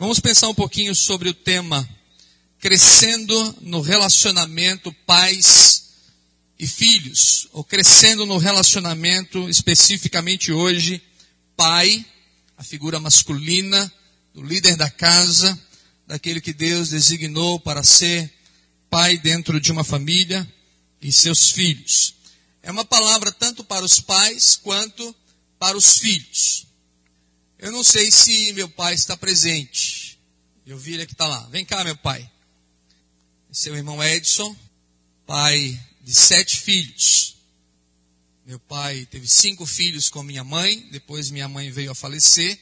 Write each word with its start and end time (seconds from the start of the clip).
Vamos 0.00 0.18
pensar 0.18 0.48
um 0.48 0.54
pouquinho 0.54 0.94
sobre 0.94 1.28
o 1.28 1.34
tema 1.34 1.86
crescendo 2.58 3.54
no 3.60 3.82
relacionamento 3.82 4.90
pais 5.04 5.90
e 6.58 6.66
filhos, 6.66 7.46
ou 7.52 7.62
crescendo 7.62 8.24
no 8.24 8.38
relacionamento 8.38 9.46
especificamente 9.50 10.52
hoje 10.52 11.02
pai, 11.54 12.02
a 12.56 12.64
figura 12.64 12.98
masculina 12.98 13.92
do 14.32 14.42
líder 14.42 14.74
da 14.74 14.88
casa, 14.88 15.60
daquele 16.06 16.40
que 16.40 16.54
Deus 16.54 16.88
designou 16.88 17.60
para 17.60 17.82
ser 17.82 18.32
pai 18.88 19.18
dentro 19.18 19.60
de 19.60 19.70
uma 19.70 19.84
família 19.84 20.50
e 21.02 21.12
seus 21.12 21.50
filhos. 21.50 22.14
É 22.62 22.70
uma 22.70 22.86
palavra 22.86 23.30
tanto 23.30 23.62
para 23.62 23.84
os 23.84 24.00
pais 24.00 24.56
quanto 24.56 25.14
para 25.58 25.76
os 25.76 25.98
filhos. 25.98 26.69
Eu 27.60 27.70
não 27.70 27.84
sei 27.84 28.10
se 28.10 28.54
meu 28.54 28.70
pai 28.70 28.94
está 28.94 29.14
presente. 29.18 30.18
Eu 30.66 30.78
vi 30.78 30.94
ele 30.94 31.04
que 31.04 31.12
está 31.12 31.26
lá. 31.26 31.46
Vem 31.48 31.62
cá, 31.62 31.84
meu 31.84 31.94
pai. 31.94 32.28
Seu 33.52 33.76
irmão 33.76 34.02
Edson, 34.02 34.56
pai 35.26 35.78
de 36.00 36.14
sete 36.14 36.56
filhos. 36.56 37.36
Meu 38.46 38.58
pai 38.58 39.06
teve 39.10 39.28
cinco 39.28 39.66
filhos 39.66 40.08
com 40.08 40.22
minha 40.22 40.42
mãe, 40.42 40.88
depois 40.90 41.30
minha 41.30 41.48
mãe 41.48 41.70
veio 41.70 41.90
a 41.90 41.94
falecer. 41.94 42.58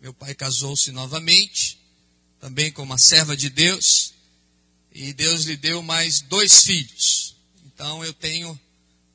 Meu 0.00 0.14
pai 0.14 0.36
casou-se 0.36 0.92
novamente, 0.92 1.76
também 2.38 2.70
com 2.70 2.84
uma 2.84 2.96
serva 2.96 3.36
de 3.36 3.50
Deus, 3.50 4.14
e 4.92 5.12
Deus 5.12 5.46
lhe 5.46 5.56
deu 5.56 5.82
mais 5.82 6.20
dois 6.20 6.62
filhos. 6.62 7.34
Então 7.66 8.04
eu 8.04 8.14
tenho 8.14 8.58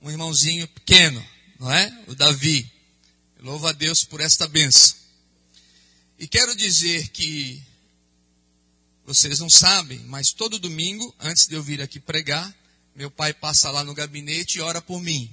um 0.01 0.11
irmãozinho 0.11 0.67
pequeno, 0.67 1.25
não 1.57 1.71
é? 1.71 2.03
O 2.07 2.13
Davi. 2.13 2.69
Louvo 3.39 3.67
a 3.67 3.71
Deus 3.71 4.03
por 4.03 4.19
esta 4.19 4.49
benção. 4.49 5.02
E 6.23 6.27
quero 6.29 6.55
dizer 6.55 7.09
que 7.09 7.61
vocês 9.05 9.39
não 9.39 9.49
sabem, 9.49 9.99
mas 10.05 10.31
todo 10.31 10.57
domingo, 10.57 11.13
antes 11.19 11.47
de 11.47 11.55
eu 11.55 11.61
vir 11.61 11.81
aqui 11.81 11.99
pregar, 11.99 12.55
meu 12.95 13.11
pai 13.11 13.33
passa 13.33 13.69
lá 13.69 13.83
no 13.83 13.93
gabinete 13.93 14.57
e 14.57 14.61
ora 14.61 14.81
por 14.81 15.01
mim. 15.01 15.29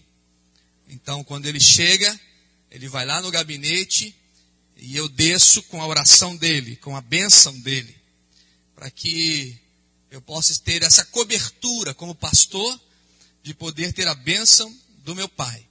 Então, 0.89 1.23
quando 1.23 1.47
ele 1.47 1.61
chega, 1.61 2.21
ele 2.73 2.89
vai 2.89 3.07
lá 3.07 3.23
no 3.23 3.31
gabinete 3.31 4.13
e 4.79 4.97
eu 4.97 5.09
desço 5.09 5.63
com 5.63 5.81
a 5.81 5.87
oração 5.87 6.35
dele, 6.35 6.75
com 6.75 6.97
a 6.97 7.01
bênção 7.01 7.57
dele, 7.61 7.95
para 8.75 8.91
que 8.91 9.57
eu 10.11 10.21
possa 10.21 10.59
ter 10.59 10.83
essa 10.83 11.05
cobertura 11.05 11.95
como 11.95 12.17
pastor 12.17 12.81
de 13.45 13.55
poder 13.55 13.93
ter 13.93 14.09
a 14.09 14.15
bênção 14.17 14.77
do 15.05 15.15
meu 15.15 15.29
pai, 15.29 15.65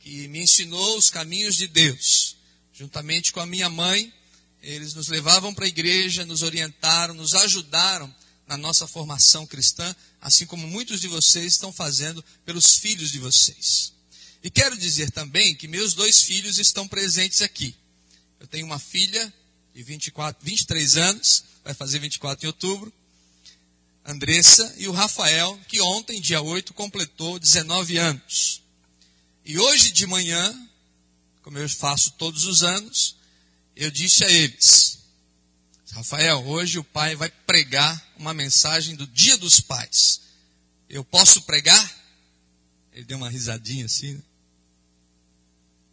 que 0.00 0.26
me 0.26 0.40
ensinou 0.40 0.98
os 0.98 1.08
caminhos 1.08 1.54
de 1.54 1.68
Deus, 1.68 2.36
juntamente 2.72 3.30
com 3.30 3.38
a 3.38 3.46
minha 3.46 3.70
mãe 3.70 4.12
eles 4.62 4.94
nos 4.94 5.08
levavam 5.08 5.54
para 5.54 5.64
a 5.64 5.68
igreja, 5.68 6.26
nos 6.26 6.42
orientaram, 6.42 7.14
nos 7.14 7.34
ajudaram 7.34 8.12
na 8.46 8.56
nossa 8.56 8.86
formação 8.86 9.46
cristã, 9.46 9.94
assim 10.20 10.46
como 10.46 10.66
muitos 10.66 11.00
de 11.00 11.08
vocês 11.08 11.54
estão 11.54 11.72
fazendo 11.72 12.24
pelos 12.44 12.76
filhos 12.76 13.10
de 13.10 13.18
vocês. 13.18 13.92
E 14.42 14.50
quero 14.50 14.76
dizer 14.76 15.10
também 15.10 15.54
que 15.54 15.66
meus 15.66 15.94
dois 15.94 16.22
filhos 16.22 16.58
estão 16.58 16.86
presentes 16.86 17.42
aqui. 17.42 17.74
Eu 18.38 18.46
tenho 18.46 18.66
uma 18.66 18.78
filha 18.78 19.32
de 19.74 19.82
24, 19.82 20.44
23 20.44 20.96
anos, 20.96 21.44
vai 21.64 21.74
fazer 21.74 21.98
24 21.98 22.44
em 22.44 22.48
outubro, 22.48 22.92
Andressa, 24.04 24.72
e 24.78 24.86
o 24.86 24.92
Rafael, 24.92 25.58
que 25.66 25.80
ontem, 25.80 26.20
dia 26.20 26.40
8, 26.40 26.72
completou 26.74 27.40
19 27.40 27.96
anos. 27.98 28.62
E 29.44 29.58
hoje 29.58 29.90
de 29.90 30.06
manhã, 30.06 30.54
como 31.42 31.58
eu 31.58 31.68
faço 31.68 32.12
todos 32.12 32.44
os 32.44 32.62
anos, 32.62 33.15
eu 33.76 33.90
disse 33.90 34.24
a 34.24 34.30
eles: 34.30 34.98
Rafael, 35.92 36.44
hoje 36.46 36.78
o 36.78 36.84
pai 36.84 37.14
vai 37.14 37.28
pregar 37.28 38.12
uma 38.16 38.32
mensagem 38.32 38.96
do 38.96 39.06
Dia 39.06 39.36
dos 39.36 39.60
Pais. 39.60 40.22
Eu 40.88 41.04
posso 41.04 41.42
pregar? 41.42 42.06
Ele 42.92 43.04
deu 43.04 43.18
uma 43.18 43.28
risadinha 43.28 43.84
assim. 43.84 44.14
Né? 44.14 44.22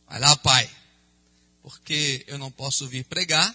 Vai 0.07 0.19
lá, 0.19 0.35
pai. 0.37 0.69
Porque 1.61 2.23
eu 2.27 2.37
não 2.37 2.51
posso 2.51 2.87
vir 2.87 3.03
pregar 3.05 3.53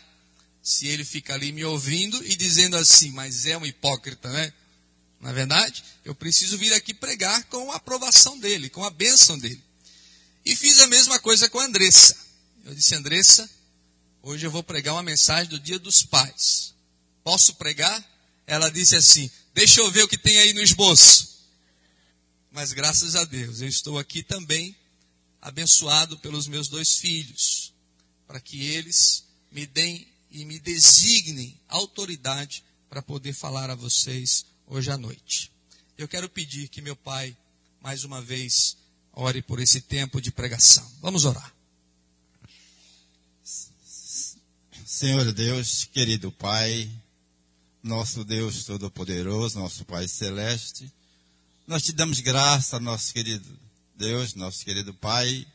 se 0.62 0.86
ele 0.86 1.04
fica 1.04 1.34
ali 1.34 1.52
me 1.52 1.64
ouvindo 1.64 2.22
e 2.26 2.36
dizendo 2.36 2.76
assim, 2.76 3.10
mas 3.12 3.46
é 3.46 3.56
um 3.56 3.64
hipócrita, 3.64 4.30
né? 4.30 4.52
Na 5.20 5.30
é 5.30 5.32
verdade, 5.32 5.82
eu 6.04 6.14
preciso 6.14 6.56
vir 6.58 6.72
aqui 6.72 6.94
pregar 6.94 7.44
com 7.44 7.72
a 7.72 7.76
aprovação 7.76 8.38
dele, 8.38 8.68
com 8.68 8.84
a 8.84 8.90
bênção 8.90 9.38
dele. 9.38 9.62
E 10.44 10.54
fiz 10.54 10.78
a 10.80 10.86
mesma 10.86 11.18
coisa 11.18 11.48
com 11.48 11.58
a 11.58 11.64
Andressa. 11.64 12.16
Eu 12.64 12.74
disse, 12.74 12.94
Andressa, 12.94 13.48
Hoje 14.28 14.46
eu 14.46 14.50
vou 14.50 14.62
pregar 14.62 14.94
uma 14.94 15.02
mensagem 15.02 15.48
do 15.48 15.58
Dia 15.58 15.78
dos 15.78 16.02
Pais. 16.02 16.74
Posso 17.24 17.54
pregar? 17.54 18.06
Ela 18.46 18.68
disse 18.68 18.94
assim: 18.94 19.30
Deixa 19.54 19.80
eu 19.80 19.90
ver 19.90 20.02
o 20.02 20.08
que 20.08 20.18
tem 20.18 20.36
aí 20.36 20.52
no 20.52 20.60
esboço. 20.60 21.46
Mas 22.50 22.74
graças 22.74 23.16
a 23.16 23.24
Deus, 23.24 23.62
eu 23.62 23.68
estou 23.68 23.98
aqui 23.98 24.22
também 24.22 24.76
abençoado 25.40 26.18
pelos 26.18 26.46
meus 26.46 26.68
dois 26.68 26.96
filhos, 26.96 27.72
para 28.26 28.38
que 28.38 28.66
eles 28.66 29.24
me 29.50 29.64
deem 29.64 30.06
e 30.30 30.44
me 30.44 30.58
designem 30.58 31.58
autoridade 31.66 32.62
para 32.90 33.00
poder 33.00 33.32
falar 33.32 33.70
a 33.70 33.74
vocês 33.74 34.44
hoje 34.66 34.90
à 34.90 34.98
noite. 34.98 35.50
Eu 35.96 36.06
quero 36.06 36.28
pedir 36.28 36.68
que 36.68 36.82
meu 36.82 36.94
pai, 36.94 37.34
mais 37.80 38.04
uma 38.04 38.20
vez, 38.20 38.76
ore 39.10 39.40
por 39.40 39.58
esse 39.58 39.80
tempo 39.80 40.20
de 40.20 40.30
pregação. 40.30 40.86
Vamos 41.00 41.24
orar. 41.24 41.57
Senhor 44.90 45.30
Deus, 45.34 45.84
querido 45.84 46.32
Pai, 46.32 46.90
nosso 47.82 48.24
Deus 48.24 48.64
Todo-Poderoso, 48.64 49.58
nosso 49.58 49.84
Pai 49.84 50.08
Celeste, 50.08 50.90
nós 51.66 51.82
te 51.82 51.92
damos 51.92 52.20
graça, 52.20 52.80
nosso 52.80 53.12
querido 53.12 53.46
Deus, 53.94 54.32
nosso 54.32 54.64
querido 54.64 54.94
Pai, 54.94 55.46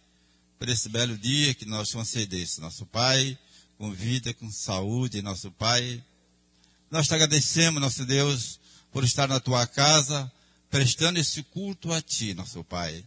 por 0.60 0.70
esse 0.70 0.88
belo 0.88 1.18
dia 1.18 1.56
que 1.56 1.66
nós 1.66 1.92
concedeste, 1.92 2.62
nosso 2.62 2.86
Pai, 2.86 3.36
com 3.80 3.92
vida, 3.92 4.36
com 4.36 4.52
saúde, 4.52 5.24
nosso 5.24 5.50
Pai. 5.50 6.04
Nós 6.92 7.08
te 7.08 7.16
agradecemos, 7.16 7.82
nosso 7.82 8.06
Deus, 8.06 8.60
por 8.92 9.04
estar 9.04 9.28
na 9.28 9.40
tua 9.40 9.66
casa, 9.66 10.32
prestando 10.70 11.18
esse 11.18 11.42
culto 11.42 11.92
a 11.92 12.00
ti, 12.04 12.36
nosso 12.36 12.64
Pai. 12.64 13.04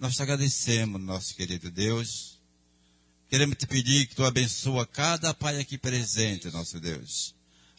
Nós 0.00 0.14
te 0.14 0.22
agradecemos, 0.22 0.98
nosso 1.02 1.34
querido 1.34 1.70
Deus 1.70 2.35
Queremos 3.28 3.56
te 3.56 3.66
pedir 3.66 4.06
que 4.06 4.14
tu 4.14 4.24
abençoa 4.24 4.86
cada 4.86 5.34
pai 5.34 5.58
aqui 5.58 5.76
presente, 5.76 6.48
nosso 6.50 6.78
Deus. 6.78 7.34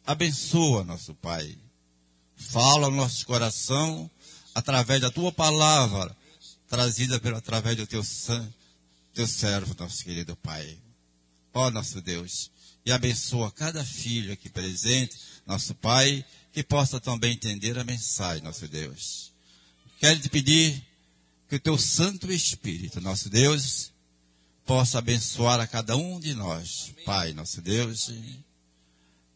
Abençoa, 0.06 0.84
nosso 0.84 1.14
Pai. 1.16 1.58
Fala 2.36 2.88
ao 2.88 2.92
nosso 2.92 3.26
coração 3.26 4.10
através 4.54 5.02
da 5.02 5.10
tua 5.10 5.32
palavra, 5.32 6.16
trazida 6.68 7.20
pelo, 7.20 7.38
através 7.38 7.78
do 7.78 7.88
teu, 7.88 8.02
teu 9.14 9.28
servo, 9.28 9.76
nosso 9.80 10.04
querido 10.04 10.36
Pai. 10.36 10.78
Ó 11.54 11.72
nosso 11.72 12.02
Deus, 12.02 12.52
e 12.86 12.92
abençoa 12.92 13.52
cada 13.52 13.84
filho 13.84 14.34
aqui 14.34 14.50
presente, 14.50 15.18
nosso 15.46 15.74
Pai, 15.76 16.26
que 16.52 16.64
possa 16.64 17.00
também 17.00 17.34
entender 17.34 17.78
a 17.78 17.84
mensagem, 17.84 18.44
nosso 18.44 18.68
Deus. 18.68 19.32
Quero 20.00 20.20
te 20.20 20.30
pedir 20.30 20.86
que 21.50 21.56
o 21.56 21.60
teu 21.60 21.78
Santo 21.78 22.32
Espírito, 22.32 23.00
nosso 23.00 23.30
Deus, 23.30 23.92
possa 24.68 25.00
abençoar 25.00 25.62
a 25.62 25.66
cada 25.66 25.96
um 25.96 26.20
de 26.20 26.34
nós, 26.34 26.94
Pai, 27.06 27.32
nosso 27.32 27.62
Deus, 27.62 28.12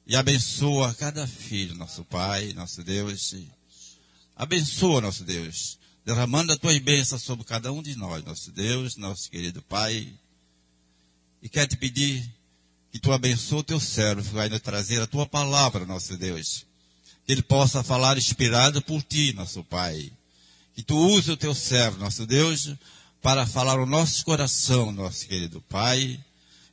e 0.06 0.14
abençoa 0.14 0.94
cada 0.94 1.26
filho, 1.26 1.74
nosso 1.74 2.04
Pai, 2.04 2.52
nosso 2.52 2.84
Deus, 2.84 3.34
abençoa, 4.36 5.00
nosso 5.00 5.24
Deus, 5.24 5.80
derramando 6.06 6.52
a 6.52 6.58
tua 6.58 6.78
bênção 6.82 7.18
sobre 7.18 7.46
cada 7.46 7.72
um 7.72 7.82
de 7.82 7.96
nós, 7.96 8.26
nosso 8.26 8.52
Deus, 8.52 8.98
nosso 8.98 9.32
querido 9.32 9.62
Pai, 9.62 10.14
e 11.42 11.48
quero 11.48 11.70
te 11.70 11.78
pedir 11.78 12.30
que 12.92 13.00
tu 13.00 13.14
abençoe 13.14 13.60
o 13.60 13.64
teu 13.64 13.80
servo, 13.80 14.22
vai 14.34 14.50
nos 14.50 14.60
trazer 14.60 15.02
a 15.02 15.08
tua 15.08 15.26
palavra, 15.26 15.86
nosso 15.86 16.18
Deus, 16.18 16.66
que 17.26 17.32
ele 17.32 17.42
possa 17.42 17.82
falar 17.82 18.18
inspirado 18.18 18.82
por 18.82 19.02
ti, 19.02 19.32
nosso 19.32 19.64
Pai, 19.64 20.12
que 20.76 20.84
tu 20.84 20.98
use 20.98 21.32
o 21.32 21.38
teu 21.38 21.56
servo, 21.56 22.00
nosso 22.00 22.28
Deus, 22.28 22.76
para 23.22 23.46
falar 23.46 23.80
o 23.80 23.86
nosso 23.86 24.26
coração, 24.26 24.92
nosso 24.92 25.28
querido 25.28 25.62
Pai, 25.62 26.20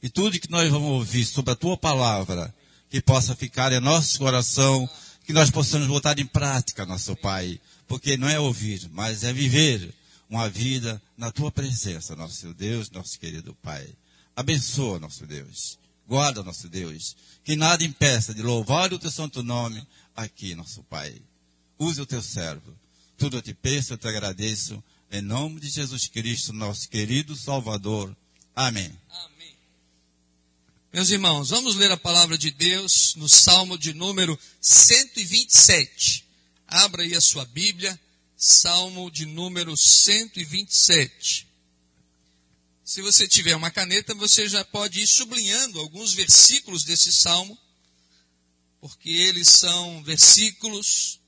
e 0.02 0.08
tudo 0.08 0.38
que 0.40 0.50
nós 0.50 0.70
vamos 0.70 0.88
ouvir 0.88 1.24
sobre 1.26 1.52
a 1.52 1.56
tua 1.56 1.76
palavra, 1.76 2.54
que 2.88 3.02
possa 3.02 3.36
ficar 3.36 3.70
em 3.70 3.80
nosso 3.80 4.18
coração, 4.18 4.88
que 5.26 5.32
nós 5.32 5.50
possamos 5.50 5.86
botar 5.86 6.18
em 6.18 6.24
prática, 6.24 6.86
nosso 6.86 7.14
Pai, 7.16 7.60
porque 7.86 8.16
não 8.16 8.28
é 8.28 8.40
ouvir, 8.40 8.88
mas 8.92 9.24
é 9.24 9.32
viver 9.32 9.92
uma 10.30 10.48
vida 10.48 11.00
na 11.16 11.30
tua 11.30 11.50
presença, 11.50 12.16
nosso 12.16 12.54
Deus, 12.54 12.90
nosso 12.90 13.18
querido 13.18 13.54
Pai. 13.62 13.86
Abençoa, 14.34 14.98
nosso 14.98 15.26
Deus. 15.26 15.78
Guarda, 16.06 16.42
nosso 16.42 16.68
Deus. 16.68 17.14
Que 17.44 17.56
nada 17.56 17.84
impeça 17.84 18.32
de 18.32 18.42
louvar 18.42 18.92
o 18.92 18.98
teu 18.98 19.10
santo 19.10 19.42
nome 19.42 19.86
aqui, 20.16 20.54
nosso 20.54 20.82
Pai. 20.84 21.14
Use 21.78 22.00
o 22.00 22.06
teu 22.06 22.22
servo. 22.22 22.74
Tudo 23.18 23.36
eu 23.36 23.42
te 23.42 23.52
peço, 23.52 23.92
eu 23.92 23.98
te 23.98 24.06
agradeço 24.08 24.82
em 25.10 25.22
nome 25.22 25.60
de 25.60 25.70
Jesus 25.70 26.06
Cristo, 26.06 26.52
nosso 26.52 26.88
querido 26.88 27.34
Salvador. 27.34 28.14
Amém. 28.54 28.92
Amém. 29.08 29.56
Meus 30.92 31.10
irmãos, 31.10 31.50
vamos 31.50 31.76
ler 31.76 31.90
a 31.90 31.96
palavra 31.96 32.36
de 32.36 32.50
Deus 32.50 33.14
no 33.16 33.28
Salmo 33.28 33.78
de 33.78 33.94
número 33.94 34.38
127. 34.60 36.26
Abra 36.66 37.02
aí 37.02 37.14
a 37.14 37.20
sua 37.20 37.46
Bíblia, 37.46 37.98
Salmo 38.36 39.10
de 39.10 39.24
número 39.24 39.74
127. 39.76 41.48
Se 42.84 43.02
você 43.02 43.26
tiver 43.26 43.56
uma 43.56 43.70
caneta, 43.70 44.14
você 44.14 44.48
já 44.48 44.64
pode 44.64 45.00
ir 45.00 45.06
sublinhando 45.06 45.80
alguns 45.80 46.12
versículos 46.12 46.84
desse 46.84 47.12
salmo, 47.12 47.58
porque 48.80 49.10
eles 49.10 49.48
são 49.48 50.02
versículos 50.02 51.18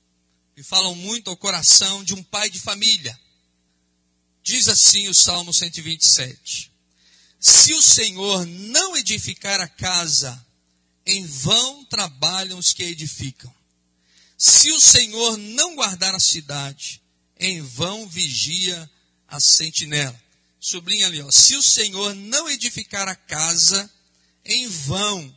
que 0.55 0.63
falam 0.63 0.93
muito 0.95 1.29
ao 1.29 1.37
coração 1.37 2.03
de 2.03 2.13
um 2.13 2.23
pai 2.23 2.49
de 2.49 2.59
família. 2.59 3.19
Diz 4.43 4.67
assim 4.67 5.07
o 5.07 5.13
Salmo 5.13 5.53
127: 5.53 6.71
Se 7.39 7.73
o 7.73 7.81
Senhor 7.81 8.45
não 8.45 8.97
edificar 8.97 9.59
a 9.59 9.67
casa, 9.67 10.45
em 11.05 11.25
vão 11.25 11.85
trabalham 11.85 12.57
os 12.57 12.73
que 12.73 12.83
a 12.83 12.87
edificam. 12.87 13.53
Se 14.37 14.71
o 14.71 14.79
Senhor 14.79 15.37
não 15.37 15.75
guardar 15.75 16.15
a 16.15 16.19
cidade, 16.19 17.01
em 17.39 17.61
vão 17.61 18.07
vigia 18.07 18.89
a 19.27 19.39
sentinela 19.39 20.19
sublinha 20.61 21.07
ali, 21.07 21.19
ó, 21.21 21.31
se 21.31 21.55
o 21.55 21.63
Senhor 21.63 22.13
não 22.13 22.47
edificar 22.47 23.07
a 23.07 23.15
casa, 23.15 23.91
em 24.45 24.67
vão 24.67 25.35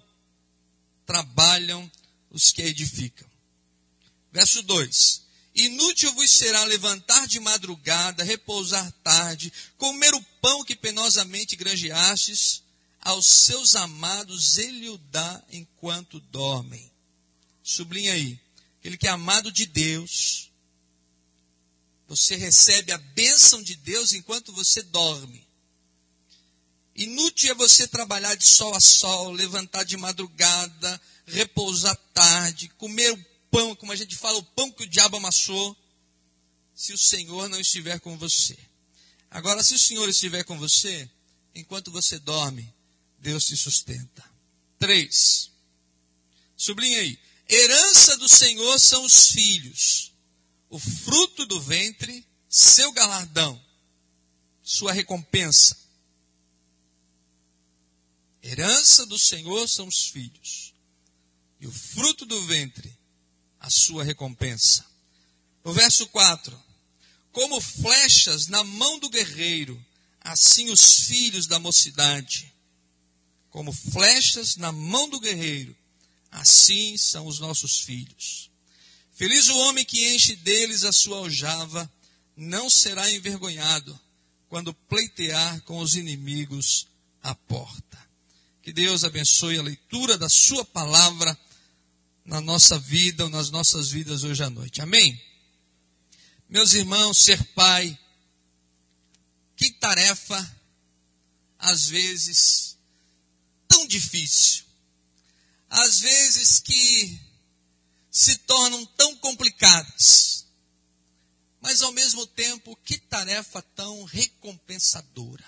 trabalham 1.07 1.91
os 2.31 2.53
que 2.53 2.61
a 2.61 2.67
edificam. 2.67 3.27
Verso 4.31 4.63
2: 4.63 5.24
Inútil 5.55 6.13
vos 6.15 6.33
será 6.33 6.65
levantar 6.65 7.29
de 7.29 7.39
madrugada, 7.39 8.25
repousar 8.25 8.91
tarde, 9.05 9.53
comer 9.79 10.13
o 10.15 10.23
pão 10.41 10.65
que 10.65 10.75
penosamente 10.75 11.55
granjeastes, 11.55 12.63
aos 13.01 13.27
seus 13.27 13.77
amados 13.77 14.59
ele 14.59 14.89
o 14.89 14.99
dá 14.99 15.43
enquanto 15.53 16.19
dormem. 16.19 16.91
Sublinha 17.63 18.15
aí, 18.15 18.41
aquele 18.81 18.97
que 18.97 19.07
é 19.07 19.11
amado 19.11 19.53
de 19.53 19.67
Deus, 19.67 20.51
você 22.09 22.35
recebe 22.35 22.93
a 22.93 22.99
bênção 22.99 23.63
de 23.63 23.77
Deus 23.77 24.13
enquanto 24.13 24.53
você 24.53 24.83
dorme. 24.83 25.47
Inútil 26.97 27.51
é 27.51 27.55
você 27.55 27.87
trabalhar 27.89 28.35
de 28.35 28.45
sol 28.45 28.75
a 28.75 28.81
sol, 28.81 29.33
levantar 29.33 29.85
de 29.85 29.97
madrugada, 29.97 31.01
repousar 31.27 31.97
tarde, 32.13 32.69
comer 32.79 33.13
o 33.13 33.34
pão, 33.55 33.77
como 33.77 33.93
a 33.93 33.97
gente 33.97 34.17
fala, 34.17 34.39
o 34.39 34.43
pão 34.43 34.71
que 34.71 34.85
o 34.85 34.89
diabo 34.89 35.17
amassou, 35.17 35.77
se 36.75 36.93
o 36.93 36.99
Senhor 36.99 37.49
não 37.49 37.61
estiver 37.61 38.01
com 38.01 38.19
você. 38.19 38.59
Agora, 39.31 39.63
se 39.63 39.75
o 39.75 39.79
Senhor 39.79 40.09
estiver 40.09 40.45
com 40.45 40.59
você, 40.59 41.09
enquanto 41.55 41.91
você 41.91 42.19
dorme, 42.19 42.75
Deus 43.19 43.45
te 43.45 43.57
sustenta. 43.57 44.25
Três. 44.79 45.51
Sublinha 46.57 46.99
aí. 46.99 47.19
Herança 47.49 48.17
do 48.17 48.29
Senhor 48.29 48.79
são 48.81 49.05
os 49.05 49.31
filhos 49.31 50.15
o 50.75 50.79
fruto 50.81 51.47
do 51.47 51.61
ventre, 51.61 52.27
seu 52.49 52.91
galardão, 52.91 53.65
sua 54.61 54.93
recompensa. 54.93 55.79
Herança 58.43 59.07
do 59.07 59.17
Senhor 59.17 59.69
são 59.69 59.87
os 59.87 60.09
filhos, 60.09 60.75
e 61.61 61.69
o 61.69 61.71
fruto 61.71 62.27
do 62.27 62.45
ventre, 62.47 62.99
a 63.65 63.71
sua 63.71 64.05
recompensa. 64.05 64.85
O 65.65 65.73
verso 65.73 66.07
4: 66.09 66.63
Como 67.33 67.59
flechas 67.61 68.47
na 68.47 68.63
mão 68.63 68.99
do 68.99 69.09
guerreiro, 69.09 69.83
assim 70.21 70.71
os 70.71 71.07
filhos 71.07 71.47
da 71.47 71.59
mocidade. 71.59 72.53
Como 73.49 73.73
flechas 73.73 74.57
na 74.57 74.71
mão 74.71 75.09
do 75.09 75.19
guerreiro, 75.19 75.75
assim 76.31 76.97
são 76.99 77.27
os 77.27 77.39
nossos 77.39 77.81
filhos. 77.81 78.51
Feliz 79.15 79.49
o 79.49 79.57
homem 79.57 79.85
que 79.85 80.15
enche 80.15 80.37
deles 80.37 80.85
a 80.85 80.93
sua 80.93 81.19
aljava, 81.19 81.91
não 82.37 82.69
será 82.69 83.11
envergonhado 83.11 83.99
quando 84.49 84.75
pleitear 84.75 85.63
com 85.63 85.79
os 85.79 85.95
inimigos 85.95 86.87
à 87.23 87.35
porta. 87.35 87.99
Que 88.61 88.73
Deus 88.73 89.05
abençoe 89.05 89.59
a 89.59 89.63
leitura 89.63 90.19
da 90.19 90.29
sua 90.29 90.65
palavra 90.65 91.39
na 92.25 92.41
nossa 92.41 92.79
vida 92.79 93.25
ou 93.25 93.31
nas 93.31 93.51
nossas 93.51 93.91
vidas 93.91 94.25
hoje 94.25 94.43
à 94.43 94.49
noite. 94.49 94.81
Amém? 94.81 95.21
Meus 96.49 96.73
irmãos, 96.73 97.19
ser 97.19 97.43
pai, 97.53 97.99
que 99.57 99.71
tarefa, 99.71 100.57
às 101.59 101.87
vezes, 101.87 102.79
tão 103.69 103.87
difícil. 103.87 104.65
Às 105.69 106.01
vezes 106.01 106.61
que 106.61 107.21
se 108.11 108.37
tornam 108.39 108.87
tão 108.87 109.17
complicadas. 109.17 110.47
Mas 111.61 111.83
ao 111.83 111.93
mesmo 111.93 112.27
tempo, 112.27 112.79
que 112.85 112.99
tarefa 112.99 113.61
tão 113.75 114.05
recompensadora. 114.05 115.45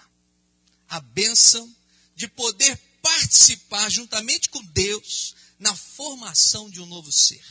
A 0.88 1.00
bênção 1.00 1.74
de 2.14 2.26
poder 2.26 2.76
participar 3.00 3.88
juntamente 3.90 4.48
com 4.48 4.64
Deus 4.64 5.35
na 5.58 5.74
formação 5.74 6.68
de 6.68 6.80
um 6.80 6.86
novo 6.86 7.10
ser. 7.10 7.44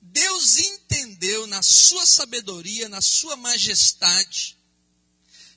Deus 0.00 0.56
entendeu 0.58 1.46
na 1.46 1.62
sua 1.62 2.06
sabedoria, 2.06 2.88
na 2.88 3.00
sua 3.00 3.36
majestade, 3.36 4.56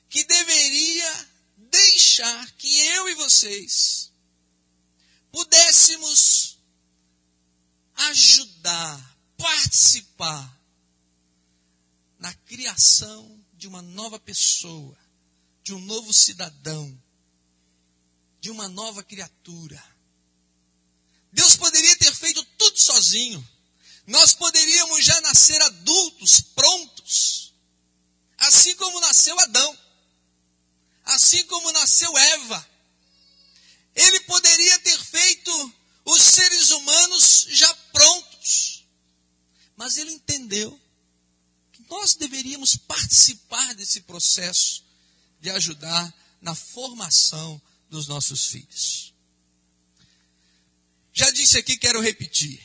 que 0.08 0.24
deveria 0.24 1.30
deixar 1.56 2.50
que 2.52 2.68
eu 2.68 3.08
e 3.08 3.14
vocês 3.14 4.12
pudéssemos 5.30 6.58
ajudar, 7.94 9.18
participar 9.36 10.60
na 12.18 12.32
criação 12.34 13.42
de 13.54 13.66
uma 13.66 13.80
nova 13.80 14.18
pessoa, 14.18 14.96
de 15.62 15.72
um 15.72 15.80
novo 15.80 16.12
cidadão, 16.12 17.02
de 18.40 18.50
uma 18.50 18.68
nova 18.68 19.02
criatura. 19.02 19.82
Deus 21.32 21.56
poderia 21.56 21.96
ter 21.96 22.14
feito 22.14 22.44
tudo 22.58 22.78
sozinho. 22.78 23.48
Nós 24.06 24.34
poderíamos 24.34 25.04
já 25.04 25.18
nascer 25.22 25.60
adultos, 25.62 26.40
prontos. 26.54 27.54
Assim 28.36 28.74
como 28.76 29.00
nasceu 29.00 29.38
Adão. 29.40 29.78
Assim 31.04 31.44
como 31.46 31.72
nasceu 31.72 32.16
Eva. 32.16 32.70
Ele 33.94 34.20
poderia 34.20 34.78
ter 34.80 34.98
feito 34.98 35.74
os 36.04 36.22
seres 36.22 36.70
humanos 36.70 37.46
já 37.50 37.74
prontos. 37.92 38.84
Mas 39.76 39.96
ele 39.96 40.12
entendeu 40.12 40.78
que 41.72 41.82
nós 41.88 42.14
deveríamos 42.14 42.76
participar 42.76 43.74
desse 43.74 44.02
processo 44.02 44.84
de 45.40 45.50
ajudar 45.50 46.12
na 46.40 46.54
formação 46.54 47.60
dos 47.88 48.06
nossos 48.06 48.46
filhos. 48.46 49.11
Já 51.12 51.30
disse 51.30 51.58
aqui, 51.58 51.76
quero 51.76 52.00
repetir. 52.00 52.62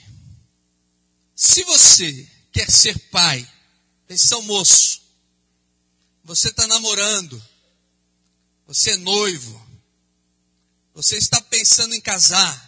Se 1.35 1.63
você 1.65 2.27
quer 2.51 2.69
ser 2.71 2.97
pai, 3.09 3.47
atenção 4.05 4.41
moço, 4.43 5.01
você 6.23 6.49
está 6.49 6.65
namorando, 6.67 7.41
você 8.65 8.91
é 8.91 8.97
noivo, 8.97 9.67
você 10.93 11.17
está 11.17 11.39
pensando 11.41 11.93
em 11.93 12.01
casar, 12.01 12.67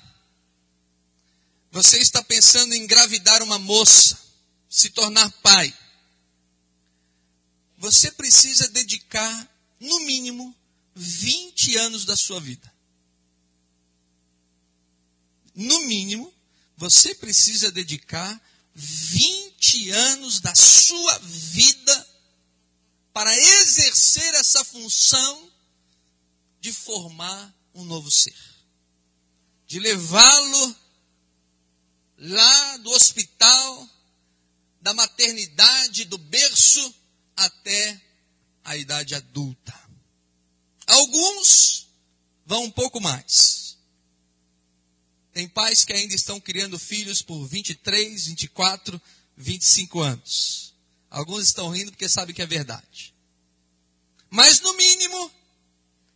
você 1.71 1.97
está 1.99 2.23
pensando 2.23 2.73
em 2.73 2.83
engravidar 2.83 3.41
uma 3.41 3.57
moça, 3.57 4.19
se 4.69 4.89
tornar 4.89 5.31
pai. 5.41 5.73
Você 7.77 8.11
precisa 8.11 8.67
dedicar, 8.69 9.49
no 9.79 9.99
mínimo, 10.01 10.55
20 10.95 11.77
anos 11.77 12.05
da 12.05 12.15
sua 12.15 12.39
vida. 12.39 12.71
No 15.59 15.81
mínimo, 15.81 16.33
você 16.77 17.13
precisa 17.13 17.69
dedicar 17.69 18.41
20 18.73 19.89
anos 19.89 20.39
da 20.39 20.55
sua 20.55 21.17
vida 21.19 22.07
para 23.11 23.35
exercer 23.35 24.35
essa 24.35 24.63
função 24.63 25.51
de 26.61 26.71
formar 26.71 27.53
um 27.75 27.83
novo 27.83 28.09
ser, 28.09 28.37
de 29.67 29.81
levá-lo 29.81 30.75
lá 32.19 32.77
do 32.77 32.91
hospital, 32.91 33.89
da 34.79 34.93
maternidade, 34.93 36.05
do 36.05 36.17
berço, 36.17 36.95
até 37.35 38.01
a 38.63 38.77
idade 38.77 39.13
adulta. 39.13 39.77
Alguns 40.87 41.89
vão 42.45 42.63
um 42.63 42.71
pouco 42.71 43.01
mais. 43.01 43.68
Tem 45.39 45.47
pais 45.47 45.85
que 45.85 45.93
ainda 45.93 46.13
estão 46.13 46.37
criando 46.37 46.77
filhos 46.77 47.21
por 47.21 47.47
23, 47.47 48.25
24, 48.25 49.01
25 49.37 50.01
anos. 50.01 50.75
Alguns 51.09 51.45
estão 51.45 51.69
rindo 51.69 51.93
porque 51.93 52.09
sabem 52.09 52.35
que 52.35 52.41
é 52.41 52.45
verdade. 52.45 53.15
Mas 54.29 54.59
no 54.59 54.73
mínimo, 54.73 55.31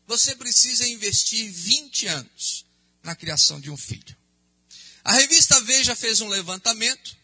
você 0.05 0.35
precisa 0.35 0.85
investir 0.89 1.49
20 1.49 2.05
anos 2.07 2.65
na 3.01 3.15
criação 3.15 3.61
de 3.61 3.71
um 3.71 3.77
filho. 3.77 4.13
A 5.05 5.13
revista 5.13 5.57
Veja 5.61 5.95
fez 5.95 6.19
um 6.19 6.27
levantamento 6.27 7.15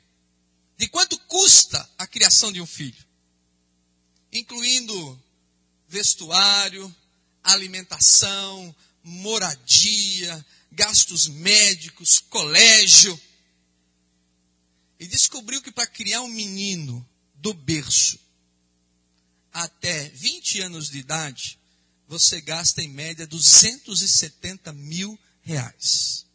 de 0.77 0.87
quanto 0.87 1.19
custa 1.27 1.85
a 1.97 2.07
criação 2.07 2.49
de 2.49 2.61
um 2.61 2.65
filho, 2.65 3.05
incluindo 4.31 5.21
vestuário, 5.89 6.95
alimentação, 7.43 8.73
moradia, 9.03 10.45
gastos 10.71 11.27
médicos, 11.27 12.19
colégio. 12.19 13.19
E 14.99 15.07
descobriu 15.07 15.61
que 15.61 15.71
para 15.71 15.87
criar 15.87 16.21
um 16.21 16.27
menino 16.27 17.07
do 17.35 17.53
berço 17.53 18.19
até 19.51 20.09
20 20.09 20.61
anos 20.61 20.89
de 20.89 20.99
idade, 20.99 21.59
você 22.07 22.41
gasta 22.41 22.81
em 22.81 22.87
média 22.87 23.25
270 23.25 24.73
mil 24.73 25.17
reais. 25.41 26.25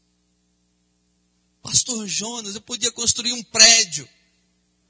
Pastor 1.62 2.06
Jonas, 2.06 2.54
eu 2.54 2.60
podia 2.60 2.92
construir 2.92 3.32
um 3.32 3.42
prédio. 3.42 4.08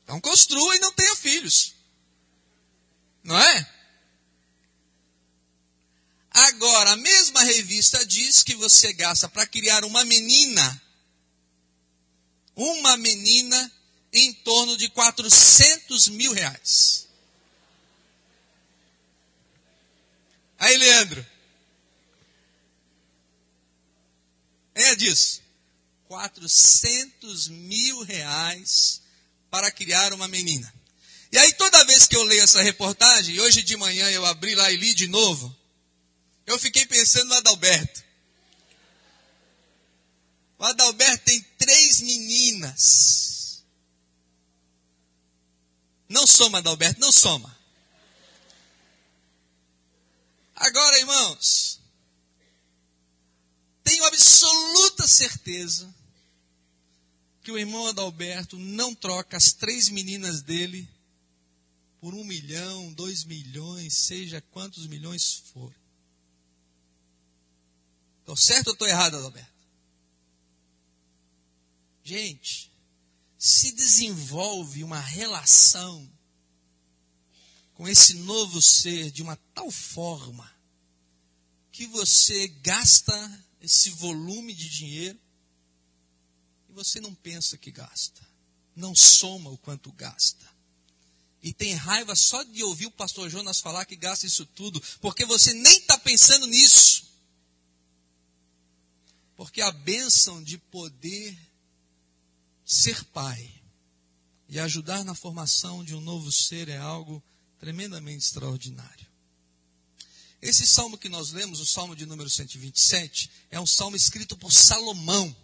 Então 0.03 0.21
construa 0.21 0.77
e 0.77 0.81
não 0.81 0.93
tenha 0.93 1.17
filhos. 1.17 1.75
Não 3.23 3.39
é? 3.39 3.74
Agora, 6.35 6.91
a 6.91 6.97
mesma 6.97 7.45
revista 7.45 8.05
diz 8.05 8.43
que 8.43 8.57
você 8.57 8.93
gasta 8.93 9.29
para 9.29 9.47
criar 9.47 9.85
uma 9.85 10.05
menina, 10.05 10.83
uma 12.57 12.97
menina, 12.97 13.73
em 14.13 14.33
torno 14.33 14.77
de 14.77 14.89
400 14.89 16.09
mil 16.09 16.33
reais. 16.33 17.07
Aí, 20.59 20.77
Leandro. 20.77 21.25
É 24.75 24.97
disso. 24.97 25.41
400 26.09 27.47
mil 27.47 28.03
reais 28.03 29.01
para 29.51 29.71
criar 29.71 30.13
uma 30.13 30.27
menina. 30.27 30.73
E 31.31 31.39
aí, 31.39 31.53
toda 31.55 31.85
vez 31.85 32.09
que 32.09 32.17
eu 32.17 32.25
leio 32.25 32.43
essa 32.43 32.61
reportagem, 32.61 33.41
hoje 33.41 33.63
de 33.63 33.77
manhã 33.77 34.11
eu 34.11 34.27
abri 34.27 34.57
lá 34.57 34.71
e 34.73 34.77
li 34.77 34.95
de 34.95 35.07
novo, 35.07 35.55
eu 36.47 36.59
fiquei 36.59 36.87
pensando 36.87 37.29
no 37.29 37.35
Adalberto. 37.35 38.05
O 40.59 40.65
Adalberto 40.65 41.25
tem 41.25 41.41
três 41.59 42.01
meninas. 42.01 43.65
Não 46.09 46.27
soma, 46.27 46.59
Adalberto, 46.59 47.01
não 47.01 47.11
soma. 47.11 47.55
Agora, 50.55 50.99
irmãos, 50.99 51.81
tenho 53.83 54.05
absoluta 54.05 55.07
certeza 55.07 55.93
que 57.43 57.53
o 57.53 57.59
irmão 57.59 57.87
Adalberto 57.87 58.59
não 58.59 58.95
troca 58.95 59.37
as 59.37 59.53
três 59.53 59.89
meninas 59.89 60.41
dele 60.41 60.89
por 62.01 62.15
um 62.15 62.25
milhão, 62.25 62.93
dois 62.93 63.25
milhões, 63.25 63.95
seja 63.99 64.41
quantos 64.51 64.87
milhões 64.87 65.43
forem. 65.53 65.84
Estou 68.25 68.39
certo 68.39 68.69
ou 68.69 68.73
estou 68.73 68.89
errado, 68.89 69.19
Adalberto? 69.19 69.53
Gente, 72.03 72.73
se 73.39 73.71
desenvolve 73.73 74.83
uma 74.83 74.99
relação 74.99 76.11
com 77.75 77.87
esse 77.87 78.15
novo 78.15 78.63
ser 78.63 79.11
de 79.11 79.23
uma 79.23 79.37
tal 79.53 79.71
forma 79.71 80.51
que 81.71 81.87
você 81.87 82.49
gasta 82.63 83.45
esse 83.61 83.91
volume 83.91 84.55
de 84.55 84.71
dinheiro 84.71 85.21
e 86.71 86.73
você 86.73 87.03
não 87.03 87.15
pensa 87.15 87.59
que 87.59 87.71
gasta, 87.71 88.27
não 88.75 88.95
soma 88.97 89.51
o 89.51 89.59
quanto 89.59 89.93
gasta. 89.93 90.51
E 91.43 91.53
tem 91.53 91.75
raiva 91.75 92.17
só 92.17 92.43
de 92.43 92.65
ouvir 92.65 92.87
o 92.87 92.91
pastor 92.91 93.29
Jonas 93.29 93.61
falar 93.61 93.85
que 93.85 93.97
gasta 93.97 94.25
isso 94.25 94.47
tudo, 94.47 94.83
porque 95.03 95.27
você 95.27 95.53
nem 95.53 95.77
está 95.77 95.99
pensando 95.99 96.47
nisso. 96.47 97.14
Porque 99.37 99.61
a 99.61 99.73
bênção 99.73 100.43
de 100.43 100.59
poder 100.59 101.37
ser 102.65 103.03
pai 103.07 103.63
e 104.49 104.59
ajudar 104.59 105.05
na 105.05 105.15
formação 105.15 105.85
de 105.85 105.95
um 105.95 106.01
novo 106.01 106.31
ser 106.31 106.69
é 106.69 106.79
algo 106.79 107.23
tremendamente 107.59 108.25
extraordinário. 108.25 109.07
Esse 110.41 110.67
salmo 110.67 110.99
que 110.99 111.09
nós 111.09 111.31
lemos, 111.31 111.59
o 111.59 111.67
salmo 111.67 111.97
de 111.97 112.05
número 112.05 112.29
127, 112.29 113.31
é 113.51 113.59
um 113.59 113.67
salmo 113.67 113.97
escrito 113.97 114.37
por 114.37 114.53
Salomão. 114.53 115.35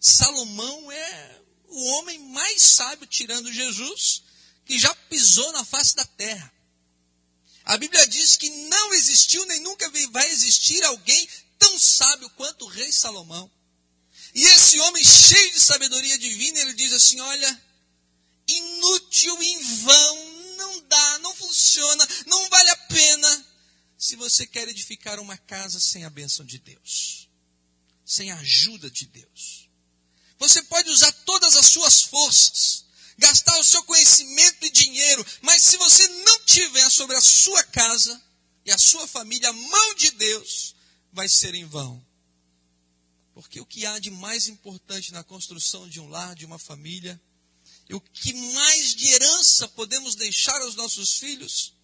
Salomão 0.00 0.90
é 0.90 1.42
o 1.68 1.84
homem 1.92 2.18
mais 2.32 2.62
sábio, 2.62 3.06
tirando 3.06 3.52
Jesus, 3.52 4.22
que 4.64 4.78
já 4.78 4.92
pisou 5.08 5.52
na 5.52 5.64
face 5.64 5.94
da 5.94 6.04
terra. 6.04 6.52
A 7.64 7.76
Bíblia 7.76 8.06
diz 8.08 8.36
que 8.36 8.48
não 8.68 8.94
existiu 8.94 9.44
nem 9.46 9.60
nunca 9.60 9.90
vai 10.10 10.28
existir 10.30 10.82
alguém 10.84 11.28
tão 11.58 11.78
sábio 11.78 12.28
quanto 12.30 12.64
o 12.64 12.68
rei 12.68 12.90
Salomão. 12.92 13.50
E 14.34 14.44
esse 14.44 14.78
homem 14.80 15.02
cheio 15.04 15.52
de 15.52 15.60
sabedoria 15.60 16.18
divina, 16.18 16.60
ele 16.60 16.74
diz 16.74 16.92
assim: 16.92 17.20
olha, 17.20 17.64
inútil, 18.46 19.42
em 19.42 19.62
vão, 19.82 20.34
não 20.56 20.80
dá, 20.82 21.18
não 21.20 21.34
funciona, 21.34 22.08
não 22.26 22.48
vale 22.48 22.70
a 22.70 22.76
pena 22.76 23.46
se 23.98 24.14
você 24.16 24.46
quer 24.46 24.68
edificar 24.68 25.18
uma 25.18 25.36
casa 25.38 25.80
sem 25.80 26.04
a 26.04 26.10
bênção 26.10 26.44
de 26.44 26.58
Deus, 26.58 27.28
sem 28.04 28.30
a 28.30 28.38
ajuda 28.38 28.90
de 28.90 29.06
Deus. 29.06 29.68
Você 30.38 30.62
pode 30.64 30.90
usar 30.90 31.10
todas 31.24 31.56
as 31.56 31.66
suas 31.66 32.02
forças, 32.02 32.84
gastar 33.16 33.58
o 33.58 33.64
seu 33.64 33.82
conhecimento 33.84 34.66
e 34.66 34.70
dinheiro, 34.70 35.26
mas 35.40 35.62
se 35.62 35.76
você 35.78 36.06
não 36.08 36.44
tiver 36.44 36.90
sobre 36.90 37.16
a 37.16 37.22
sua 37.22 37.62
casa 37.64 38.22
e 38.66 38.70
a 38.70 38.78
sua 38.78 39.06
família 39.06 39.48
a 39.48 39.52
mão 39.52 39.94
de 39.94 40.10
Deus, 40.10 40.75
vai 41.16 41.28
ser 41.30 41.54
em 41.54 41.64
vão. 41.64 42.04
Porque 43.32 43.58
o 43.58 43.66
que 43.66 43.86
há 43.86 43.98
de 43.98 44.10
mais 44.10 44.48
importante 44.48 45.12
na 45.12 45.24
construção 45.24 45.88
de 45.88 45.98
um 45.98 46.08
lar, 46.08 46.34
de 46.34 46.44
uma 46.44 46.58
família, 46.58 47.18
e 47.88 47.94
o 47.94 48.00
que 48.00 48.34
mais 48.52 48.94
de 48.94 49.06
herança 49.08 49.66
podemos 49.68 50.14
deixar 50.14 50.60
aos 50.60 50.76
nossos 50.76 51.18
filhos 51.18 51.74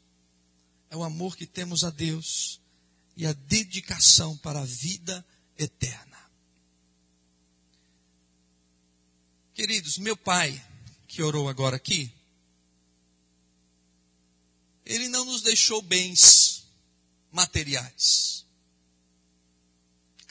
é 0.91 0.97
o 0.97 1.03
amor 1.03 1.35
que 1.35 1.47
temos 1.47 1.83
a 1.83 1.89
Deus 1.89 2.61
e 3.17 3.27
a 3.27 3.33
dedicação 3.33 4.37
para 4.37 4.61
a 4.61 4.67
vida 4.67 5.25
eterna. 5.57 6.31
Queridos, 9.55 9.97
meu 9.97 10.17
pai, 10.17 10.62
que 11.09 11.23
orou 11.23 11.49
agora 11.49 11.77
aqui, 11.77 12.12
ele 14.85 15.09
não 15.09 15.25
nos 15.25 15.41
deixou 15.41 15.81
bens 15.81 16.67
materiais. 17.31 18.32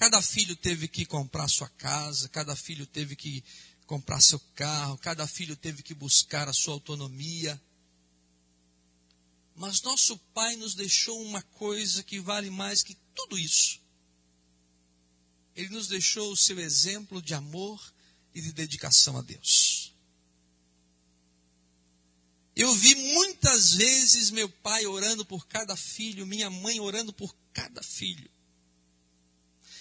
Cada 0.01 0.19
filho 0.19 0.55
teve 0.55 0.87
que 0.87 1.05
comprar 1.05 1.47
sua 1.47 1.69
casa, 1.69 2.27
cada 2.29 2.55
filho 2.55 2.87
teve 2.87 3.15
que 3.15 3.43
comprar 3.85 4.19
seu 4.19 4.39
carro, 4.55 4.97
cada 4.97 5.27
filho 5.27 5.55
teve 5.55 5.83
que 5.83 5.93
buscar 5.93 6.49
a 6.49 6.53
sua 6.53 6.73
autonomia. 6.73 7.61
Mas 9.55 9.83
nosso 9.83 10.17
Pai 10.33 10.55
nos 10.55 10.73
deixou 10.73 11.21
uma 11.21 11.43
coisa 11.43 12.01
que 12.01 12.19
vale 12.19 12.49
mais 12.49 12.81
que 12.81 12.97
tudo 13.13 13.37
isso. 13.37 13.79
Ele 15.55 15.69
nos 15.69 15.87
deixou 15.87 16.31
o 16.31 16.37
seu 16.37 16.59
exemplo 16.59 17.21
de 17.21 17.35
amor 17.35 17.79
e 18.33 18.41
de 18.41 18.51
dedicação 18.53 19.19
a 19.19 19.21
Deus. 19.21 19.93
Eu 22.55 22.73
vi 22.73 22.95
muitas 22.95 23.73
vezes 23.73 24.31
meu 24.31 24.49
pai 24.49 24.83
orando 24.87 25.23
por 25.23 25.45
cada 25.45 25.75
filho, 25.75 26.25
minha 26.25 26.49
mãe 26.49 26.79
orando 26.79 27.13
por 27.13 27.35
cada 27.53 27.83
filho. 27.83 28.31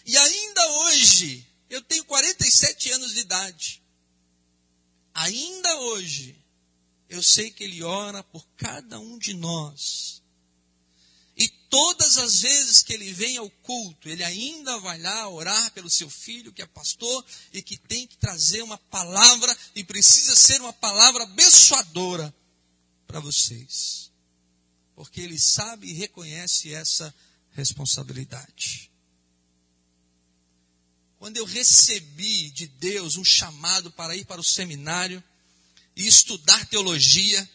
E 0.07 0.16
ainda 0.16 0.71
hoje, 0.71 1.47
eu 1.69 1.83
tenho 1.83 2.04
47 2.04 2.92
anos 2.92 3.14
de 3.14 3.21
idade 3.21 3.80
ainda 5.21 5.80
hoje, 5.80 6.37
eu 7.09 7.23
sei 7.23 7.50
que 7.50 7.64
Ele 7.64 7.83
ora 7.83 8.23
por 8.23 8.47
cada 8.57 8.99
um 8.99 9.19
de 9.19 9.35
nós. 9.35 10.23
E 11.37 11.49
todas 11.71 12.19
as 12.19 12.40
vezes 12.40 12.83
que 12.83 12.92
ele 12.92 13.14
vem 13.14 13.38
ao 13.38 13.49
culto, 13.49 14.11
ele 14.11 14.23
ainda 14.23 14.78
vai 14.78 14.99
lá 14.99 15.26
orar 15.26 15.73
pelo 15.73 15.88
seu 15.88 16.11
filho, 16.11 16.52
que 16.52 16.61
é 16.61 16.66
pastor, 16.66 17.25
e 17.50 17.62
que 17.62 17.78
tem 17.78 18.07
que 18.07 18.19
trazer 18.19 18.62
uma 18.62 18.76
palavra, 18.76 19.57
e 19.75 19.83
precisa 19.83 20.37
ser 20.37 20.61
uma 20.61 20.73
palavra 20.73 21.23
abençoadora 21.23 22.35
para 23.07 23.21
vocês. 23.21 24.12
Porque 24.95 25.23
ele 25.23 25.38
sabe 25.38 25.88
e 25.88 25.95
reconhece 25.95 26.75
essa 26.75 27.14
responsabilidade. 27.52 28.90
Quando 31.21 31.37
eu 31.37 31.45
recebi 31.45 32.50
de 32.50 32.67
Deus 32.67 33.17
um 33.17 33.25
chamado 33.25 33.93
para 33.93 34.17
ir 34.17 34.25
para 34.25 34.41
o 34.41 34.45
seminário 34.45 35.23
e 35.95 36.07
estudar 36.07 36.65
teologia, 36.65 37.47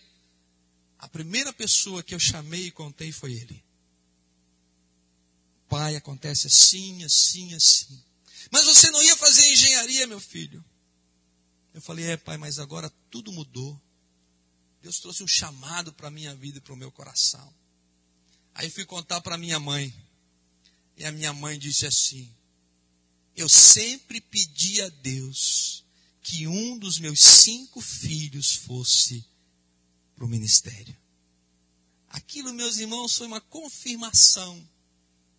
a 1.00 1.08
primeira 1.08 1.52
pessoa 1.52 2.04
que 2.04 2.14
eu 2.14 2.20
chamei 2.20 2.68
e 2.68 2.72
contei 2.72 3.12
foi 3.12 3.34
ele. 3.34 3.66
Pai, 5.68 5.96
acontece 5.96 6.46
assim, 6.46 7.04
assim, 7.06 7.56
assim. 7.56 8.04
Mas 8.52 8.66
você 8.66 8.92
não 8.92 9.02
ia 9.02 9.18
fazer 9.18 9.52
engenharia, 9.52 10.06
meu 10.06 10.20
filho. 10.20 10.64
Eu 11.74 11.82
falei, 11.82 12.06
é, 12.06 12.18
pai, 12.18 12.38
mas 12.38 12.60
agora 12.60 12.94
tudo 13.10 13.32
mudou. 13.32 13.82
Deus 14.84 15.00
trouxe 15.00 15.24
um 15.24 15.28
chamado 15.28 15.92
para 15.92 16.10
a 16.10 16.12
minha 16.12 16.36
vida 16.36 16.60
e 16.60 16.62
para 16.62 16.74
o 16.74 16.78
meu 16.78 16.92
coração. 16.92 17.52
Aí 18.54 18.70
fui 18.70 18.86
contar 18.86 19.22
para 19.22 19.40
minha 19.40 19.60
mãe. 19.60 19.92
E 20.96 21.04
a 21.04 21.12
minha 21.12 21.34
mãe 21.34 21.58
disse 21.58 21.88
assim: 21.88 22.32
Eu 23.36 23.50
sempre 23.50 24.22
pedi 24.22 24.82
a 24.82 24.90
Deus 24.90 25.84
que 26.22 26.48
um 26.48 26.78
dos 26.78 26.98
meus 27.00 27.20
cinco 27.20 27.82
filhos 27.82 28.56
fosse 28.56 29.26
para 30.16 30.26
o 30.26 30.28
ministério. 30.28 30.96
Aquilo, 32.10 32.54
meus 32.54 32.78
irmãos, 32.78 33.16
foi 33.16 33.28
uma 33.28 33.42
confirmação 33.42 34.68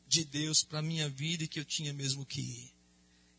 de 0.07 0.25
Deus 0.25 0.63
para 0.63 0.81
a 0.81 0.83
minha 0.83 1.09
vida 1.09 1.45
e 1.45 1.49
que 1.49 1.59
eu 1.59 1.65
tinha 1.65 1.93
mesmo 1.93 2.25
que 2.25 2.41
ir. 2.41 2.75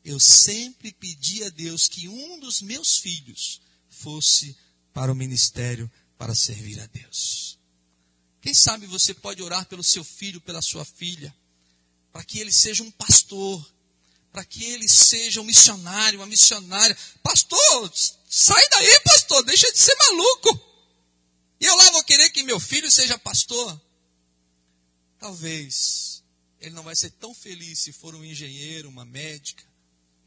Eu 0.04 0.20
sempre 0.20 0.92
pedi 0.92 1.44
a 1.44 1.50
Deus 1.50 1.88
que 1.88 2.08
um 2.08 2.40
dos 2.40 2.62
meus 2.62 2.98
filhos 2.98 3.62
fosse 3.90 4.58
para 4.94 5.12
o 5.12 5.16
ministério 5.16 5.90
para 6.18 6.34
servir 6.34 6.80
a 6.80 6.88
Deus. 6.88 7.60
Quem 8.42 8.54
sabe 8.54 8.88
você 8.88 9.14
pode 9.14 9.42
orar 9.42 9.66
pelo 9.68 9.84
seu 9.84 10.04
filho, 10.04 10.42
pela 10.42 10.62
sua 10.62 10.84
filha, 10.84 11.36
para 12.12 12.24
que 12.24 12.40
ele 12.40 12.52
seja 12.52 12.84
um 12.84 12.92
pastor, 12.92 13.72
para 14.38 14.46
que 14.46 14.64
ele 14.66 14.88
seja 14.88 15.42
um 15.42 15.44
missionário, 15.44 16.20
uma 16.20 16.28
missionária. 16.28 16.96
Pastor, 17.24 17.92
sai 18.30 18.70
daí, 18.70 19.02
pastor, 19.04 19.44
deixa 19.44 19.72
de 19.72 19.80
ser 19.80 19.96
maluco. 19.96 20.62
E 21.60 21.66
eu 21.66 21.76
lá 21.76 21.90
vou 21.90 22.04
querer 22.04 22.30
que 22.30 22.44
meu 22.44 22.60
filho 22.60 22.92
seja 22.92 23.18
pastor. 23.18 23.82
Talvez 25.18 26.24
ele 26.62 26.76
não 26.76 26.84
vai 26.84 26.96
ser 26.96 27.10
tão 27.14 27.34
feliz 27.34 27.80
se 27.80 27.92
for 27.92 28.14
um 28.14 28.24
engenheiro, 28.24 28.90
uma 28.90 29.04
médica, 29.04 29.64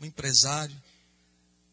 um 0.00 0.04
empresário, 0.04 0.82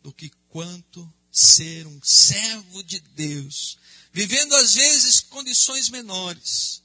do 0.04 0.14
que 0.14 0.30
quanto 0.48 1.12
ser 1.32 1.88
um 1.88 2.00
servo 2.04 2.84
de 2.84 3.00
Deus, 3.00 3.80
vivendo 4.14 4.56
às 4.58 4.76
vezes 4.76 5.22
condições 5.22 5.90
menores, 5.90 6.84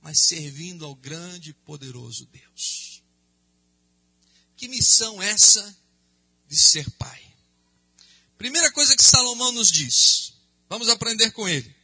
mas 0.00 0.18
servindo 0.18 0.86
ao 0.86 0.94
grande 0.94 1.50
e 1.50 1.52
poderoso 1.52 2.24
Deus. 2.32 2.89
Que 4.60 4.68
missão 4.68 5.22
essa 5.22 5.74
de 6.46 6.54
ser 6.54 6.84
pai? 6.98 7.34
Primeira 8.36 8.70
coisa 8.72 8.94
que 8.94 9.02
Salomão 9.02 9.52
nos 9.52 9.70
diz, 9.70 10.34
vamos 10.68 10.90
aprender 10.90 11.30
com 11.30 11.48
ele. 11.48 11.74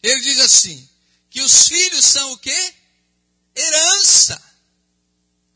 Ele 0.00 0.20
diz 0.20 0.38
assim: 0.38 0.88
que 1.28 1.42
os 1.42 1.66
filhos 1.66 2.04
são 2.04 2.30
o 2.30 2.38
quê? 2.38 2.74
Herança. 3.52 4.40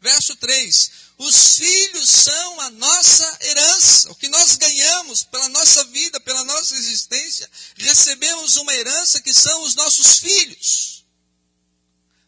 Verso 0.00 0.34
3: 0.34 0.90
os 1.16 1.54
filhos 1.54 2.10
são 2.10 2.60
a 2.62 2.70
nossa 2.70 3.38
herança, 3.42 4.10
o 4.10 4.16
que 4.16 4.28
nós 4.28 4.56
ganhamos 4.56 5.22
pela 5.22 5.48
nossa 5.50 5.84
vida, 5.84 6.18
pela 6.18 6.42
nossa 6.42 6.74
existência. 6.74 7.48
Recebemos 7.76 8.56
uma 8.56 8.74
herança 8.74 9.22
que 9.22 9.32
são 9.32 9.62
os 9.62 9.76
nossos 9.76 10.18
filhos. 10.18 11.04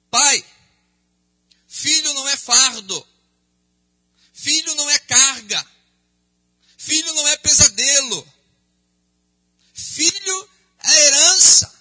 Pai, 0.09 0.47
filho 1.67 2.15
não 2.15 2.29
é 2.29 2.37
fardo, 2.37 3.16
filho 4.47 4.77
não 4.77 4.89
é 4.89 4.99
carga, 5.01 5.71
filho 6.79 7.13
não 7.15 7.27
é 7.27 7.37
pesadelo, 7.39 8.33
filho 9.75 10.51
é 10.85 11.07
herança. 11.07 11.75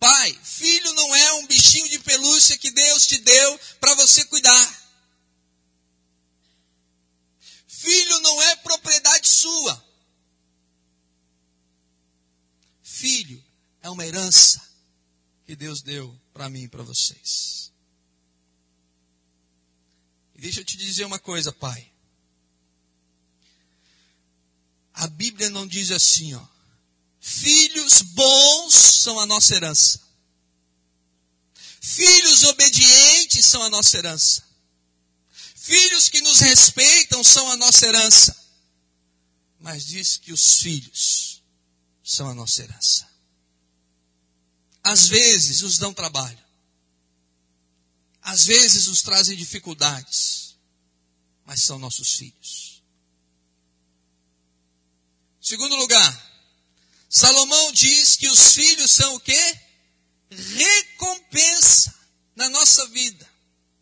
Pai, 0.00 0.40
filho 0.42 0.92
não 0.92 1.14
é 1.14 1.32
um 1.34 1.46
bichinho 1.46 1.88
de 1.88 2.00
pelúcia 2.00 2.58
que 2.58 2.70
Deus 2.72 3.06
te 3.06 3.18
deu 3.18 3.60
para 3.80 3.94
você 3.94 4.24
cuidar. 4.24 4.90
Filho 7.68 8.20
não 8.20 8.42
é 8.42 8.56
propriedade 8.56 9.28
sua. 9.28 9.84
Filho 12.82 13.42
é 13.82 13.88
uma 13.88 14.04
herança 14.04 14.60
que 15.46 15.54
Deus 15.54 15.80
deu 15.80 16.20
para 16.32 16.50
mim 16.50 16.64
e 16.64 16.68
para 16.68 16.82
vocês. 16.82 17.72
Deixa 20.46 20.60
eu 20.60 20.64
te 20.64 20.76
dizer 20.76 21.04
uma 21.04 21.18
coisa, 21.18 21.50
pai. 21.50 21.92
A 24.94 25.08
Bíblia 25.08 25.50
não 25.50 25.66
diz 25.66 25.90
assim, 25.90 26.34
ó. 26.34 26.46
Filhos 27.20 28.00
bons 28.00 28.72
são 28.72 29.18
a 29.18 29.26
nossa 29.26 29.56
herança. 29.56 30.00
Filhos 31.80 32.44
obedientes 32.44 33.44
são 33.44 33.60
a 33.60 33.68
nossa 33.68 33.98
herança. 33.98 34.44
Filhos 35.56 36.08
que 36.08 36.20
nos 36.20 36.38
respeitam 36.38 37.24
são 37.24 37.50
a 37.50 37.56
nossa 37.56 37.84
herança. 37.84 38.36
Mas 39.58 39.84
diz 39.84 40.16
que 40.16 40.32
os 40.32 40.60
filhos 40.60 41.42
são 42.04 42.30
a 42.30 42.34
nossa 42.34 42.62
herança. 42.62 43.10
Às 44.84 45.08
vezes 45.08 45.62
nos 45.62 45.76
dão 45.76 45.92
trabalho. 45.92 46.45
Às 48.26 48.44
vezes 48.44 48.86
nos 48.88 49.02
trazem 49.02 49.36
dificuldades. 49.36 50.56
Mas 51.44 51.62
são 51.62 51.78
nossos 51.78 52.16
filhos. 52.16 52.82
Segundo 55.40 55.76
lugar, 55.76 56.32
Salomão 57.08 57.72
diz 57.72 58.16
que 58.16 58.28
os 58.28 58.52
filhos 58.52 58.90
são 58.90 59.14
o 59.14 59.20
quê? 59.20 59.60
Recompensa 60.30 61.94
na 62.34 62.48
nossa 62.50 62.86
vida. 62.88 63.26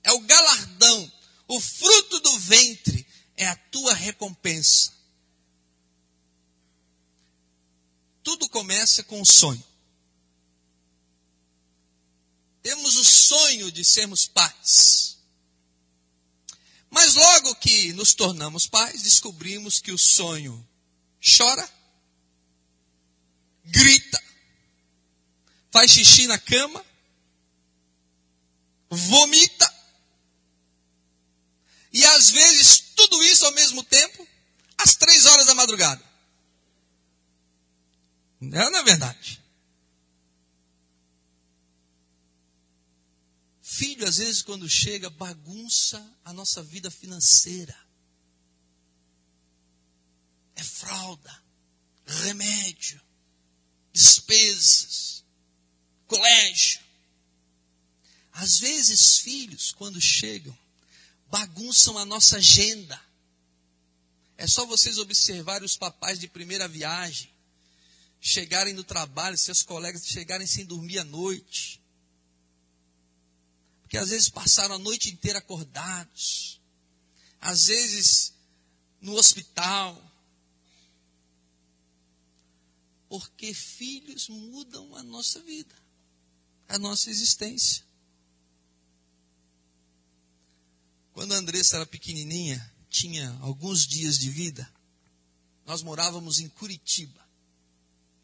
É 0.02 0.12
o 0.12 0.20
galardão 0.20 1.12
o 1.46 1.60
fruto 1.60 2.20
do 2.20 2.38
ventre 2.38 3.06
é 3.36 3.46
a 3.46 3.56
tua 3.56 3.94
recompensa. 3.94 4.92
Tudo 8.22 8.48
começa 8.48 9.02
com 9.04 9.20
um 9.20 9.24
sonho. 9.24 9.62
Temos 12.64 12.96
o 12.96 13.04
sonho 13.04 13.70
de 13.70 13.84
sermos 13.84 14.26
pais. 14.26 15.18
Mas 16.88 17.14
logo 17.14 17.54
que 17.56 17.92
nos 17.92 18.14
tornamos 18.14 18.66
pais, 18.66 19.02
descobrimos 19.02 19.80
que 19.80 19.92
o 19.92 19.98
sonho 19.98 20.66
chora, 21.20 21.68
grita, 23.66 24.22
faz 25.70 25.90
xixi 25.90 26.26
na 26.26 26.38
cama, 26.38 26.82
vomita, 28.88 29.74
e 31.92 32.02
às 32.02 32.30
vezes 32.30 32.78
tudo 32.96 33.22
isso 33.24 33.44
ao 33.44 33.52
mesmo 33.52 33.84
tempo, 33.84 34.26
às 34.78 34.94
três 34.94 35.26
horas 35.26 35.46
da 35.46 35.54
madrugada. 35.54 36.02
Não, 38.40 38.70
não 38.70 38.78
é 38.78 38.82
verdade? 38.82 39.43
Filho, 43.74 44.06
às 44.06 44.18
vezes, 44.18 44.40
quando 44.40 44.70
chega, 44.70 45.10
bagunça 45.10 45.98
a 46.24 46.32
nossa 46.32 46.62
vida 46.62 46.92
financeira. 46.92 47.76
É 50.54 50.62
fralda, 50.62 51.42
remédio, 52.06 53.02
despesas, 53.92 55.24
colégio. 56.06 56.80
Às 58.30 58.60
vezes, 58.60 59.18
filhos, 59.18 59.72
quando 59.72 60.00
chegam, 60.00 60.56
bagunçam 61.28 61.98
a 61.98 62.04
nossa 62.04 62.36
agenda. 62.36 63.02
É 64.36 64.46
só 64.46 64.64
vocês 64.66 64.98
observarem 64.98 65.66
os 65.66 65.76
papais 65.76 66.20
de 66.20 66.28
primeira 66.28 66.68
viagem, 66.68 67.28
chegarem 68.20 68.72
no 68.72 68.84
trabalho, 68.84 69.36
seus 69.36 69.64
colegas 69.64 70.06
chegarem 70.06 70.46
sem 70.46 70.64
dormir 70.64 71.00
à 71.00 71.04
noite. 71.04 71.82
Porque 73.94 74.02
às 74.02 74.10
vezes 74.10 74.28
passaram 74.28 74.74
a 74.74 74.78
noite 74.78 75.08
inteira 75.08 75.38
acordados, 75.38 76.60
às 77.40 77.66
vezes 77.66 78.34
no 79.00 79.14
hospital. 79.14 80.12
Porque 83.08 83.54
filhos 83.54 84.28
mudam 84.28 84.96
a 84.96 85.02
nossa 85.04 85.40
vida, 85.42 85.76
a 86.66 86.76
nossa 86.76 87.08
existência. 87.08 87.84
Quando 91.12 91.32
a 91.32 91.36
Andressa 91.36 91.76
era 91.76 91.86
pequenininha, 91.86 92.74
tinha 92.90 93.30
alguns 93.42 93.86
dias 93.86 94.18
de 94.18 94.28
vida, 94.28 94.68
nós 95.64 95.82
morávamos 95.82 96.40
em 96.40 96.48
Curitiba. 96.48 97.24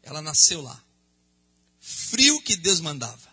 Ela 0.03 0.21
nasceu 0.21 0.61
lá. 0.61 0.83
Frio 1.79 2.41
que 2.41 2.57
Deus 2.57 2.81
mandava. 2.81 3.30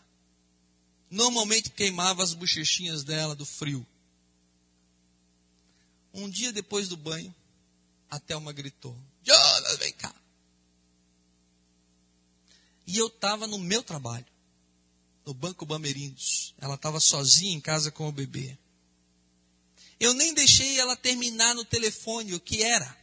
Normalmente 1.11 1.71
queimava 1.71 2.23
as 2.23 2.35
bochechinhas 2.35 3.03
dela 3.03 3.35
do 3.35 3.47
frio. 3.47 3.87
Um 6.13 6.29
dia 6.29 6.53
depois 6.53 6.89
do 6.89 6.97
banho, 6.97 7.35
a 8.11 8.19
Thelma 8.19 8.53
gritou: 8.53 8.97
Jonas, 9.23 9.79
vem 9.79 9.93
cá. 9.93 10.15
E 12.87 12.97
eu 12.97 13.09
estava 13.09 13.47
no 13.47 13.59
meu 13.59 13.83
trabalho, 13.83 14.27
no 15.25 15.35
Banco 15.35 15.67
Bamerindos. 15.67 16.55
Ela 16.59 16.75
estava 16.75 16.99
sozinha 16.99 17.53
em 17.53 17.61
casa 17.61 17.91
com 17.91 18.09
o 18.09 18.13
bebê. 18.13 18.59
Eu 20.01 20.15
nem 20.15 20.33
deixei 20.33 20.79
ela 20.79 20.97
terminar 20.97 21.55
no 21.55 21.65
telefone 21.65 22.35
o 22.35 22.41
que 22.41 22.63
era. 22.63 22.97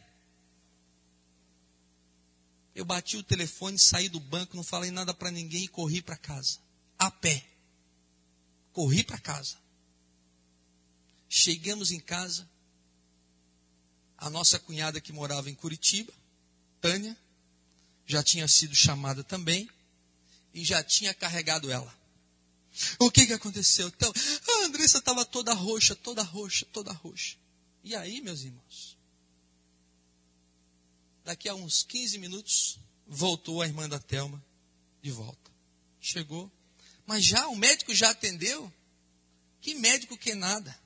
Eu 2.74 2.84
bati 2.84 3.16
o 3.16 3.22
telefone, 3.22 3.78
saí 3.78 4.08
do 4.08 4.20
banco, 4.20 4.56
não 4.56 4.64
falei 4.64 4.90
nada 4.90 5.14
para 5.14 5.30
ninguém 5.30 5.64
e 5.64 5.68
corri 5.68 6.02
para 6.02 6.16
casa. 6.16 6.58
A 6.98 7.10
pé. 7.10 7.55
Corri 8.76 9.02
para 9.02 9.16
casa. 9.16 9.56
Chegamos 11.30 11.92
em 11.92 11.98
casa. 11.98 12.46
A 14.18 14.28
nossa 14.28 14.58
cunhada 14.58 15.00
que 15.00 15.14
morava 15.14 15.48
em 15.48 15.54
Curitiba, 15.54 16.12
Tânia, 16.78 17.16
já 18.04 18.22
tinha 18.22 18.46
sido 18.46 18.74
chamada 18.74 19.24
também 19.24 19.66
e 20.52 20.62
já 20.62 20.84
tinha 20.84 21.14
carregado 21.14 21.70
ela. 21.70 21.90
O 22.98 23.10
que, 23.10 23.26
que 23.26 23.32
aconteceu? 23.32 23.88
Então, 23.88 24.12
a 24.12 24.66
Andressa 24.66 24.98
estava 24.98 25.24
toda 25.24 25.54
roxa, 25.54 25.96
toda 25.96 26.22
roxa, 26.22 26.66
toda 26.70 26.92
roxa. 26.92 27.38
E 27.82 27.96
aí, 27.96 28.20
meus 28.20 28.42
irmãos? 28.42 28.98
Daqui 31.24 31.48
a 31.48 31.54
uns 31.54 31.82
15 31.82 32.18
minutos, 32.18 32.78
voltou 33.06 33.62
a 33.62 33.66
irmã 33.66 33.88
da 33.88 33.98
Telma 33.98 34.44
de 35.00 35.10
volta. 35.10 35.50
Chegou. 35.98 36.52
Mas 37.06 37.24
já, 37.24 37.46
o 37.48 37.56
médico 37.56 37.94
já 37.94 38.10
atendeu? 38.10 38.70
Que 39.60 39.74
médico 39.74 40.18
que 40.18 40.34
nada. 40.34 40.76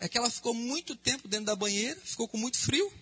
É 0.00 0.08
que 0.08 0.18
ela 0.18 0.30
ficou 0.30 0.52
muito 0.52 0.96
tempo 0.96 1.28
dentro 1.28 1.46
da 1.46 1.56
banheira, 1.56 1.98
ficou 2.04 2.28
com 2.28 2.36
muito 2.36 2.58
frio. 2.58 2.92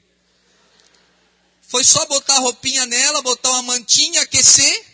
Foi 1.63 1.83
só 1.83 2.05
botar 2.07 2.37
a 2.37 2.41
roupinha 2.41 2.85
nela, 2.85 3.23
botar 3.23 3.51
uma 3.51 3.63
mantinha, 3.63 4.21
aquecer. 4.21 4.87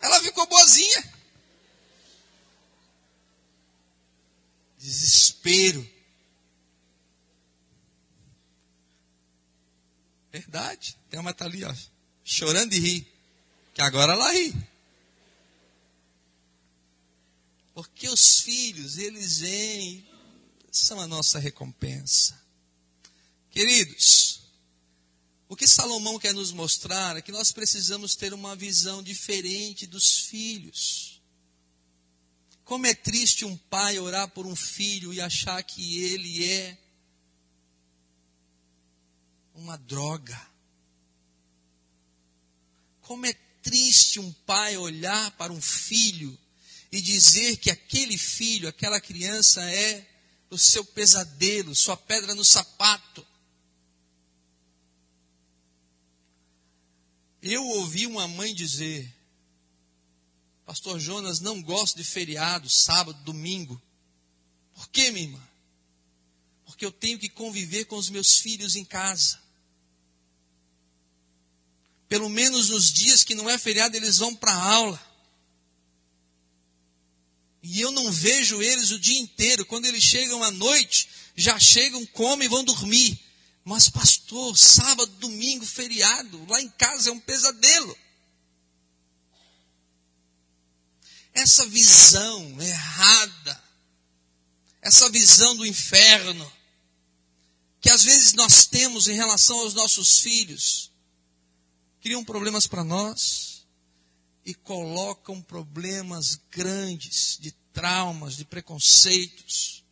Ela 0.00 0.22
ficou 0.22 0.46
boazinha. 0.46 1.12
Desespero. 4.78 5.88
Verdade. 10.30 10.96
Tem 11.10 11.18
uma 11.18 11.34
tá 11.34 11.46
ali, 11.46 11.64
ó, 11.64 11.74
chorando 12.24 12.70
de 12.70 12.78
rir. 12.78 13.12
Que 13.74 13.82
agora 13.82 14.12
ela 14.12 14.32
ri. 14.32 14.54
Porque 17.78 18.08
os 18.08 18.40
filhos, 18.40 18.98
eles 18.98 19.38
vêm, 19.38 20.04
são 20.68 20.98
a 20.98 21.06
nossa 21.06 21.38
recompensa. 21.38 22.36
Queridos, 23.52 24.40
o 25.48 25.54
que 25.54 25.64
Salomão 25.64 26.18
quer 26.18 26.34
nos 26.34 26.50
mostrar 26.50 27.16
é 27.16 27.22
que 27.22 27.30
nós 27.30 27.52
precisamos 27.52 28.16
ter 28.16 28.34
uma 28.34 28.56
visão 28.56 29.00
diferente 29.00 29.86
dos 29.86 30.22
filhos. 30.22 31.22
Como 32.64 32.84
é 32.84 32.94
triste 32.94 33.44
um 33.44 33.56
pai 33.56 33.96
orar 34.00 34.28
por 34.30 34.44
um 34.44 34.56
filho 34.56 35.14
e 35.14 35.20
achar 35.20 35.62
que 35.62 36.02
ele 36.02 36.50
é 36.50 36.76
uma 39.54 39.78
droga. 39.78 40.50
Como 43.02 43.24
é 43.24 43.34
triste 43.62 44.18
um 44.18 44.32
pai 44.32 44.76
olhar 44.76 45.30
para 45.36 45.52
um 45.52 45.60
filho 45.62 46.36
e 46.90 47.00
dizer 47.00 47.56
que 47.58 47.70
aquele 47.70 48.16
filho, 48.16 48.68
aquela 48.68 49.00
criança 49.00 49.62
é 49.70 50.06
o 50.50 50.58
seu 50.58 50.84
pesadelo, 50.84 51.74
sua 51.74 51.96
pedra 51.96 52.34
no 52.34 52.44
sapato. 52.44 53.26
Eu 57.42 57.64
ouvi 57.64 58.06
uma 58.06 58.26
mãe 58.26 58.54
dizer: 58.54 59.14
Pastor 60.64 60.98
Jonas, 60.98 61.40
não 61.40 61.62
gosto 61.62 61.96
de 61.96 62.04
feriado, 62.04 62.68
sábado, 62.68 63.22
domingo. 63.22 63.80
Por 64.74 64.88
quê, 64.88 65.10
minha 65.10 65.26
irmã? 65.26 65.48
Porque 66.64 66.84
eu 66.84 66.92
tenho 66.92 67.18
que 67.18 67.28
conviver 67.28 67.84
com 67.86 67.96
os 67.96 68.08
meus 68.08 68.38
filhos 68.38 68.76
em 68.76 68.84
casa. 68.84 69.40
Pelo 72.08 72.28
menos 72.28 72.70
nos 72.70 72.90
dias 72.90 73.22
que 73.22 73.34
não 73.34 73.48
é 73.48 73.58
feriado, 73.58 73.96
eles 73.96 74.18
vão 74.18 74.34
para 74.34 74.54
aula. 74.54 75.07
E 77.70 77.80
eu 77.80 77.90
não 77.92 78.10
vejo 78.10 78.62
eles 78.62 78.90
o 78.90 78.98
dia 78.98 79.18
inteiro. 79.18 79.64
Quando 79.66 79.86
eles 79.86 80.02
chegam 80.02 80.42
à 80.42 80.50
noite, 80.50 81.08
já 81.36 81.58
chegam, 81.58 82.04
comem 82.06 82.46
e 82.46 82.48
vão 82.48 82.64
dormir. 82.64 83.18
Mas, 83.64 83.88
pastor, 83.88 84.56
sábado, 84.56 85.12
domingo, 85.18 85.66
feriado, 85.66 86.44
lá 86.48 86.60
em 86.60 86.68
casa 86.70 87.10
é 87.10 87.12
um 87.12 87.20
pesadelo. 87.20 87.96
essa 91.38 91.66
visão 91.66 92.60
errada, 92.60 93.64
essa 94.82 95.08
visão 95.08 95.56
do 95.56 95.64
inferno, 95.64 96.52
que 97.80 97.90
às 97.90 98.02
vezes 98.02 98.32
nós 98.32 98.66
temos 98.66 99.06
em 99.06 99.14
relação 99.14 99.60
aos 99.60 99.72
nossos 99.72 100.18
filhos, 100.18 100.90
criam 102.00 102.24
problemas 102.24 102.66
para 102.66 102.82
nós 102.82 103.47
e 104.48 104.54
colocam 104.54 105.42
problemas 105.42 106.40
grandes 106.50 107.36
de 107.38 107.50
traumas, 107.70 108.34
de 108.34 108.46
preconceitos 108.46 109.84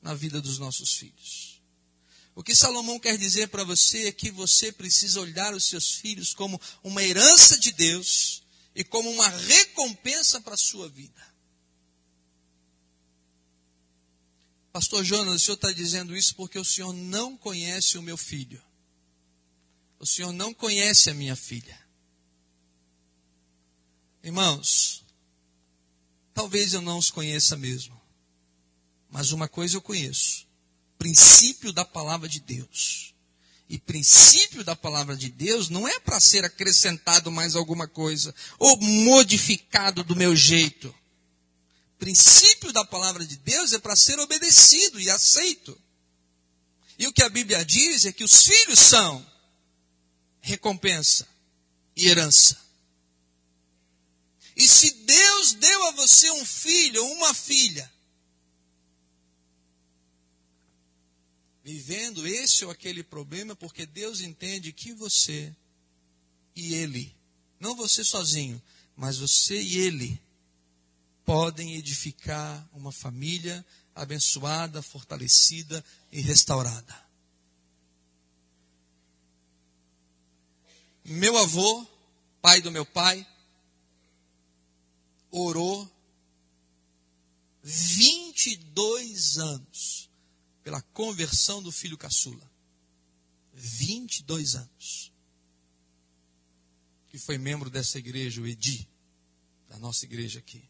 na 0.00 0.14
vida 0.14 0.40
dos 0.40 0.58
nossos 0.58 0.94
filhos. 0.94 1.60
O 2.34 2.42
que 2.42 2.54
Salomão 2.54 2.98
quer 2.98 3.18
dizer 3.18 3.48
para 3.48 3.64
você 3.64 4.06
é 4.06 4.12
que 4.12 4.30
você 4.30 4.72
precisa 4.72 5.20
olhar 5.20 5.52
os 5.52 5.64
seus 5.64 5.92
filhos 5.92 6.32
como 6.32 6.58
uma 6.82 7.02
herança 7.02 7.58
de 7.58 7.70
Deus 7.70 8.42
e 8.74 8.82
como 8.82 9.10
uma 9.10 9.28
recompensa 9.28 10.40
para 10.40 10.54
a 10.54 10.56
sua 10.56 10.88
vida. 10.88 11.22
Pastor 14.72 15.04
Jonas, 15.04 15.42
o 15.42 15.44
senhor 15.44 15.56
está 15.56 15.70
dizendo 15.70 16.16
isso 16.16 16.34
porque 16.34 16.58
o 16.58 16.64
senhor 16.64 16.94
não 16.94 17.36
conhece 17.36 17.98
o 17.98 18.02
meu 18.02 18.16
filho. 18.16 18.62
O 19.98 20.06
senhor 20.06 20.32
não 20.32 20.54
conhece 20.54 21.10
a 21.10 21.14
minha 21.14 21.36
filha. 21.36 21.87
Irmãos, 24.22 25.04
talvez 26.34 26.74
eu 26.74 26.82
não 26.82 26.98
os 26.98 27.10
conheça 27.10 27.56
mesmo. 27.56 27.98
Mas 29.10 29.32
uma 29.32 29.48
coisa 29.48 29.76
eu 29.76 29.80
conheço: 29.80 30.46
princípio 30.98 31.72
da 31.72 31.84
palavra 31.84 32.28
de 32.28 32.40
Deus 32.40 33.14
e 33.68 33.78
princípio 33.78 34.64
da 34.64 34.74
palavra 34.74 35.14
de 35.14 35.28
Deus 35.28 35.68
não 35.68 35.86
é 35.86 36.00
para 36.00 36.18
ser 36.18 36.44
acrescentado 36.44 37.30
mais 37.30 37.54
alguma 37.54 37.86
coisa 37.86 38.34
ou 38.58 38.80
modificado 38.80 40.02
do 40.02 40.16
meu 40.16 40.34
jeito. 40.34 40.94
Princípio 41.98 42.72
da 42.72 42.84
palavra 42.84 43.26
de 43.26 43.36
Deus 43.36 43.72
é 43.72 43.78
para 43.78 43.94
ser 43.94 44.18
obedecido 44.20 44.98
e 44.98 45.10
aceito. 45.10 45.78
E 46.98 47.06
o 47.06 47.12
que 47.12 47.22
a 47.22 47.28
Bíblia 47.28 47.62
diz 47.64 48.06
é 48.06 48.12
que 48.12 48.24
os 48.24 48.42
filhos 48.42 48.78
são 48.78 49.24
recompensa 50.40 51.28
e 51.94 52.06
herança. 52.06 52.67
E 54.58 54.66
se 54.66 54.90
Deus 54.90 55.54
deu 55.54 55.84
a 55.86 55.92
você 55.92 56.28
um 56.32 56.44
filho 56.44 57.04
ou 57.04 57.12
uma 57.12 57.32
filha, 57.32 57.88
vivendo 61.62 62.26
esse 62.26 62.64
ou 62.64 62.70
aquele 62.72 63.04
problema, 63.04 63.54
porque 63.54 63.86
Deus 63.86 64.20
entende 64.20 64.72
que 64.72 64.92
você 64.92 65.54
e 66.56 66.74
ele, 66.74 67.16
não 67.60 67.76
você 67.76 68.02
sozinho, 68.02 68.60
mas 68.96 69.18
você 69.18 69.62
e 69.62 69.78
ele, 69.78 70.20
podem 71.24 71.76
edificar 71.76 72.68
uma 72.72 72.90
família 72.90 73.64
abençoada, 73.94 74.82
fortalecida 74.82 75.84
e 76.10 76.20
restaurada. 76.20 77.06
Meu 81.04 81.38
avô, 81.38 81.86
pai 82.42 82.60
do 82.60 82.72
meu 82.72 82.84
pai, 82.84 83.24
orou 85.30 85.90
22 87.62 89.38
anos 89.38 90.10
pela 90.62 90.80
conversão 90.82 91.62
do 91.62 91.72
filho 91.72 91.98
caçula. 91.98 92.50
22 93.54 94.54
anos. 94.54 95.12
Que 97.08 97.18
foi 97.18 97.38
membro 97.38 97.70
dessa 97.70 97.98
igreja, 97.98 98.40
o 98.40 98.46
Edi, 98.46 98.88
da 99.68 99.78
nossa 99.78 100.04
igreja 100.04 100.38
aqui. 100.38 100.62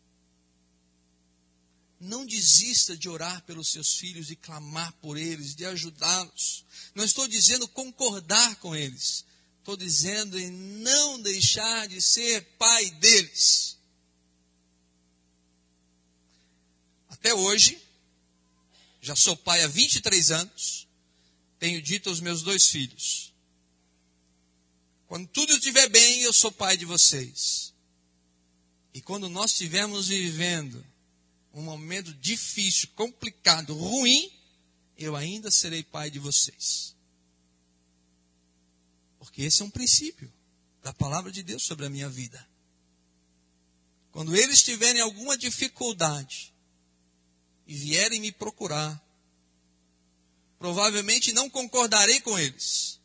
Não 2.01 2.25
desista 2.25 2.97
de 2.97 3.09
orar 3.09 3.43
pelos 3.43 3.71
seus 3.73 3.97
filhos, 3.97 4.29
de 4.29 4.37
clamar 4.37 4.93
por 4.95 5.17
eles, 5.17 5.55
de 5.55 5.65
ajudá-los. 5.67 6.65
Não 6.95 7.05
estou 7.05 7.27
dizendo 7.27 7.67
concordar 7.69 8.57
com 8.57 8.75
eles. 8.75 9.25
Estou 9.59 9.77
dizendo 9.77 10.39
em 10.39 10.51
não 10.51 11.21
deixar 11.21 11.89
de 11.89 12.01
ser 12.01 12.43
pai 12.57 12.91
deles. 12.93 13.78
Até 17.21 17.35
hoje, 17.35 17.81
já 19.01 19.17
sou 19.17 19.37
pai 19.37 19.63
há 19.63 19.69
23 19.69 20.31
anos. 20.31 20.87
Tenho 21.59 21.83
dito 21.83 22.09
aos 22.09 22.21
meus 22.21 22.43
dois 22.43 22.69
filhos: 22.69 23.33
quando 25.07 25.27
tudo 25.29 25.53
estiver 25.55 25.89
bem, 25.89 26.21
eu 26.21 26.33
sou 26.33 26.53
pai 26.53 26.77
de 26.77 26.85
vocês. 26.85 27.75
E 28.95 29.01
quando 29.01 29.29
nós 29.29 29.53
estivermos 29.53 30.09
vivendo 30.09 30.85
um 31.53 31.63
momento 31.63 32.13
difícil, 32.15 32.89
complicado, 32.95 33.75
ruim, 33.75 34.31
eu 34.97 35.17
ainda 35.17 35.51
serei 35.51 35.83
pai 35.83 36.11
de 36.11 36.19
vocês. 36.19 36.95
Porque 39.19 39.43
esse 39.43 39.63
é 39.63 39.65
um 39.65 39.71
princípio 39.71 40.33
da 40.83 40.93
palavra 40.93 41.33
de 41.33 41.43
Deus 41.43 41.65
sobre 41.65 41.87
a 41.87 41.91
minha 41.91 42.09
vida. 42.09 42.47
Quando 44.13 44.37
eles 44.37 44.63
tiverem 44.63 45.01
alguma 45.01 45.37
dificuldade 45.37 46.53
e 47.69 47.75
vierem 47.75 48.19
me 48.19 48.33
procurar, 48.33 48.99
provavelmente 50.59 51.35
não 51.35 51.51
concordarei 51.51 52.19
com 52.23 52.39
eles. 52.39 52.99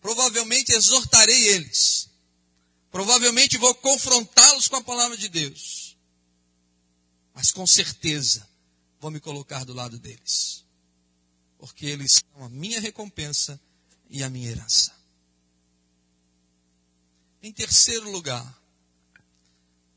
Provavelmente 0.00 0.72
exortarei 0.72 1.48
eles. 1.48 2.08
Provavelmente 2.92 3.58
vou 3.58 3.74
confrontá-los 3.74 4.68
com 4.68 4.76
a 4.76 4.84
palavra 4.84 5.16
de 5.16 5.28
Deus. 5.28 5.96
Mas 7.34 7.50
com 7.50 7.66
certeza 7.66 8.48
vou 9.00 9.10
me 9.10 9.18
colocar 9.18 9.64
do 9.64 9.74
lado 9.74 9.98
deles. 9.98 10.64
Porque 11.58 11.84
eles 11.84 12.22
são 12.32 12.44
a 12.44 12.48
minha 12.48 12.80
recompensa 12.80 13.60
e 14.08 14.22
a 14.22 14.30
minha 14.30 14.50
herança. 14.50 14.94
Em 17.42 17.52
terceiro 17.52 18.08
lugar, 18.10 18.62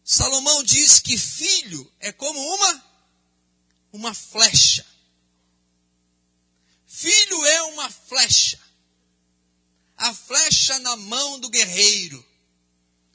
Salomão 0.04 0.64
diz 0.64 1.00
que 1.00 1.16
filho 1.16 1.92
é 2.00 2.12
como 2.12 2.40
uma 2.40 2.89
uma 3.92 4.14
flecha. 4.14 4.86
Filho 6.88 7.46
é 7.46 7.62
uma 7.64 7.90
flecha. 7.90 8.60
A 9.98 10.14
flecha 10.14 10.80
na 10.80 10.96
mão 10.96 11.40
do 11.40 11.50
guerreiro 11.50 12.26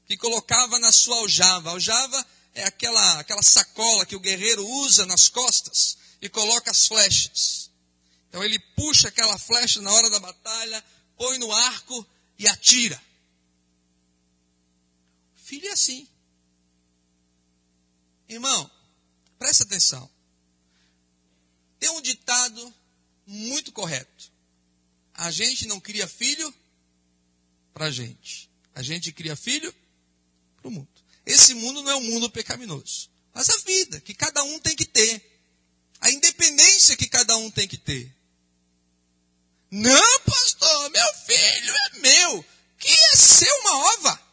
que 0.06 0.16
colocava 0.16 0.78
na 0.78 0.92
sua 0.92 1.16
aljava. 1.18 1.70
Aljava 1.70 2.26
é 2.54 2.64
aquela 2.64 3.20
aquela 3.20 3.42
sacola 3.42 4.06
que 4.06 4.16
o 4.16 4.20
guerreiro 4.20 4.66
usa 4.66 5.06
nas 5.06 5.28
costas 5.28 5.96
e 6.20 6.28
coloca 6.28 6.70
as 6.70 6.87
flechas. 6.87 7.70
Então 8.28 8.42
ele 8.42 8.58
puxa 8.58 9.08
aquela 9.08 9.38
flecha 9.38 9.80
na 9.80 9.92
hora 9.92 10.10
da 10.10 10.18
batalha, 10.18 10.84
põe 11.16 11.38
no 11.38 11.52
arco 11.52 12.06
e 12.38 12.48
atira. 12.48 13.00
Filho 15.37 15.68
é 15.68 15.72
assim. 15.72 16.08
Irmão, 18.28 18.70
presta 19.38 19.64
atenção. 19.64 20.10
Tem 21.85 21.90
um 21.90 22.01
ditado 22.01 22.75
muito 23.27 23.70
correto. 23.70 24.33
A 25.12 25.31
gente 25.31 25.66
não 25.66 25.79
cria 25.79 26.09
filho 26.09 26.55
para 27.75 27.85
a 27.87 27.90
gente. 27.90 28.49
A 28.75 28.81
gente 28.81 29.12
cria 29.12 29.37
filho 29.37 29.70
para 30.57 30.68
o 30.68 30.70
mundo. 30.70 30.88
Esse 31.27 31.53
mundo 31.53 31.83
não 31.83 31.90
é 31.90 31.97
um 31.97 32.05
mundo 32.05 32.31
pecaminoso. 32.31 33.11
Mas 33.35 33.51
a 33.51 33.59
vida 33.66 34.01
que 34.01 34.14
cada 34.14 34.42
um 34.44 34.59
tem 34.61 34.75
que 34.75 34.87
ter. 34.87 35.31
A 36.01 36.11
independência 36.11 36.97
que 36.97 37.07
cada 37.07 37.37
um 37.37 37.51
tem 37.51 37.68
que 37.68 37.77
ter. 37.77 38.11
Não, 39.70 40.20
pastor, 40.20 40.88
meu 40.88 41.14
filho 41.27 41.75
é 41.75 41.99
meu. 41.99 42.44
Que 42.79 42.90
é 42.90 43.16
ser 43.16 43.53
uma 43.61 43.77
ova. 43.92 44.23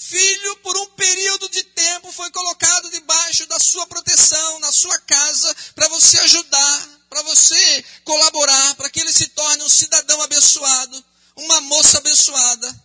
Filho, 0.00 0.56
por 0.56 0.74
um 0.78 0.86
período 0.86 1.46
de 1.50 1.62
tempo, 1.62 2.10
foi 2.10 2.30
colocado 2.30 2.90
debaixo 2.90 3.46
da 3.46 3.60
sua 3.60 3.86
proteção, 3.86 4.58
na 4.58 4.72
sua 4.72 4.98
casa, 5.00 5.54
para 5.74 5.88
você 5.88 6.18
ajudar, 6.20 7.04
para 7.10 7.22
você 7.22 7.84
colaborar, 8.02 8.76
para 8.76 8.88
que 8.88 8.98
ele 8.98 9.12
se 9.12 9.28
torne 9.28 9.62
um 9.62 9.68
cidadão 9.68 10.22
abençoado, 10.22 11.04
uma 11.36 11.60
moça 11.60 11.98
abençoada. 11.98 12.84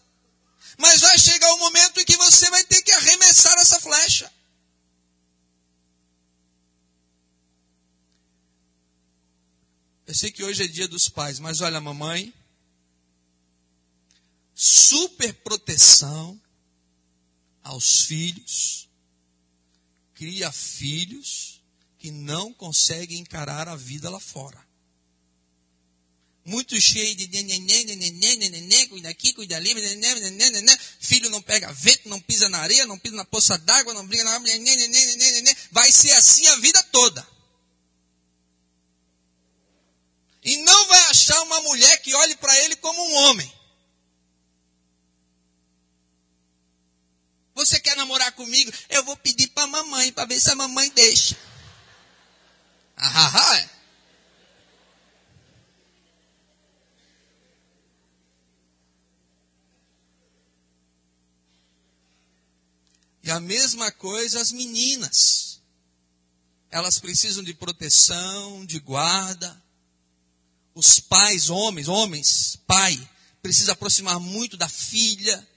Mas 0.78 1.00
vai 1.00 1.18
chegar 1.18 1.50
o 1.54 1.56
um 1.56 1.60
momento 1.60 2.02
em 2.02 2.06
que 2.06 2.18
você 2.18 2.50
vai 2.50 2.66
ter 2.66 2.82
que 2.82 2.92
arremessar 2.92 3.58
essa 3.60 3.80
flecha. 3.80 4.30
Eu 10.06 10.14
sei 10.14 10.34
que 10.34 10.44
hoje 10.44 10.66
é 10.66 10.68
dia 10.68 10.88
dos 10.90 11.08
pais, 11.08 11.40
mas 11.40 11.62
olha, 11.62 11.80
mamãe, 11.80 12.34
super 14.54 15.34
proteção 15.36 16.42
aos 17.66 18.06
filhos, 18.06 18.88
cria 20.14 20.52
filhos 20.52 21.64
que 21.98 22.12
não 22.12 22.54
conseguem 22.54 23.18
encarar 23.18 23.68
a 23.68 23.76
vida 23.76 24.08
lá 24.08 24.20
fora. 24.20 24.64
Muito 26.46 26.80
cheio 26.80 27.16
de 27.16 27.28
neném, 27.28 28.88
cuida 28.88 29.10
aqui, 29.10 29.34
cuida 29.34 29.56
ali, 29.56 29.74
filho 31.00 31.28
não 31.32 31.42
pega 31.42 31.74
vento, 31.74 32.08
não 32.08 32.22
pisa 32.22 32.48
na 32.50 32.60
areia, 32.60 32.86
não 32.86 33.00
pisa 33.00 33.16
na 33.16 33.26
poça 33.26 33.58
d'água, 33.58 33.96
não 33.96 34.06
briga 34.06 34.24
na 34.24 34.40
vai 35.72 35.92
ser 35.92 36.12
assim 36.12 36.46
a 36.46 36.58
vida 36.58 36.84
toda. 36.92 37.28
E 40.44 40.58
não 40.58 40.88
vai 40.88 41.02
achar 41.06 41.42
uma 41.42 41.62
mulher 41.62 41.98
que 42.04 42.14
olhe 42.14 42.36
para 42.36 42.56
ele 42.64 42.76
como 42.76 43.02
um 43.02 43.16
homem. 43.24 43.55
Você 47.56 47.80
quer 47.80 47.96
namorar 47.96 48.32
comigo? 48.34 48.72
Eu 48.90 49.04
vou 49.04 49.18
pedir 49.18 49.48
para 49.48 49.64
a 49.64 49.68
mamãe, 49.68 50.12
para 50.12 50.26
ver 50.26 50.40
se 50.40 50.52
a 50.52 50.56
mamãe 50.56 50.92
deixa. 50.92 51.36
Ah, 52.98 53.28
ah, 53.28 53.54
ah. 53.54 53.70
E 63.24 63.32
a 63.32 63.40
mesma 63.40 63.92
coisa 63.92 64.40
as 64.40 64.52
meninas. 64.52 65.60
Elas 66.70 67.00
precisam 67.00 67.44
de 67.44 67.54
proteção, 67.54 68.66
de 68.66 68.80
guarda 68.80 69.66
os 70.76 71.00
pais, 71.00 71.50
homens, 71.50 71.88
homens, 71.88 72.58
pai, 72.68 73.10
precisa 73.42 73.72
aproximar 73.72 74.20
muito 74.20 74.58
da 74.58 74.68
filha, 74.68 75.48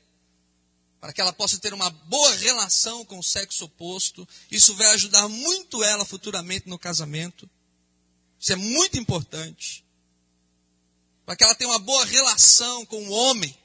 para 1.01 1.13
que 1.13 1.21
ela 1.21 1.33
possa 1.33 1.59
ter 1.59 1.73
uma 1.73 1.91
boa 1.91 2.35
relação 2.35 3.05
com 3.05 3.19
o 3.19 3.23
sexo 3.23 3.65
oposto. 3.67 4.29
Isso 4.51 4.75
vai 4.75 4.89
ajudar 4.95 5.29
muito 5.29 5.83
ela 5.85 6.05
futuramente 6.05 6.69
no 6.69 6.79
casamento. 6.79 7.49
Isso 8.39 8.53
é 8.53 8.57
muito 8.57 8.99
importante. 8.99 9.85
Para 11.25 11.37
que 11.37 11.45
ela 11.45 11.55
tenha 11.55 11.71
uma 11.71 11.79
boa 11.79 12.05
relação 12.05 12.85
com 12.87 13.07
o 13.07 13.11
homem 13.11 13.57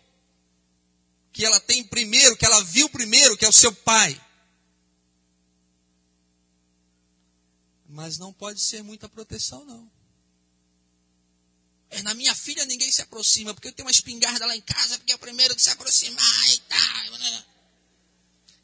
que 1.31 1.43
ela 1.43 1.59
tem 1.59 1.83
primeiro, 1.83 2.37
que 2.37 2.45
ela 2.45 2.63
viu 2.63 2.87
primeiro, 2.89 3.35
que 3.35 3.45
é 3.45 3.49
o 3.49 3.53
seu 3.53 3.73
pai. 3.73 4.21
Mas 7.89 8.19
não 8.19 8.31
pode 8.31 8.61
ser 8.61 8.83
muita 8.83 9.09
proteção, 9.09 9.65
não. 9.65 9.92
É, 11.93 12.01
na 12.01 12.13
minha 12.15 12.33
filha 12.33 12.65
ninguém 12.65 12.91
se 12.91 13.01
aproxima, 13.03 13.53
porque 13.53 13.67
eu 13.67 13.71
tenho 13.71 13.85
uma 13.85 13.91
espingarda 13.91 14.45
lá 14.47 14.55
em 14.55 14.61
casa, 14.61 14.97
porque 14.97 15.11
é 15.11 15.15
o 15.15 15.19
primeiro 15.19 15.55
que 15.55 15.61
se 15.61 15.69
aproximar 15.69 16.53
e 16.53 16.57
tal. 16.59 17.19
Né? 17.19 17.45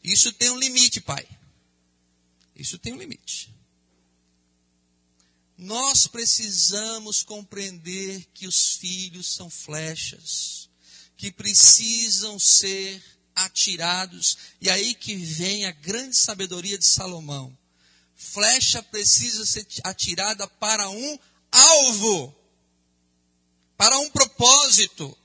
Isso 0.04 0.34
tem 0.34 0.50
um 0.50 0.58
limite, 0.58 1.00
pai. 1.00 1.28
Isso 2.56 2.80
tem 2.80 2.92
um 2.92 2.98
limite. 2.98 3.54
Nós 5.56 6.08
precisamos 6.08 7.22
compreender 7.22 8.26
que 8.34 8.48
os 8.48 8.74
filhos 8.74 9.32
são 9.32 9.50
flechas, 9.50 10.68
que 11.16 11.32
precisam 11.32 12.40
ser 12.40 13.04
atirados. 13.36 14.38
E 14.60 14.70
aí 14.72 14.96
que 14.96 15.16
vem 15.16 15.66
a 15.66 15.72
grande 15.72 16.18
sabedoria 16.18 16.78
de 16.78 16.86
Salomão. 16.86 17.56
Flecha 18.16 18.82
precisa 18.82 19.46
ser 19.46 19.68
atirada 19.84 20.48
para 20.48 20.90
um 20.90 21.20
alvo 21.52 22.39
para 23.80 23.98
um 23.98 24.10
propósito, 24.10 25.18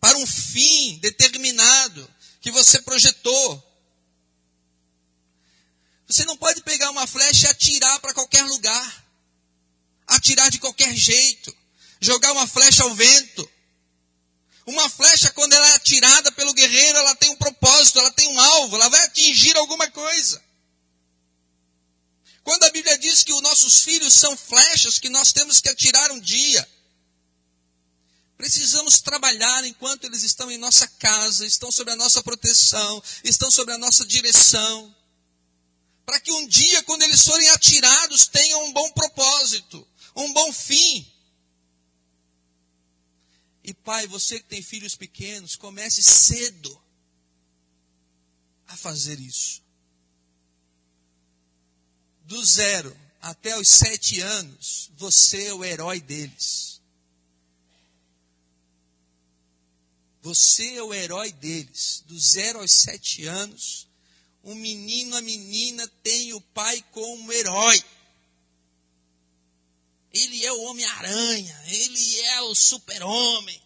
para 0.00 0.16
um 0.16 0.26
fim 0.26 0.96
determinado 1.00 2.10
que 2.40 2.50
você 2.50 2.80
projetou. 2.80 3.62
Você 6.08 6.24
não 6.24 6.34
pode 6.38 6.62
pegar 6.62 6.88
uma 6.88 7.06
flecha 7.06 7.46
e 7.46 7.50
atirar 7.50 8.00
para 8.00 8.14
qualquer 8.14 8.42
lugar, 8.44 9.04
atirar 10.06 10.50
de 10.50 10.58
qualquer 10.58 10.96
jeito, 10.96 11.54
jogar 12.00 12.32
uma 12.32 12.46
flecha 12.46 12.84
ao 12.84 12.94
vento. 12.94 13.46
Uma 14.64 14.88
flecha, 14.88 15.30
quando 15.32 15.52
ela 15.52 15.68
é 15.68 15.74
atirada 15.74 16.32
pelo 16.32 16.54
guerreiro, 16.54 16.96
ela 16.96 17.14
tem 17.16 17.28
um 17.28 17.36
propósito, 17.36 17.98
ela 17.98 18.12
tem 18.12 18.28
um 18.28 18.40
alvo, 18.40 18.76
ela 18.76 18.88
vai 18.88 19.00
atingir 19.04 19.54
alguma 19.58 19.90
coisa. 19.90 20.42
Quando 22.42 22.64
a 22.64 22.70
Bíblia 22.70 22.96
diz 22.96 23.22
que 23.22 23.32
os 23.34 23.42
nossos 23.42 23.80
filhos 23.80 24.14
são 24.14 24.34
flechas 24.38 24.98
que 24.98 25.10
nós 25.10 25.32
temos 25.32 25.60
que 25.60 25.68
atirar 25.68 26.10
um 26.12 26.20
dia, 26.20 26.66
Precisamos 28.40 29.02
trabalhar 29.02 29.66
enquanto 29.66 30.04
eles 30.04 30.22
estão 30.22 30.50
em 30.50 30.56
nossa 30.56 30.88
casa, 30.88 31.44
estão 31.44 31.70
sob 31.70 31.90
a 31.90 31.96
nossa 31.96 32.22
proteção, 32.22 33.02
estão 33.22 33.50
sob 33.50 33.70
a 33.70 33.76
nossa 33.76 34.06
direção. 34.06 34.96
Para 36.06 36.18
que 36.18 36.32
um 36.32 36.46
dia, 36.46 36.82
quando 36.84 37.02
eles 37.02 37.22
forem 37.22 37.50
atirados, 37.50 38.26
tenham 38.28 38.64
um 38.64 38.72
bom 38.72 38.90
propósito, 38.92 39.86
um 40.16 40.32
bom 40.32 40.50
fim. 40.54 41.06
E 43.62 43.74
pai, 43.74 44.06
você 44.06 44.38
que 44.38 44.46
tem 44.46 44.62
filhos 44.62 44.96
pequenos, 44.96 45.54
comece 45.54 46.02
cedo 46.02 46.82
a 48.68 48.74
fazer 48.74 49.20
isso. 49.20 49.62
Do 52.22 52.42
zero 52.42 52.96
até 53.20 53.58
os 53.58 53.68
sete 53.68 54.18
anos, 54.22 54.90
você 54.96 55.48
é 55.48 55.52
o 55.52 55.62
herói 55.62 56.00
deles. 56.00 56.69
Você 60.22 60.74
é 60.74 60.82
o 60.82 60.92
herói 60.92 61.32
deles. 61.32 62.02
Do 62.06 62.18
zero 62.18 62.60
aos 62.60 62.72
sete 62.72 63.26
anos, 63.26 63.88
o 64.42 64.54
menino, 64.54 65.16
a 65.16 65.22
menina 65.22 65.86
tem 66.02 66.32
o 66.32 66.40
pai 66.40 66.84
como 66.90 67.32
herói. 67.32 67.82
Ele 70.12 70.44
é 70.44 70.52
o 70.52 70.62
Homem-Aranha, 70.62 71.64
ele 71.68 72.20
é 72.20 72.40
o 72.42 72.54
Super-Homem. 72.54 73.62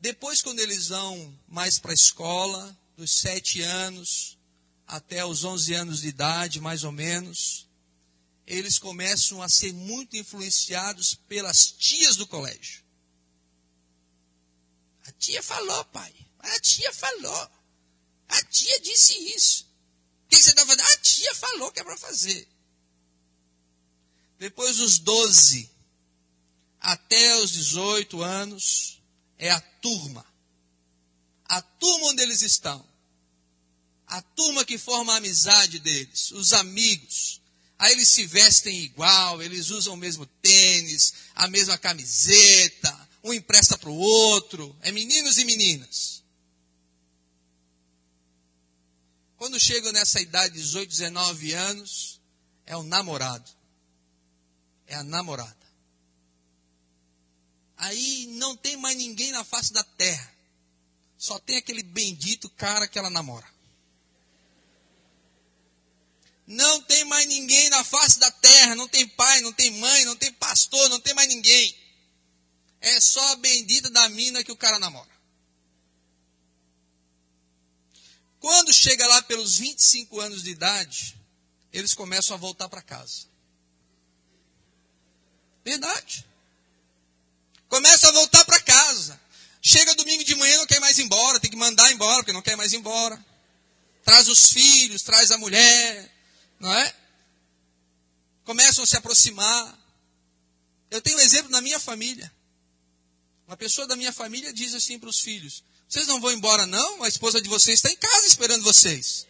Depois, 0.00 0.40
quando 0.40 0.60
eles 0.60 0.88
vão 0.88 1.36
mais 1.48 1.78
para 1.78 1.90
a 1.90 1.94
escola, 1.94 2.78
dos 2.96 3.20
sete 3.20 3.60
anos 3.62 4.36
até 4.86 5.24
os 5.24 5.44
onze 5.44 5.74
anos 5.74 6.00
de 6.00 6.08
idade, 6.08 6.60
mais 6.60 6.82
ou 6.82 6.90
menos, 6.90 7.67
eles 8.48 8.78
começam 8.78 9.42
a 9.42 9.48
ser 9.48 9.74
muito 9.74 10.16
influenciados 10.16 11.14
pelas 11.14 11.70
tias 11.70 12.16
do 12.16 12.26
colégio. 12.26 12.82
A 15.06 15.12
tia 15.12 15.42
falou, 15.42 15.84
pai. 15.86 16.14
A 16.38 16.58
tia 16.60 16.90
falou. 16.94 17.50
A 18.26 18.42
tia 18.44 18.80
disse 18.80 19.12
isso. 19.34 19.68
O 20.24 20.28
que 20.30 20.36
você 20.36 20.50
está 20.50 20.64
fazendo? 20.64 20.80
A 20.80 20.96
tia 20.96 21.34
falou 21.34 21.70
que 21.70 21.80
é 21.80 21.84
para 21.84 21.98
fazer. 21.98 22.48
Depois 24.38 24.78
dos 24.78 24.98
12 24.98 25.70
até 26.80 27.36
os 27.42 27.50
18 27.50 28.22
anos, 28.22 29.02
é 29.36 29.50
a 29.50 29.60
turma. 29.60 30.24
A 31.44 31.60
turma 31.60 32.06
onde 32.06 32.22
eles 32.22 32.40
estão. 32.40 32.86
A 34.06 34.22
turma 34.22 34.64
que 34.64 34.78
forma 34.78 35.12
a 35.12 35.16
amizade 35.16 35.80
deles, 35.80 36.30
os 36.30 36.54
amigos. 36.54 37.37
Aí 37.78 37.92
eles 37.92 38.08
se 38.08 38.26
vestem 38.26 38.82
igual, 38.82 39.40
eles 39.40 39.70
usam 39.70 39.94
o 39.94 39.96
mesmo 39.96 40.26
tênis, 40.26 41.14
a 41.34 41.46
mesma 41.46 41.78
camiseta, 41.78 43.08
um 43.22 43.32
empresta 43.32 43.78
para 43.78 43.90
o 43.90 43.96
outro. 43.96 44.76
É 44.82 44.90
meninos 44.90 45.38
e 45.38 45.44
meninas. 45.44 46.24
Quando 49.36 49.60
chegam 49.60 49.92
nessa 49.92 50.20
idade 50.20 50.54
de 50.54 50.60
18, 50.60 50.88
19 50.90 51.52
anos, 51.52 52.20
é 52.66 52.76
o 52.76 52.82
namorado. 52.82 53.48
É 54.88 54.96
a 54.96 55.04
namorada. 55.04 55.56
Aí 57.76 58.26
não 58.32 58.56
tem 58.56 58.76
mais 58.76 58.96
ninguém 58.96 59.30
na 59.30 59.44
face 59.44 59.72
da 59.72 59.84
terra. 59.84 60.34
Só 61.16 61.38
tem 61.38 61.56
aquele 61.56 61.84
bendito 61.84 62.50
cara 62.50 62.88
que 62.88 62.98
ela 62.98 63.10
namora. 63.10 63.46
Não 66.48 66.80
tem 66.80 67.04
mais 67.04 67.28
ninguém 67.28 67.68
na 67.68 67.84
face 67.84 68.18
da 68.18 68.30
terra. 68.30 68.74
Não 68.74 68.88
tem 68.88 69.06
pai, 69.06 69.42
não 69.42 69.52
tem 69.52 69.70
mãe, 69.72 70.06
não 70.06 70.16
tem 70.16 70.32
pastor, 70.32 70.88
não 70.88 70.98
tem 70.98 71.12
mais 71.12 71.28
ninguém. 71.28 71.76
É 72.80 72.98
só 73.00 73.32
a 73.32 73.36
bendita 73.36 73.90
da 73.90 74.08
mina 74.08 74.42
que 74.42 74.50
o 74.50 74.56
cara 74.56 74.78
namora. 74.78 75.10
Quando 78.40 78.72
chega 78.72 79.06
lá 79.06 79.20
pelos 79.20 79.58
25 79.58 80.20
anos 80.20 80.42
de 80.42 80.50
idade, 80.50 81.18
eles 81.70 81.92
começam 81.92 82.34
a 82.34 82.38
voltar 82.38 82.66
para 82.66 82.80
casa. 82.80 83.26
Verdade. 85.62 86.24
Começa 87.68 88.08
a 88.08 88.12
voltar 88.12 88.42
para 88.46 88.60
casa. 88.60 89.20
Chega 89.60 89.94
domingo 89.96 90.24
de 90.24 90.34
manhã, 90.34 90.56
não 90.56 90.66
quer 90.66 90.80
mais 90.80 90.96
ir 90.96 91.02
embora, 91.02 91.40
tem 91.40 91.50
que 91.50 91.56
mandar 91.58 91.92
embora, 91.92 92.18
porque 92.20 92.32
não 92.32 92.40
quer 92.40 92.56
mais 92.56 92.72
ir 92.72 92.76
embora. 92.76 93.22
Traz 94.02 94.28
os 94.28 94.50
filhos, 94.50 95.02
traz 95.02 95.30
a 95.30 95.36
mulher, 95.36 96.17
não 96.58 96.72
é? 96.72 96.96
Começam 98.44 98.84
a 98.84 98.86
se 98.86 98.96
aproximar. 98.96 99.78
Eu 100.90 101.00
tenho 101.02 101.18
um 101.18 101.20
exemplo 101.20 101.50
na 101.50 101.60
minha 101.60 101.78
família. 101.78 102.32
Uma 103.46 103.56
pessoa 103.56 103.86
da 103.86 103.96
minha 103.96 104.12
família 104.12 104.52
diz 104.52 104.74
assim 104.74 104.98
para 104.98 105.08
os 105.08 105.20
filhos: 105.20 105.62
Vocês 105.88 106.06
não 106.06 106.20
vão 106.20 106.32
embora, 106.32 106.66
não? 106.66 107.02
A 107.02 107.08
esposa 107.08 107.40
de 107.40 107.48
vocês 107.48 107.78
está 107.78 107.90
em 107.90 107.96
casa 107.96 108.26
esperando 108.26 108.62
vocês. 108.62 109.26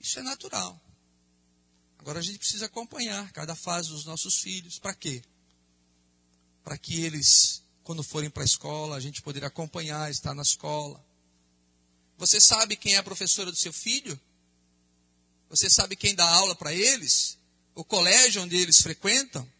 Isso 0.00 0.18
é 0.18 0.22
natural. 0.22 0.80
Agora 1.98 2.18
a 2.18 2.22
gente 2.22 2.38
precisa 2.38 2.66
acompanhar 2.66 3.30
cada 3.32 3.54
fase 3.54 3.90
dos 3.90 4.06
nossos 4.06 4.38
filhos. 4.38 4.78
Para 4.78 4.94
quê? 4.94 5.22
Para 6.64 6.78
que 6.78 7.02
eles, 7.02 7.62
quando 7.84 8.02
forem 8.02 8.30
para 8.30 8.42
a 8.42 8.46
escola, 8.46 8.96
a 8.96 9.00
gente 9.00 9.20
poder 9.20 9.44
acompanhar, 9.44 10.10
estar 10.10 10.34
na 10.34 10.42
escola. 10.42 11.04
Você 12.20 12.40
sabe 12.40 12.76
quem 12.76 12.94
é 12.94 12.98
a 12.98 13.02
professora 13.02 13.50
do 13.50 13.56
seu 13.56 13.72
filho? 13.72 14.18
Você 15.48 15.68
sabe 15.68 15.96
quem 15.96 16.14
dá 16.14 16.30
aula 16.30 16.54
para 16.54 16.72
eles? 16.72 17.36
O 17.74 17.82
colégio 17.82 18.42
onde 18.42 18.56
eles 18.56 18.80
frequentam? 18.80 19.50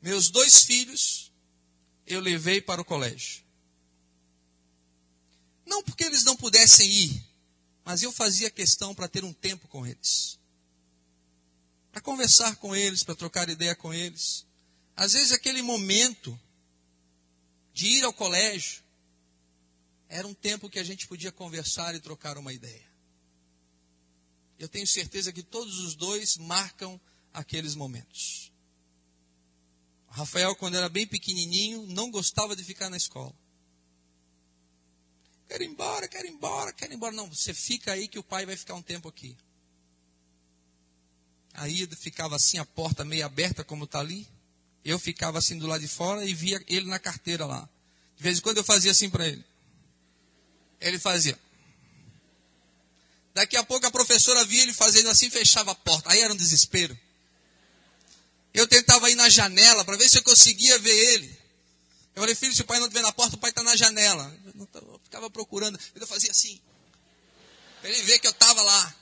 Meus 0.00 0.30
dois 0.30 0.62
filhos 0.62 1.30
eu 2.06 2.20
levei 2.20 2.62
para 2.62 2.80
o 2.80 2.84
colégio. 2.84 3.44
Não 5.66 5.82
porque 5.82 6.04
eles 6.04 6.24
não 6.24 6.34
pudessem 6.34 6.90
ir, 6.90 7.22
mas 7.84 8.02
eu 8.02 8.10
fazia 8.10 8.48
questão 8.48 8.94
para 8.94 9.08
ter 9.08 9.22
um 9.22 9.34
tempo 9.34 9.68
com 9.68 9.86
eles 9.86 10.38
para 11.96 12.02
conversar 12.02 12.56
com 12.56 12.76
eles, 12.76 13.02
para 13.02 13.14
trocar 13.14 13.48
ideia 13.48 13.74
com 13.74 13.90
eles. 13.90 14.44
Às 14.94 15.14
vezes 15.14 15.32
aquele 15.32 15.62
momento 15.62 16.38
de 17.72 17.86
ir 17.86 18.04
ao 18.04 18.12
colégio 18.12 18.82
era 20.08 20.26
um 20.26 20.34
tempo 20.34 20.70
que 20.70 20.78
a 20.78 20.84
gente 20.84 21.06
podia 21.06 21.32
conversar 21.32 21.94
e 21.94 22.00
trocar 22.00 22.38
uma 22.38 22.52
ideia. 22.52 22.86
Eu 24.58 24.68
tenho 24.68 24.86
certeza 24.86 25.32
que 25.32 25.42
todos 25.42 25.78
os 25.80 25.94
dois 25.94 26.36
marcam 26.36 27.00
aqueles 27.32 27.74
momentos. 27.74 28.52
Rafael, 30.08 30.56
quando 30.56 30.76
era 30.76 30.88
bem 30.88 31.06
pequenininho, 31.06 31.86
não 31.88 32.10
gostava 32.10 32.56
de 32.56 32.64
ficar 32.64 32.88
na 32.88 32.96
escola. 32.96 33.34
Quero 35.46 35.62
ir 35.62 35.66
embora, 35.66 36.08
quero 36.08 36.26
ir 36.26 36.30
embora, 36.30 36.72
quero 36.72 36.92
ir 36.92 36.96
embora. 36.96 37.12
Não, 37.12 37.28
você 37.28 37.52
fica 37.52 37.92
aí 37.92 38.08
que 38.08 38.18
o 38.18 38.22
pai 38.22 38.46
vai 38.46 38.56
ficar 38.56 38.74
um 38.74 38.82
tempo 38.82 39.08
aqui. 39.08 39.36
Aí 41.52 41.86
ficava 41.96 42.36
assim 42.36 42.58
a 42.58 42.64
porta 42.64 43.04
meio 43.04 43.24
aberta, 43.26 43.62
como 43.62 43.84
está 43.84 44.00
ali. 44.00 44.26
Eu 44.84 44.98
ficava 44.98 45.38
assim 45.38 45.58
do 45.58 45.66
lado 45.66 45.80
de 45.80 45.88
fora 45.88 46.24
e 46.24 46.32
via 46.32 46.62
ele 46.66 46.86
na 46.86 46.98
carteira 46.98 47.44
lá. 47.44 47.68
De 48.16 48.22
vez 48.22 48.38
em 48.38 48.40
quando 48.40 48.58
eu 48.58 48.64
fazia 48.64 48.92
assim 48.92 49.10
para 49.10 49.26
ele. 49.26 49.44
Ele 50.80 50.98
fazia. 50.98 51.38
Daqui 53.34 53.56
a 53.56 53.62
pouco 53.62 53.86
a 53.86 53.90
professora 53.90 54.44
via 54.44 54.62
ele 54.62 54.72
fazendo 54.72 55.10
assim, 55.10 55.28
fechava 55.28 55.72
a 55.72 55.74
porta. 55.74 56.10
Aí 56.10 56.20
era 56.20 56.32
um 56.32 56.36
desespero. 56.36 56.98
Eu 58.54 58.66
tentava 58.66 59.10
ir 59.10 59.14
na 59.14 59.28
janela 59.28 59.84
para 59.84 59.96
ver 59.96 60.08
se 60.08 60.16
eu 60.16 60.22
conseguia 60.22 60.78
ver 60.78 61.14
ele. 61.14 61.38
Eu 62.14 62.22
falei, 62.22 62.34
filho, 62.34 62.54
se 62.54 62.62
o 62.62 62.64
pai 62.64 62.78
não 62.78 62.86
estiver 62.86 63.02
na 63.02 63.12
porta, 63.12 63.36
o 63.36 63.38
pai 63.38 63.50
está 63.50 63.62
na 63.62 63.76
janela. 63.76 64.34
Eu 64.74 64.98
ficava 65.04 65.28
procurando. 65.28 65.78
Eu 65.94 66.06
fazia 66.06 66.30
assim. 66.30 66.58
Para 67.82 67.90
ele 67.90 68.02
ver 68.04 68.18
que 68.18 68.26
eu 68.26 68.30
estava 68.30 68.62
lá. 68.62 68.96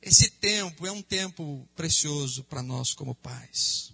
Esse 0.00 0.30
tempo 0.30 0.86
é 0.86 0.92
um 0.92 1.02
tempo 1.02 1.68
precioso 1.74 2.44
para 2.44 2.62
nós 2.62 2.94
como 2.94 3.16
pais. 3.16 3.92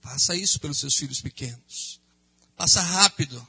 Faça 0.00 0.36
isso 0.36 0.60
pelos 0.60 0.78
seus 0.78 0.94
filhos 0.94 1.20
pequenos. 1.20 2.00
Passa 2.56 2.80
rápido. 2.80 3.46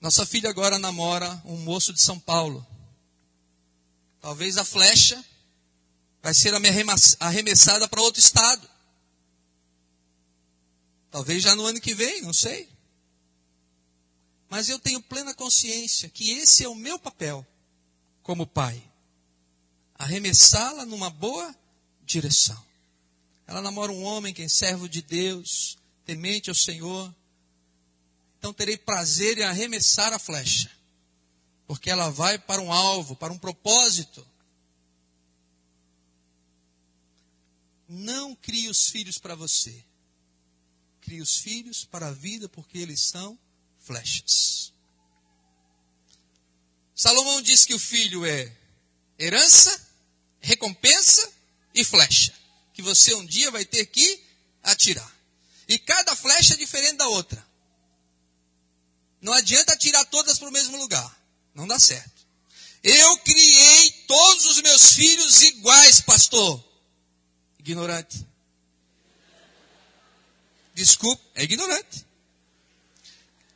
Nossa 0.00 0.24
filha 0.24 0.48
agora 0.48 0.78
namora 0.78 1.40
um 1.44 1.56
moço 1.58 1.92
de 1.92 2.00
São 2.00 2.18
Paulo. 2.18 2.66
Talvez 4.20 4.56
a 4.56 4.64
flecha 4.64 5.22
vai 6.22 6.34
ser 6.34 6.52
arremessada 7.20 7.88
para 7.88 8.02
outro 8.02 8.20
estado. 8.20 8.68
Talvez 11.10 11.42
já 11.42 11.54
no 11.54 11.66
ano 11.66 11.80
que 11.80 11.94
vem, 11.94 12.22
não 12.22 12.32
sei. 12.32 12.68
Mas 14.48 14.68
eu 14.68 14.78
tenho 14.78 15.02
plena 15.02 15.34
consciência 15.34 16.08
que 16.08 16.32
esse 16.32 16.64
é 16.64 16.68
o 16.68 16.74
meu 16.74 16.98
papel 16.98 17.46
como 18.22 18.46
pai 18.46 18.82
arremessá-la 19.98 20.86
numa 20.86 21.10
boa 21.10 21.54
direção. 22.04 22.62
Ela 23.46 23.62
namora 23.62 23.90
um 23.90 24.04
homem 24.04 24.32
que 24.32 24.42
é 24.42 24.48
servo 24.48 24.88
de 24.88 25.02
Deus, 25.02 25.77
temente 26.08 26.48
ao 26.48 26.54
Senhor. 26.54 27.14
Então 28.38 28.50
terei 28.50 28.78
prazer 28.78 29.36
em 29.36 29.42
arremessar 29.42 30.10
a 30.14 30.18
flecha, 30.18 30.70
porque 31.66 31.90
ela 31.90 32.08
vai 32.08 32.38
para 32.38 32.62
um 32.62 32.72
alvo, 32.72 33.14
para 33.14 33.30
um 33.30 33.38
propósito. 33.38 34.26
Não 37.86 38.34
crie 38.34 38.70
os 38.70 38.86
filhos 38.86 39.18
para 39.18 39.34
você. 39.34 39.84
Crie 41.02 41.20
os 41.20 41.36
filhos 41.36 41.84
para 41.84 42.08
a 42.08 42.12
vida, 42.12 42.48
porque 42.48 42.78
eles 42.78 43.02
são 43.02 43.38
flechas. 43.78 44.72
Salomão 46.94 47.42
diz 47.42 47.66
que 47.66 47.74
o 47.74 47.78
filho 47.78 48.24
é 48.24 48.56
herança 49.18 49.86
recompensa 50.40 51.30
e 51.74 51.84
flecha, 51.84 52.32
que 52.72 52.80
você 52.80 53.14
um 53.14 53.26
dia 53.26 53.50
vai 53.50 53.64
ter 53.66 53.84
que 53.86 54.24
atirar. 54.62 55.17
E 55.68 55.78
cada 55.78 56.16
flecha 56.16 56.54
é 56.54 56.56
diferente 56.56 56.96
da 56.96 57.06
outra. 57.08 57.46
Não 59.20 59.32
adianta 59.32 59.76
tirar 59.76 60.04
todas 60.06 60.38
para 60.38 60.48
o 60.48 60.52
mesmo 60.52 60.78
lugar. 60.78 61.16
Não 61.54 61.66
dá 61.66 61.78
certo. 61.78 62.26
Eu 62.82 63.18
criei 63.18 63.90
todos 64.06 64.46
os 64.46 64.62
meus 64.62 64.92
filhos 64.94 65.42
iguais, 65.42 66.00
pastor. 66.00 66.64
Ignorante. 67.58 68.26
Desculpe, 70.74 71.22
é 71.34 71.42
ignorante. 71.42 72.06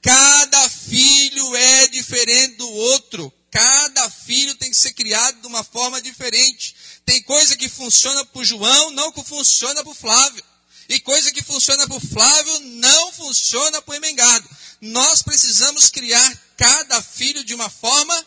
Cada 0.02 0.68
filho 0.68 1.56
é 1.56 1.86
diferente 1.86 2.56
do 2.56 2.68
outro. 2.68 3.32
Cada 3.50 4.10
filho 4.10 4.56
tem 4.56 4.70
que 4.70 4.76
ser 4.76 4.92
criado 4.92 5.40
de 5.40 5.46
uma 5.46 5.62
forma 5.62 6.02
diferente. 6.02 6.74
Tem 7.06 7.22
coisa 7.22 7.56
que 7.56 7.68
funciona 7.68 8.24
para 8.26 8.40
o 8.40 8.44
João, 8.44 8.90
não 8.90 9.12
que 9.12 9.22
funciona 9.22 9.82
para 9.82 9.92
o 9.92 9.94
Flávio. 9.94 10.44
E 10.92 11.00
coisa 11.00 11.32
que 11.32 11.42
funciona 11.42 11.86
para 11.86 11.96
o 11.96 12.00
Flávio, 12.00 12.60
não 12.60 13.12
funciona 13.12 13.80
para 13.80 13.92
o 13.92 13.94
Emengado. 13.94 14.46
Nós 14.78 15.22
precisamos 15.22 15.88
criar 15.88 16.36
cada 16.54 17.00
filho 17.00 17.42
de 17.42 17.54
uma 17.54 17.70
forma 17.70 18.26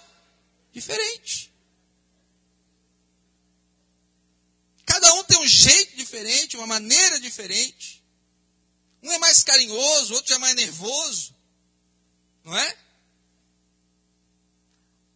diferente. 0.74 1.53
Cada 4.84 5.13
um 5.13 5.24
tem 5.26 5.38
um 5.38 5.47
jeito 5.47 5.95
diferente, 5.95 6.57
uma 6.57 6.66
maneira 6.66 7.20
diferente. 7.20 8.03
Um 9.03 9.11
é 9.11 9.20
mais 9.20 9.43
carinhoso, 9.43 10.16
outro 10.16 10.34
é 10.34 10.39
mais 10.39 10.55
nervoso. 10.55 11.36
Não 12.43 12.57
é? 12.57 12.78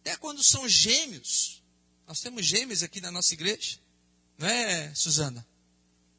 Até 0.02 0.16
quando 0.18 0.40
são 0.40 0.68
gêmeos. 0.68 1.60
Nós 2.06 2.20
temos 2.20 2.46
gêmeos 2.46 2.84
aqui 2.84 3.00
na 3.00 3.10
nossa 3.10 3.34
igreja. 3.34 3.80
Não 4.38 4.46
é, 4.46 4.94
Suzana? 4.94 5.44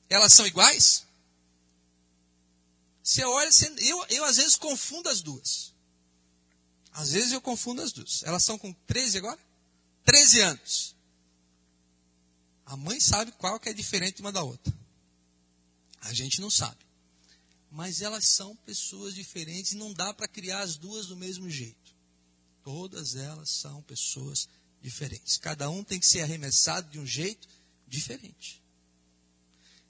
Elas 0.09 0.33
são 0.33 0.45
iguais? 0.45 1.09
Você 3.03 3.23
olha, 3.23 3.49
eu, 3.79 4.05
eu 4.09 4.25
às 4.25 4.37
vezes 4.37 4.55
confundo 4.55 5.09
as 5.09 5.21
duas. 5.21 5.73
Às 6.93 7.11
vezes 7.11 7.31
eu 7.31 7.41
confundo 7.41 7.81
as 7.81 7.91
duas. 7.91 8.23
Elas 8.23 8.43
são 8.43 8.57
com 8.57 8.71
13 8.73 9.17
agora? 9.17 9.39
13 10.05 10.41
anos. 10.41 10.95
A 12.65 12.77
mãe 12.77 12.99
sabe 12.99 13.31
qual 13.33 13.59
que 13.59 13.69
é 13.69 13.73
diferente 13.73 14.21
uma 14.21 14.31
da 14.31 14.43
outra. 14.43 14.73
A 16.01 16.13
gente 16.13 16.41
não 16.41 16.49
sabe 16.49 16.91
mas 17.71 18.01
elas 18.01 18.25
são 18.25 18.53
pessoas 18.57 19.15
diferentes 19.15 19.71
e 19.71 19.77
não 19.77 19.93
dá 19.93 20.13
para 20.13 20.27
criar 20.27 20.59
as 20.59 20.75
duas 20.75 21.07
do 21.07 21.15
mesmo 21.15 21.49
jeito. 21.49 21.95
Todas 22.63 23.15
elas 23.15 23.49
são 23.49 23.81
pessoas 23.83 24.47
diferentes. 24.81 25.37
Cada 25.37 25.69
um 25.69 25.81
tem 25.81 25.97
que 25.97 26.05
ser 26.05 26.21
arremessado 26.21 26.91
de 26.91 26.99
um 26.99 27.07
jeito 27.07 27.47
diferente. 27.87 28.61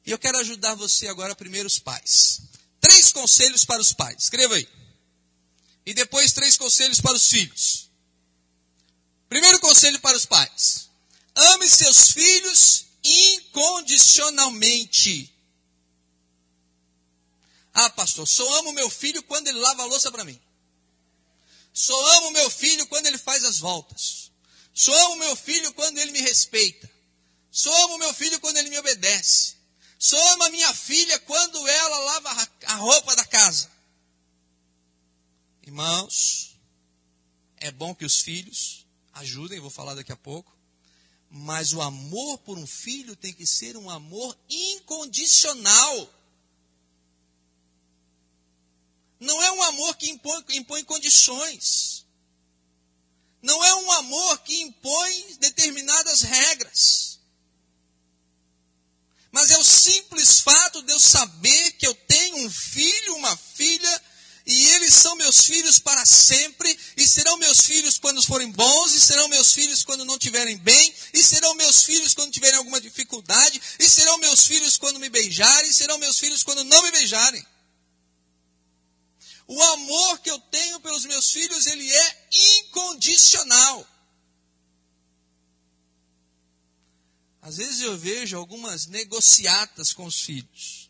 E 0.06 0.12
eu 0.12 0.20
quero 0.20 0.38
ajudar 0.38 0.76
você 0.76 1.08
agora, 1.08 1.36
primeiro 1.36 1.68
os 1.68 1.80
pais. 1.80 2.42
Três 2.82 3.12
conselhos 3.12 3.64
para 3.64 3.80
os 3.80 3.94
pais. 3.94 4.24
Escreva 4.24 4.56
aí. 4.56 4.68
E 5.86 5.94
depois 5.94 6.34
três 6.34 6.58
conselhos 6.58 7.00
para 7.00 7.16
os 7.16 7.30
filhos. 7.30 7.90
Primeiro 9.30 9.62
conselho 9.62 10.02
para 10.02 10.18
os 10.18 10.26
pais. 10.26 10.90
Ame 11.36 11.70
seus 11.70 12.12
filhos 12.12 12.88
incondicionalmente. 13.04 15.32
Ah, 17.74 17.90
pastor, 17.92 18.28
só 18.28 18.60
amo 18.60 18.74
meu 18.74 18.90
filho 18.90 19.24
quando 19.24 19.48
ele 19.48 19.60
lava 19.60 19.84
a 19.84 19.86
louça 19.86 20.12
para 20.12 20.26
mim. 20.26 20.38
Só 21.74 22.18
amo 22.18 22.32
meu 22.32 22.50
filho 22.50 22.86
quando 22.88 23.06
ele 23.06 23.18
faz 23.18 23.46
as 23.46 23.60
voltas. 23.60 24.30
Só 24.74 24.94
amo 25.06 25.18
meu 25.18 25.36
filho 25.36 25.74
quando 25.74 26.00
ele 26.00 26.12
me 26.12 26.22
respeita. 26.22 26.90
Só 27.50 27.86
amo 27.86 27.98
meu 27.98 28.14
filho 28.14 28.40
quando 28.40 28.58
ele 28.58 28.70
me 28.70 28.80
obedece. 28.80 29.56
Só 30.02 30.18
amo 30.34 30.46
a 30.46 30.50
minha 30.50 30.74
filha 30.74 31.20
quando 31.20 31.68
ela 31.68 31.98
lava 32.00 32.50
a 32.66 32.76
roupa 32.78 33.16
da 33.16 33.24
casa. 33.24 33.72
Irmãos, 35.62 36.58
é 37.58 37.70
bom 37.70 37.94
que 37.94 38.04
os 38.04 38.20
filhos 38.20 38.84
ajudem, 39.14 39.60
vou 39.60 39.70
falar 39.70 39.94
daqui 39.94 40.12
a 40.12 40.18
pouco. 40.18 40.52
Mas 41.30 41.72
o 41.72 41.82
amor 41.84 42.40
por 42.40 42.58
um 42.58 42.66
filho 42.66 43.16
tem 43.16 43.32
que 43.32 43.46
ser 43.46 43.78
um 43.78 43.92
amor 43.92 44.36
incondicional. 44.50 46.12
Não 49.20 49.40
é 49.44 49.52
um 49.52 49.62
amor 49.62 49.96
que 49.98 50.10
impõe, 50.10 50.44
impõe 50.50 50.84
condições. 50.84 52.08
Não 53.40 53.64
é 53.64 53.76
um 53.76 53.92
amor 53.92 54.40
que 54.40 54.62
impõe 54.62 55.38
determinadas 55.38 56.24
regras. 56.24 57.11
Mas 59.32 59.50
é 59.50 59.58
o 59.58 59.64
simples 59.64 60.42
fato 60.42 60.82
de 60.84 60.92
eu 60.92 61.00
saber 61.00 61.72
que 61.74 61.88
eu 61.88 61.96
tenho 61.96 62.46
um 62.46 62.52
filho, 62.52 63.16
uma 63.16 63.38
filha, 63.38 64.02
e 64.46 64.68
eles 64.70 64.94
são 64.94 65.16
meus 65.16 65.46
filhos 65.46 65.80
para 65.80 66.06
sempre, 66.06 66.78
e 66.98 67.08
serão 67.08 67.38
meus 67.38 67.62
filhos 67.62 67.98
quando 67.98 68.22
forem 68.22 68.52
bons, 68.52 68.94
e 68.94 69.00
serão 69.00 69.30
meus 69.30 69.54
filhos 69.54 69.84
quando 69.84 70.04
não 70.04 70.20
tiverem 70.20 70.58
bem, 70.58 70.94
e 71.14 71.24
serão 71.24 71.54
meus 71.56 71.84
filhos 71.84 72.14
quando 72.14 72.34
tiverem 72.34 72.58
alguma 72.58 72.82
dificuldade, 72.82 73.62
e 73.80 73.88
serão 73.88 74.18
meus 74.18 74.46
filhos 74.46 74.76
quando 74.76 75.00
me 75.00 75.10
beijarem, 75.10 75.70
e 75.70 75.74
serão 75.74 75.98
meus 75.98 76.20
filhos 76.20 76.44
quando 76.44 76.66
não 76.66 76.82
me 76.84 76.92
beijarem. 76.92 77.46
O 79.48 79.62
amor 79.62 80.20
que 80.20 80.32
eu 80.32 80.40
tenho 80.40 80.80
pelos 80.82 81.06
meus 81.06 81.32
filhos, 81.32 81.68
ele 81.68 81.90
é 81.90 82.28
incondicional. 82.32 83.88
Às 87.42 87.58
vezes 87.58 87.82
eu 87.82 87.98
vejo 87.98 88.38
algumas 88.38 88.86
negociatas 88.86 89.94
com 89.94 90.06
os 90.06 90.22
filhos. 90.22 90.90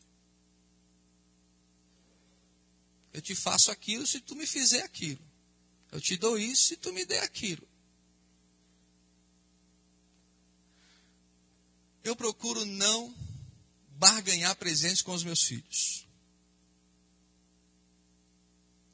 Eu 3.14 3.22
te 3.22 3.34
faço 3.34 3.72
aquilo 3.72 4.06
se 4.06 4.20
tu 4.20 4.36
me 4.36 4.46
fizer 4.46 4.84
aquilo. 4.84 5.22
Eu 5.92 6.02
te 6.02 6.18
dou 6.18 6.38
isso 6.38 6.64
se 6.66 6.78
tu 6.78 6.92
me 6.92 7.06
der 7.06 7.24
aquilo. 7.24 7.68
Eu 12.04 12.16
procuro 12.16 12.66
não 12.66 13.14
barganhar 13.98 14.56
presentes 14.56 15.02
com 15.02 15.14
os 15.14 15.24
meus 15.24 15.44
filhos. 15.44 16.08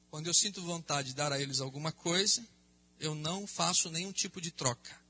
Quando 0.10 0.28
eu 0.28 0.34
sinto 0.34 0.62
vontade 0.62 1.10
de 1.10 1.16
dar 1.16 1.32
a 1.32 1.40
eles 1.40 1.60
alguma 1.60 1.92
coisa, 1.92 2.46
eu 3.00 3.16
não 3.16 3.48
faço 3.48 3.90
nenhum 3.90 4.12
tipo 4.12 4.42
de 4.42 4.52
troca. 4.52 5.07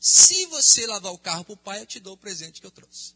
Se 0.00 0.46
você 0.46 0.86
lavar 0.86 1.12
o 1.12 1.18
carro 1.18 1.44
para 1.44 1.52
o 1.52 1.56
pai, 1.58 1.82
eu 1.82 1.86
te 1.86 2.00
dou 2.00 2.14
o 2.14 2.16
presente 2.16 2.58
que 2.58 2.66
eu 2.66 2.70
trouxe. 2.70 3.14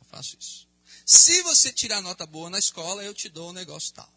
Eu 0.00 0.06
faço 0.06 0.34
isso. 0.40 0.66
Se 1.04 1.42
você 1.42 1.70
tirar 1.70 2.00
nota 2.00 2.24
boa 2.24 2.48
na 2.48 2.58
escola, 2.58 3.04
eu 3.04 3.12
te 3.12 3.28
dou 3.28 3.50
um 3.50 3.52
negócio 3.52 3.92
tal. 3.92 4.10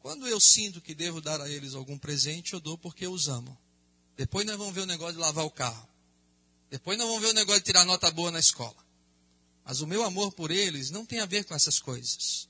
Quando 0.00 0.26
eu 0.26 0.40
sinto 0.40 0.80
que 0.80 0.92
devo 0.94 1.20
dar 1.20 1.40
a 1.40 1.48
eles 1.48 1.74
algum 1.74 1.96
presente, 1.96 2.52
eu 2.52 2.60
dou 2.60 2.76
porque 2.76 3.06
eu 3.06 3.12
os 3.12 3.28
amo. 3.28 3.56
Depois 4.16 4.44
nós 4.44 4.56
vamos 4.56 4.74
ver 4.74 4.80
o 4.80 4.86
negócio 4.86 5.14
de 5.14 5.20
lavar 5.20 5.44
o 5.44 5.50
carro. 5.50 5.88
Depois 6.68 6.98
nós 6.98 7.06
vamos 7.06 7.22
ver 7.22 7.28
o 7.28 7.34
negócio 7.34 7.60
de 7.60 7.66
tirar 7.66 7.84
nota 7.84 8.10
boa 8.10 8.32
na 8.32 8.40
escola. 8.40 8.76
Mas 9.64 9.80
o 9.80 9.86
meu 9.86 10.02
amor 10.02 10.32
por 10.32 10.50
eles 10.50 10.90
não 10.90 11.06
tem 11.06 11.20
a 11.20 11.26
ver 11.26 11.44
com 11.44 11.54
essas 11.54 11.78
coisas. 11.78 12.48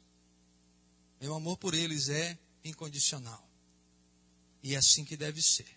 Meu 1.20 1.34
amor 1.34 1.58
por 1.58 1.74
eles 1.74 2.08
é 2.08 2.38
incondicional. 2.64 3.46
E 4.62 4.74
é 4.74 4.78
assim 4.78 5.04
que 5.04 5.16
deve 5.16 5.42
ser. 5.42 5.75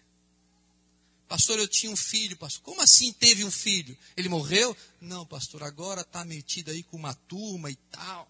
Pastor, 1.30 1.60
eu 1.60 1.68
tinha 1.68 1.92
um 1.92 1.96
filho, 1.96 2.36
pastor. 2.36 2.62
Como 2.64 2.82
assim 2.82 3.14
teve 3.14 3.46
um 3.46 3.52
filho? 3.52 3.98
Ele 4.18 4.28
morreu? 4.28 4.76
Não, 5.00 5.26
pastor, 5.26 5.64
agora 5.64 6.02
está 6.02 6.26
metido 6.26 6.72
aí 6.72 6.84
com 6.84 6.98
uma 6.98 7.14
turma 7.14 7.72
e 7.72 7.76
tal. 7.92 8.30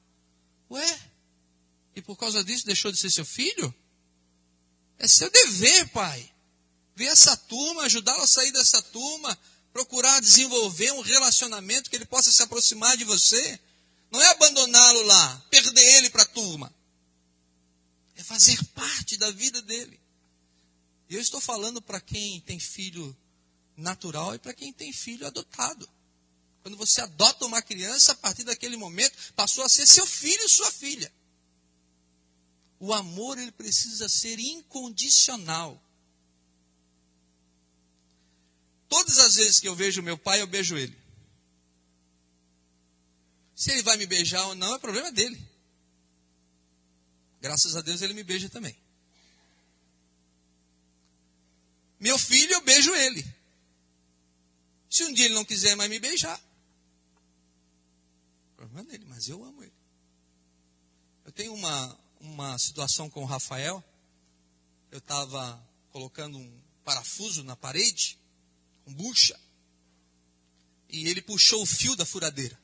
Ué? 0.69 0.99
E 1.95 2.01
por 2.01 2.15
causa 2.15 2.43
disso 2.43 2.65
deixou 2.65 2.91
de 2.91 2.99
ser 2.99 3.09
seu 3.09 3.25
filho? 3.25 3.73
É 4.99 5.07
seu 5.07 5.31
dever, 5.31 5.87
pai. 5.89 6.29
Ver 6.95 7.05
essa 7.05 7.35
turma, 7.35 7.83
ajudá-lo 7.83 8.21
a 8.21 8.27
sair 8.27 8.51
dessa 8.51 8.81
turma, 8.81 9.35
procurar 9.73 10.19
desenvolver 10.19 10.91
um 10.91 11.01
relacionamento 11.01 11.89
que 11.89 11.95
ele 11.95 12.05
possa 12.05 12.31
se 12.31 12.43
aproximar 12.43 12.95
de 12.97 13.05
você. 13.05 13.59
Não 14.11 14.21
é 14.21 14.29
abandoná-lo 14.31 15.03
lá, 15.03 15.45
perder 15.49 15.97
ele 15.97 16.09
para 16.09 16.23
a 16.23 16.27
turma 16.27 16.71
é 18.19 18.23
fazer 18.23 18.61
parte 18.75 19.15
da 19.17 19.31
vida 19.31 19.61
dele. 19.61 19.98
E 21.09 21.15
eu 21.15 21.21
estou 21.21 21.41
falando 21.41 21.81
para 21.81 21.99
quem 21.99 22.39
tem 22.41 22.59
filho 22.59 23.17
natural 23.75 24.35
e 24.35 24.39
para 24.39 24.53
quem 24.53 24.71
tem 24.71 24.93
filho 24.93 25.25
adotado. 25.25 25.89
Quando 26.61 26.77
você 26.77 27.01
adota 27.01 27.45
uma 27.45 27.61
criança, 27.61 28.11
a 28.11 28.15
partir 28.15 28.43
daquele 28.43 28.77
momento, 28.77 29.33
passou 29.33 29.63
a 29.63 29.69
ser 29.69 29.87
seu 29.87 30.05
filho 30.05 30.43
e 30.43 30.49
sua 30.49 30.71
filha. 30.71 31.11
O 32.79 32.93
amor 32.93 33.37
ele 33.37 33.51
precisa 33.51 34.07
ser 34.07 34.39
incondicional. 34.39 35.81
Todas 38.87 39.17
as 39.19 39.35
vezes 39.35 39.59
que 39.59 39.67
eu 39.67 39.75
vejo 39.75 40.01
meu 40.01 40.17
pai, 40.17 40.41
eu 40.41 40.47
beijo 40.47 40.77
ele. 40.77 40.97
Se 43.55 43.71
ele 43.71 43.83
vai 43.83 43.97
me 43.97 44.05
beijar 44.05 44.45
ou 44.47 44.55
não, 44.55 44.75
é 44.75 44.79
problema 44.79 45.11
dele. 45.11 45.41
Graças 47.41 47.75
a 47.75 47.81
Deus 47.81 48.01
ele 48.01 48.13
me 48.13 48.23
beija 48.23 48.49
também. 48.49 48.77
Meu 51.99 52.17
filho, 52.17 52.53
eu 52.53 52.61
beijo 52.61 52.93
ele. 52.95 53.25
Se 54.89 55.03
um 55.03 55.13
dia 55.13 55.25
ele 55.25 55.33
não 55.35 55.45
quiser 55.45 55.75
mais 55.75 55.89
me 55.89 55.99
beijar, 55.99 56.41
problema 58.55 58.83
dele, 58.83 59.05
mas 59.05 59.27
eu 59.27 59.43
amo 59.43 59.63
ele. 59.63 59.73
Eu 61.25 61.31
tenho 61.31 61.53
uma, 61.53 61.99
uma 62.19 62.57
situação 62.57 63.09
com 63.09 63.21
o 63.21 63.25
Rafael. 63.25 63.83
Eu 64.91 64.97
estava 64.97 65.63
colocando 65.91 66.37
um 66.37 66.61
parafuso 66.83 67.43
na 67.43 67.55
parede, 67.55 68.17
com 68.83 68.93
bucha, 68.93 69.39
e 70.89 71.07
ele 71.07 71.21
puxou 71.21 71.61
o 71.61 71.65
fio 71.65 71.95
da 71.95 72.05
furadeira. 72.05 72.59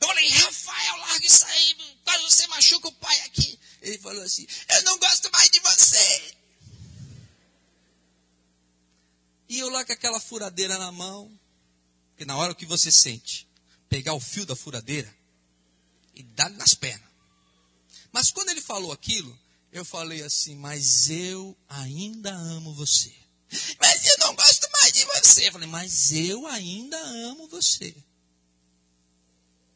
Eu 0.00 0.08
falei, 0.08 0.28
Rafael, 0.28 0.96
larga 0.98 1.26
isso 1.26 1.44
aí, 1.44 1.76
quase 2.04 2.24
você 2.24 2.46
machuca 2.46 2.88
o 2.88 2.92
pai 2.92 3.20
aqui. 3.22 3.58
Ele 3.82 3.98
falou 3.98 4.22
assim, 4.22 4.46
eu 4.70 4.82
não 4.82 4.98
gosto 4.98 5.30
mais 5.30 5.50
de 5.50 5.60
você. 5.60 6.36
E 9.48 9.58
eu 9.58 9.68
lá 9.70 9.84
com 9.84 9.92
aquela 9.92 10.20
furadeira 10.20 10.76
na 10.78 10.90
mão, 10.90 11.30
porque 12.10 12.24
na 12.24 12.36
hora 12.36 12.54
que 12.54 12.66
você 12.66 12.90
sente, 12.90 13.46
pegar 13.88 14.14
o 14.14 14.20
fio 14.20 14.44
da 14.46 14.56
furadeira 14.56 15.14
e 16.14 16.22
dar 16.22 16.50
nas 16.50 16.74
pernas. 16.74 17.08
Mas 18.12 18.30
quando 18.30 18.48
ele 18.48 18.60
falou 18.60 18.92
aquilo, 18.92 19.38
eu 19.70 19.84
falei 19.84 20.22
assim, 20.22 20.56
mas 20.56 21.10
eu 21.10 21.56
ainda 21.68 22.34
amo 22.34 22.74
você. 22.74 23.14
Mas 23.78 24.04
eu 24.06 24.16
não 24.18 24.34
gosto 24.34 24.68
mais 24.72 24.92
de 24.92 25.04
você. 25.04 25.48
Eu 25.48 25.52
falei, 25.52 25.68
mas 25.68 26.12
eu 26.12 26.46
ainda 26.46 26.98
amo 26.98 27.46
você. 27.48 27.94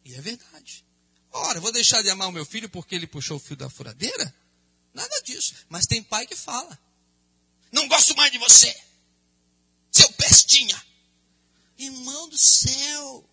E 0.04 0.14
é 0.14 0.20
verdade. 0.20 0.84
Ora, 1.30 1.60
vou 1.60 1.70
deixar 1.70 2.02
de 2.02 2.10
amar 2.10 2.28
o 2.28 2.32
meu 2.32 2.44
filho 2.44 2.68
porque 2.68 2.94
ele 2.94 3.06
puxou 3.06 3.36
o 3.36 3.40
fio 3.40 3.56
da 3.56 3.70
furadeira? 3.70 4.34
Nada 4.92 5.20
disso. 5.22 5.54
Mas 5.68 5.86
tem 5.86 6.02
pai 6.02 6.26
que 6.26 6.34
fala. 6.34 6.78
Não 7.70 7.86
gosto 7.86 8.16
mais 8.16 8.32
de 8.32 8.38
você. 8.38 8.74
Seu 9.90 10.10
pestinha. 10.12 10.80
Irmão 11.78 12.28
do 12.28 12.38
céu. 12.38 13.28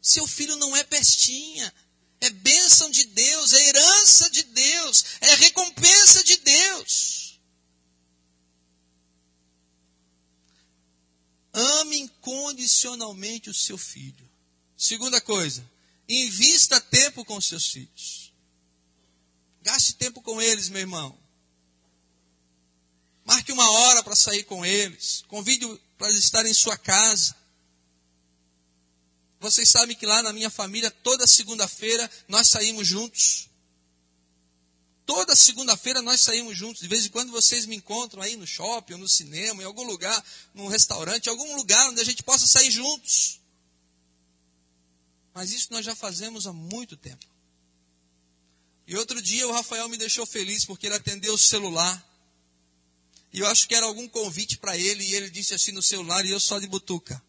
Seu 0.00 0.26
filho 0.26 0.56
não 0.56 0.74
é 0.76 0.84
pestinha. 0.84 1.72
É 2.20 2.30
bênção 2.30 2.90
de 2.90 3.04
Deus, 3.04 3.52
é 3.52 3.68
herança 3.68 4.30
de 4.30 4.42
Deus, 4.44 5.04
é 5.20 5.34
recompensa 5.34 6.24
de 6.24 6.38
Deus. 6.38 7.38
Ame 11.52 11.98
incondicionalmente 11.98 13.50
o 13.50 13.54
seu 13.54 13.76
filho. 13.76 14.26
Segunda 14.74 15.20
coisa, 15.20 15.70
invista 16.08 16.80
tempo 16.80 17.26
com 17.26 17.38
seus 17.42 17.68
filhos. 17.68 18.32
Gaste 19.60 19.94
tempo 19.94 20.22
com 20.22 20.40
eles, 20.40 20.70
meu 20.70 20.80
irmão. 20.80 21.18
Marque 23.24 23.52
uma 23.52 23.68
hora 23.70 24.02
para 24.02 24.14
sair 24.14 24.44
com 24.44 24.64
eles. 24.64 25.24
Convide 25.28 25.66
para 25.96 26.10
estar 26.10 26.44
em 26.44 26.52
sua 26.52 26.76
casa. 26.76 27.34
Vocês 29.40 29.68
sabem 29.68 29.96
que 29.96 30.06
lá 30.06 30.22
na 30.22 30.32
minha 30.32 30.50
família, 30.50 30.90
toda 30.90 31.26
segunda-feira, 31.26 32.10
nós 32.28 32.48
saímos 32.48 32.86
juntos. 32.86 33.48
Toda 35.06 35.36
segunda-feira 35.36 36.00
nós 36.00 36.20
saímos 36.20 36.56
juntos. 36.56 36.80
De 36.80 36.88
vez 36.88 37.06
em 37.06 37.10
quando 37.10 37.30
vocês 37.30 37.66
me 37.66 37.76
encontram 37.76 38.22
aí 38.22 38.36
no 38.36 38.46
shopping, 38.46 38.94
no 38.94 39.08
cinema, 39.08 39.62
em 39.62 39.66
algum 39.66 39.84
lugar, 39.84 40.24
num 40.54 40.66
restaurante, 40.66 41.26
em 41.26 41.30
algum 41.30 41.56
lugar 41.56 41.90
onde 41.90 42.00
a 42.00 42.04
gente 42.04 42.22
possa 42.22 42.46
sair 42.46 42.70
juntos. 42.70 43.40
Mas 45.34 45.52
isso 45.52 45.68
nós 45.70 45.84
já 45.84 45.94
fazemos 45.94 46.46
há 46.46 46.52
muito 46.52 46.96
tempo. 46.96 47.26
E 48.86 48.96
outro 48.96 49.20
dia 49.20 49.46
o 49.46 49.52
Rafael 49.52 49.88
me 49.88 49.96
deixou 49.96 50.24
feliz 50.24 50.64
porque 50.64 50.86
ele 50.86 50.94
atendeu 50.94 51.34
o 51.34 51.38
celular. 51.38 52.02
E 53.34 53.40
eu 53.40 53.48
acho 53.48 53.66
que 53.66 53.74
era 53.74 53.84
algum 53.84 54.08
convite 54.08 54.56
para 54.58 54.78
ele 54.78 55.02
e 55.02 55.12
ele 55.12 55.28
disse 55.28 55.52
assim 55.54 55.72
no 55.72 55.82
celular 55.82 56.24
e 56.24 56.30
eu 56.30 56.38
só 56.38 56.60
de 56.60 56.68
butuca. 56.68 57.20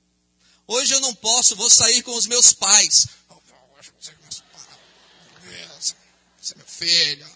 Hoje 0.68 0.94
eu 0.94 1.00
não 1.00 1.16
posso, 1.16 1.56
vou 1.56 1.68
sair 1.68 2.04
com 2.04 2.16
os 2.16 2.28
meus 2.28 2.54
pais. 2.54 3.08
Você 6.40 6.54
é 6.54 6.58
meu 6.58 6.68
filho. 6.68 7.28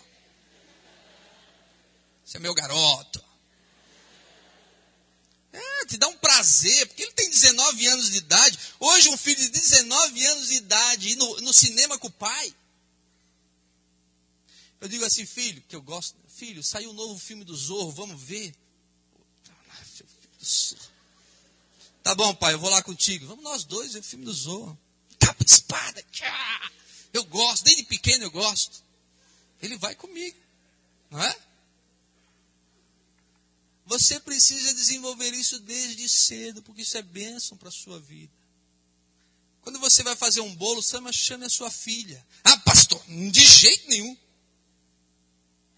Você 2.24 2.38
é 2.38 2.40
meu 2.40 2.54
garoto. 2.54 3.26
É, 5.52 5.86
te 5.86 5.98
dá 5.98 6.08
um 6.08 6.18
prazer, 6.18 6.86
porque 6.90 7.02
ele 7.02 7.14
tem 7.14 7.28
19 7.28 7.88
anos 7.88 8.12
de 8.12 8.18
idade. 8.18 8.60
Hoje, 8.80 9.10
um 9.10 9.18
filho 9.18 9.42
de 9.42 9.50
19 9.50 10.26
anos 10.28 10.48
de 10.48 10.54
idade 10.54 11.10
ir 11.10 11.16
no, 11.16 11.42
no 11.42 11.52
cinema 11.52 11.98
com 11.98 12.08
o 12.08 12.12
pai. 12.12 12.56
Eu 14.80 14.88
digo 14.88 15.04
assim, 15.06 15.26
filho, 15.26 15.64
que 15.68 15.76
eu 15.76 15.82
gosto. 15.82 16.16
Filho, 16.40 16.64
saiu 16.64 16.92
um 16.92 16.94
novo 16.94 17.20
filme 17.20 17.44
do 17.44 17.54
Zorro, 17.54 17.92
vamos 17.92 18.22
ver. 18.22 18.56
Tá 22.02 22.16
bom, 22.16 22.34
pai, 22.34 22.54
eu 22.54 22.60
vou 22.60 22.70
lá 22.70 22.82
contigo. 22.82 23.28
Vamos 23.28 23.44
nós 23.44 23.66
dois 23.66 23.92
ver 23.92 24.00
o 24.00 24.04
filme 24.04 24.24
do 24.24 24.32
Zorro. 24.32 24.80
Capa 25.20 25.44
de 25.44 25.52
espada. 25.52 26.02
Eu 27.12 27.26
gosto, 27.26 27.66
desde 27.66 27.84
pequeno 27.84 28.24
eu 28.24 28.32
gosto. 28.32 28.82
Ele 29.62 29.78
vai 29.78 29.94
comigo, 29.96 30.38
não 31.12 31.22
é? 31.22 31.40
Você 33.86 34.18
precisa 34.22 34.74
desenvolver 34.76 35.34
isso 35.34 35.60
desde 35.60 36.08
cedo, 36.08 36.62
porque 36.62 36.84
isso 36.84 36.98
é 36.98 37.02
bênção 37.02 37.58
para 37.58 37.68
a 37.68 37.72
sua 37.72 38.00
vida. 38.00 38.32
Quando 39.62 39.78
você 39.78 40.04
vai 40.04 40.16
fazer 40.16 40.40
um 40.40 40.56
bolo, 40.56 40.82
chame 40.82 41.46
a 41.46 41.50
sua 41.50 41.70
filha. 41.70 42.26
Ah, 42.46 42.58
pastor, 42.60 43.04
de 43.08 43.46
jeito 43.46 43.90
nenhum. 43.90 44.18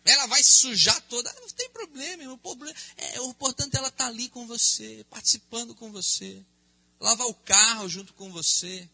Ela 0.04 0.26
vai 0.28 0.44
sujar 0.44 1.00
toda. 1.04 1.30
Ah, 1.30 1.42
não 1.42 1.50
tem 1.50 1.70
problema, 1.70 2.34
o 2.34 2.38
problema 2.38 2.74
é 2.98 3.22
o 3.22 3.30
importante 3.30 3.76
é 3.76 3.78
ela 3.78 3.90
estar 3.90 4.06
tá 4.06 4.10
ali 4.10 4.30
com 4.30 4.48
você, 4.48 5.06
participando 5.10 5.76
com 5.76 5.92
você, 5.92 6.44
lavar 7.00 7.28
o 7.28 7.34
carro 7.34 7.88
junto 7.88 8.14
com 8.14 8.32
você. 8.32 8.90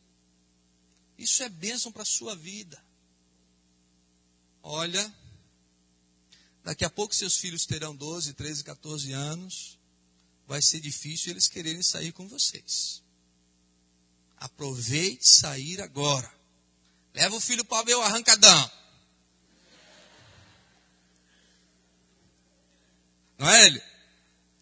Isso 1.17 1.41
é 1.43 1.49
bênção 1.49 1.91
para 1.91 2.03
a 2.03 2.05
sua 2.05 2.35
vida. 2.35 2.81
Olha, 4.61 5.13
Daqui 6.67 6.83
a 6.83 6.89
pouco 6.89 7.15
seus 7.15 7.37
filhos 7.37 7.65
terão 7.65 7.95
12, 7.95 8.33
13, 8.33 8.61
14 8.61 9.13
anos. 9.13 9.79
Vai 10.45 10.61
ser 10.61 10.81
difícil 10.81 11.31
eles 11.31 11.47
quererem 11.47 11.81
sair 11.81 12.11
com 12.11 12.27
vocês. 12.27 13.01
Aproveite 14.35 15.29
sair 15.29 15.81
agora. 15.81 16.29
Leva 17.13 17.37
o 17.37 17.39
filho 17.39 17.63
para 17.63 17.85
ver 17.85 17.95
o 17.95 18.01
arrancadão. 18.01 18.71
Não 23.37 23.49
é 23.49 23.65
ele? 23.65 23.81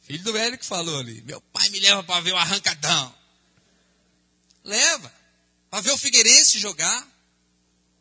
Filho 0.01 0.23
do 0.23 0.34
velho 0.34 0.57
que 0.57 0.65
falou 0.65 0.99
ali. 0.99 1.21
Meu 1.23 1.41
pai 1.41 1.69
me 1.69 1.80
leva 1.80 2.03
para 2.03 2.21
ver 2.21 2.34
o 2.34 2.38
arrancadão. 2.38 3.15
Leva. 4.63 5.13
Para 5.69 5.82
ver 5.82 5.91
o 5.91 5.97
Figueirense 5.97 6.59
jogar. 6.59 7.07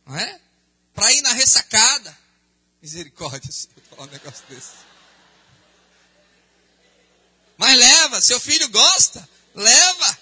Não 0.05 0.17
é? 0.17 0.41
Para 0.93 1.13
ir 1.13 1.23
na 1.23 1.33
ressacada. 1.33 2.17
Misericórdia, 2.83 3.51
Senhor, 3.51 3.83
falar 3.89 4.03
um 4.03 4.11
negócio 4.11 4.45
desse. 4.49 4.85
Mas 7.57 7.79
leva, 7.79 8.21
seu 8.21 8.39
filho 8.39 8.69
gosta, 8.69 9.27
leva. 9.55 10.19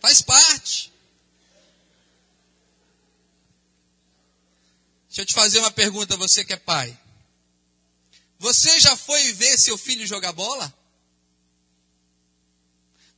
Faz 0.00 0.20
parte. 0.20 0.92
Deixa 5.08 5.22
eu 5.22 5.26
te 5.26 5.32
fazer 5.32 5.60
uma 5.60 5.70
pergunta, 5.70 6.16
você 6.16 6.44
que 6.44 6.52
é 6.52 6.56
pai. 6.56 6.99
Você 8.40 8.80
já 8.80 8.96
foi 8.96 9.34
ver 9.34 9.58
seu 9.58 9.76
filho 9.76 10.06
jogar 10.06 10.32
bola? 10.32 10.74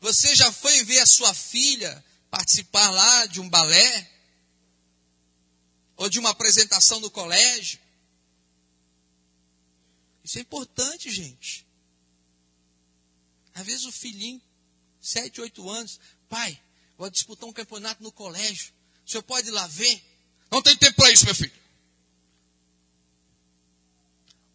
Você 0.00 0.34
já 0.34 0.50
foi 0.50 0.82
ver 0.82 0.98
a 0.98 1.06
sua 1.06 1.32
filha 1.32 2.04
participar 2.28 2.90
lá 2.90 3.26
de 3.26 3.40
um 3.40 3.48
balé? 3.48 4.10
Ou 5.96 6.10
de 6.10 6.18
uma 6.18 6.30
apresentação 6.30 6.98
no 6.98 7.08
colégio? 7.08 7.78
Isso 10.24 10.38
é 10.38 10.40
importante, 10.40 11.08
gente. 11.08 11.64
Às 13.54 13.64
vezes 13.64 13.84
o 13.84 13.92
filhinho, 13.92 14.42
sete, 15.00 15.40
oito 15.40 15.70
anos, 15.70 16.00
pai, 16.28 16.60
vou 16.98 17.08
disputar 17.08 17.48
um 17.48 17.52
campeonato 17.52 18.02
no 18.02 18.10
colégio. 18.10 18.72
O 19.06 19.10
senhor 19.10 19.22
pode 19.22 19.46
ir 19.46 19.52
lá 19.52 19.68
ver? 19.68 20.04
Não 20.50 20.60
tem 20.60 20.76
tempo 20.76 20.96
para 20.96 21.12
isso, 21.12 21.24
meu 21.24 21.34
filho. 21.34 21.61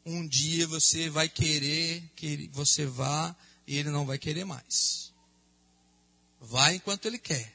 Um 0.10 0.26
dia 0.26 0.66
você 0.68 1.10
vai 1.10 1.28
querer 1.28 2.02
que 2.16 2.50
você 2.54 2.86
vá 2.86 3.36
e 3.68 3.78
ele 3.78 3.90
não 3.90 4.06
vai 4.06 4.18
querer 4.18 4.46
mais. 4.46 5.14
Vai 6.40 6.76
enquanto 6.76 7.08
ele 7.08 7.20
quer. 7.20 7.54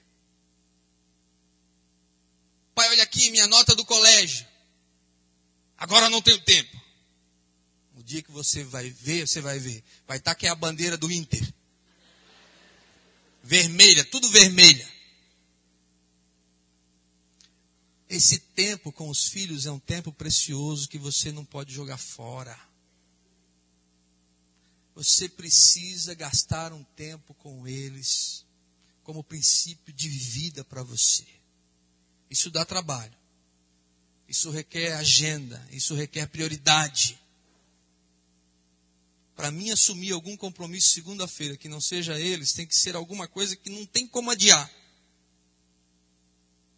Pai, 2.74 2.86
olha 2.90 3.04
aqui 3.04 3.30
minha 3.30 3.46
nota 3.46 3.74
do 3.74 3.86
colégio. 3.86 4.46
Agora 5.78 6.10
não 6.10 6.20
tenho 6.20 6.38
tempo. 6.42 6.78
O 7.96 8.02
dia 8.02 8.20
que 8.20 8.30
você 8.30 8.62
vai 8.64 8.90
ver, 8.90 9.26
você 9.26 9.40
vai 9.40 9.58
ver. 9.58 9.82
Vai 10.06 10.18
estar 10.18 10.34
que 10.34 10.46
é 10.46 10.50
a 10.50 10.54
bandeira 10.54 10.98
do 10.98 11.10
Inter. 11.10 11.54
Vermelha, 13.42 14.04
tudo 14.04 14.28
vermelha. 14.28 14.86
Esse 18.12 18.38
tempo 18.38 18.92
com 18.92 19.08
os 19.08 19.26
filhos 19.28 19.64
é 19.64 19.70
um 19.70 19.78
tempo 19.78 20.12
precioso 20.12 20.86
que 20.86 20.98
você 20.98 21.32
não 21.32 21.46
pode 21.46 21.72
jogar 21.72 21.96
fora. 21.96 22.60
Você 24.94 25.30
precisa 25.30 26.12
gastar 26.12 26.74
um 26.74 26.84
tempo 26.84 27.32
com 27.32 27.66
eles 27.66 28.44
como 29.02 29.24
princípio 29.24 29.94
de 29.94 30.10
vida 30.10 30.62
para 30.62 30.82
você. 30.82 31.24
Isso 32.28 32.50
dá 32.50 32.66
trabalho. 32.66 33.16
Isso 34.28 34.50
requer 34.50 34.92
agenda, 34.92 35.66
isso 35.70 35.94
requer 35.94 36.26
prioridade. 36.26 37.18
Para 39.34 39.50
mim 39.50 39.70
assumir 39.70 40.12
algum 40.12 40.36
compromisso 40.36 40.90
segunda-feira 40.90 41.56
que 41.56 41.66
não 41.66 41.80
seja 41.80 42.20
eles, 42.20 42.52
tem 42.52 42.66
que 42.66 42.76
ser 42.76 42.94
alguma 42.94 43.26
coisa 43.26 43.56
que 43.56 43.70
não 43.70 43.86
tem 43.86 44.06
como 44.06 44.30
adiar. 44.30 44.70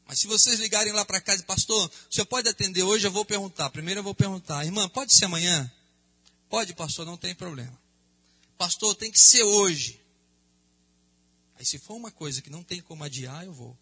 Mas 0.07 0.21
se 0.21 0.27
vocês 0.27 0.61
ligarem 0.61 0.93
lá 0.93 1.05
para 1.05 1.21
casa, 1.21 1.43
pastor, 1.45 1.91
o 2.11 2.15
senhor 2.15 2.27
pode 2.27 2.49
atender 2.49 2.83
hoje? 2.83 3.07
Eu 3.07 3.11
vou 3.11 3.25
perguntar. 3.25 3.71
Primeiro 3.71 4.01
eu 4.01 4.05
vou 4.05 4.15
perguntar, 4.15 4.65
irmã, 4.65 4.89
pode 4.89 5.13
ser 5.15 5.25
amanhã? 5.25 5.71
Pode, 6.49 6.75
pastor, 6.75 7.07
não 7.07 7.17
tem 7.17 7.35
problema. 7.35 7.77
Pastor, 8.59 8.95
tem 8.95 9.11
que 9.11 9.19
ser 9.19 9.43
hoje. 9.43 10.01
Aí 11.57 11.65
se 11.65 11.79
for 11.79 11.95
uma 11.95 12.11
coisa 12.11 12.43
que 12.43 12.51
não 12.51 12.63
tem 12.63 12.81
como 12.81 13.03
adiar, 13.03 13.45
eu 13.45 13.53
vou. 13.53 13.77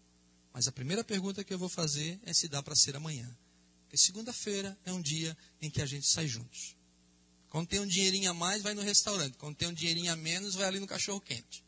Mas 0.53 0.67
a 0.67 0.71
primeira 0.71 1.03
pergunta 1.03 1.43
que 1.43 1.53
eu 1.53 1.57
vou 1.57 1.69
fazer 1.69 2.19
é 2.25 2.33
se 2.33 2.47
dá 2.47 2.61
para 2.63 2.75
ser 2.75 2.95
amanhã. 2.95 3.29
Porque 3.83 3.97
segunda-feira 3.97 4.77
é 4.85 4.93
um 4.93 5.01
dia 5.01 5.35
em 5.61 5.69
que 5.69 5.81
a 5.81 5.85
gente 5.85 6.07
sai 6.07 6.27
juntos. 6.27 6.75
Quando 7.49 7.67
tem 7.67 7.79
um 7.79 7.85
dinheirinho 7.87 8.31
a 8.31 8.33
mais, 8.33 8.63
vai 8.63 8.73
no 8.73 8.81
restaurante. 8.81 9.37
Quando 9.37 9.55
tem 9.55 9.67
um 9.67 9.73
dinheirinho 9.73 10.11
a 10.11 10.15
menos, 10.15 10.55
vai 10.55 10.65
ali 10.65 10.79
no 10.79 10.87
cachorro 10.87 11.21
quente. 11.21 11.63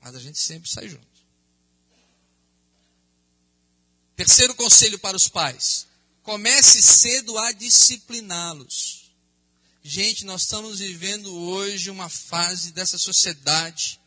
Mas 0.00 0.14
a 0.16 0.18
gente 0.18 0.38
sempre 0.38 0.68
sai 0.68 0.88
junto. 0.88 1.13
Terceiro 4.16 4.54
conselho 4.54 4.98
para 4.98 5.16
os 5.16 5.28
pais: 5.28 5.86
comece 6.22 6.80
cedo 6.80 7.36
a 7.38 7.52
discipliná-los. 7.52 9.12
Gente, 9.82 10.24
nós 10.24 10.42
estamos 10.42 10.78
vivendo 10.78 11.34
hoje 11.34 11.90
uma 11.90 12.08
fase 12.08 12.72
dessa 12.72 12.96
sociedade 12.96 14.00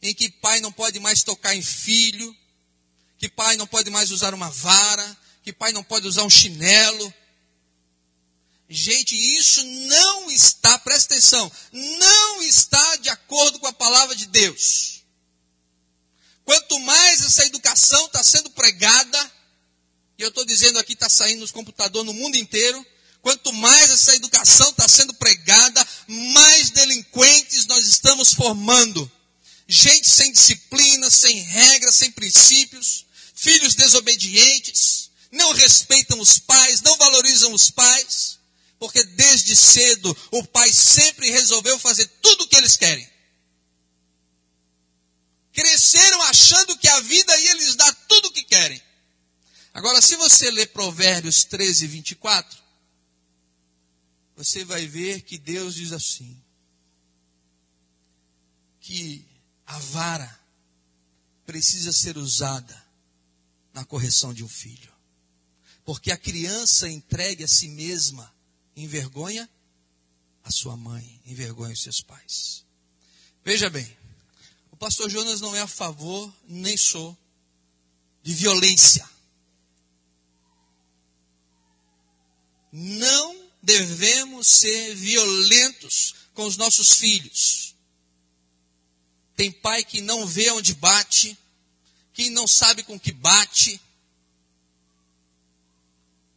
em 0.00 0.14
que 0.14 0.30
pai 0.30 0.60
não 0.60 0.72
pode 0.72 0.98
mais 0.98 1.22
tocar 1.22 1.54
em 1.54 1.62
filho, 1.62 2.34
que 3.18 3.28
pai 3.28 3.56
não 3.56 3.66
pode 3.66 3.90
mais 3.90 4.10
usar 4.10 4.32
uma 4.34 4.50
vara, 4.50 5.16
que 5.42 5.52
pai 5.52 5.70
não 5.72 5.84
pode 5.84 6.06
usar 6.08 6.24
um 6.24 6.30
chinelo. 6.30 7.14
Gente, 8.68 9.14
isso 9.14 9.62
não 9.64 10.30
está, 10.30 10.78
presta 10.78 11.12
atenção, 11.14 11.52
não 11.72 12.42
está 12.42 12.96
de 12.96 13.10
acordo 13.10 13.58
com 13.58 13.66
a 13.66 13.72
palavra 13.72 14.16
de 14.16 14.26
Deus. 14.26 15.01
Quanto 16.44 16.78
mais 16.80 17.20
essa 17.20 17.44
educação 17.46 18.06
está 18.06 18.22
sendo 18.22 18.50
pregada, 18.50 19.32
e 20.18 20.22
eu 20.22 20.28
estou 20.28 20.44
dizendo 20.44 20.78
aqui, 20.78 20.92
está 20.94 21.08
saindo 21.08 21.40
nos 21.40 21.50
computadores 21.50 22.06
no 22.06 22.12
mundo 22.12 22.36
inteiro, 22.36 22.84
quanto 23.20 23.52
mais 23.52 23.90
essa 23.90 24.14
educação 24.14 24.68
está 24.70 24.88
sendo 24.88 25.14
pregada, 25.14 25.86
mais 26.08 26.70
delinquentes 26.70 27.66
nós 27.66 27.86
estamos 27.86 28.34
formando. 28.34 29.10
Gente 29.68 30.08
sem 30.08 30.32
disciplina, 30.32 31.10
sem 31.10 31.40
regras, 31.40 31.96
sem 31.96 32.10
princípios, 32.10 33.06
filhos 33.34 33.74
desobedientes, 33.74 35.10
não 35.30 35.52
respeitam 35.52 36.18
os 36.20 36.38
pais, 36.40 36.82
não 36.82 36.96
valorizam 36.98 37.52
os 37.54 37.70
pais, 37.70 38.38
porque 38.78 39.02
desde 39.04 39.54
cedo 39.54 40.14
o 40.32 40.44
pai 40.44 40.70
sempre 40.72 41.30
resolveu 41.30 41.78
fazer 41.78 42.06
tudo 42.20 42.44
o 42.44 42.48
que 42.48 42.56
eles 42.56 42.76
querem 42.76 43.11
cresceram 45.52 46.22
achando 46.22 46.76
que 46.78 46.88
a 46.88 47.00
vida 47.00 47.38
ia 47.38 47.54
lhes 47.54 47.76
dar 47.76 47.94
tudo 48.08 48.28
o 48.28 48.32
que 48.32 48.42
querem. 48.42 48.80
Agora, 49.74 50.00
se 50.02 50.16
você 50.16 50.50
ler 50.50 50.66
Provérbios 50.68 51.44
13, 51.44 51.86
24, 51.86 52.62
você 54.36 54.64
vai 54.64 54.86
ver 54.86 55.22
que 55.22 55.38
Deus 55.38 55.74
diz 55.74 55.92
assim: 55.92 56.40
que 58.80 59.26
a 59.66 59.78
vara 59.78 60.40
precisa 61.46 61.92
ser 61.92 62.18
usada 62.18 62.82
na 63.72 63.84
correção 63.84 64.34
de 64.34 64.44
um 64.44 64.48
filho. 64.48 64.92
Porque 65.84 66.12
a 66.12 66.16
criança 66.16 66.88
entregue 66.88 67.44
a 67.44 67.48
si 67.48 67.68
mesma 67.68 68.32
envergonha 68.76 69.48
a 70.44 70.50
sua 70.50 70.76
mãe, 70.76 71.20
envergonha 71.26 71.72
os 71.72 71.82
seus 71.82 72.00
pais. 72.00 72.64
Veja 73.44 73.68
bem, 73.70 73.96
pastor 74.82 75.08
Jonas 75.08 75.40
não 75.40 75.54
é 75.54 75.60
a 75.60 75.68
favor, 75.68 76.34
nem 76.48 76.76
sou, 76.76 77.16
de 78.20 78.34
violência. 78.34 79.08
Não 82.72 83.48
devemos 83.62 84.48
ser 84.48 84.96
violentos 84.96 86.16
com 86.34 86.44
os 86.46 86.56
nossos 86.56 86.94
filhos. 86.94 87.76
Tem 89.36 89.52
pai 89.52 89.84
que 89.84 90.00
não 90.00 90.26
vê 90.26 90.50
onde 90.50 90.74
bate, 90.74 91.38
que 92.12 92.28
não 92.30 92.48
sabe 92.48 92.82
com 92.82 92.98
que 92.98 93.12
bate. 93.12 93.80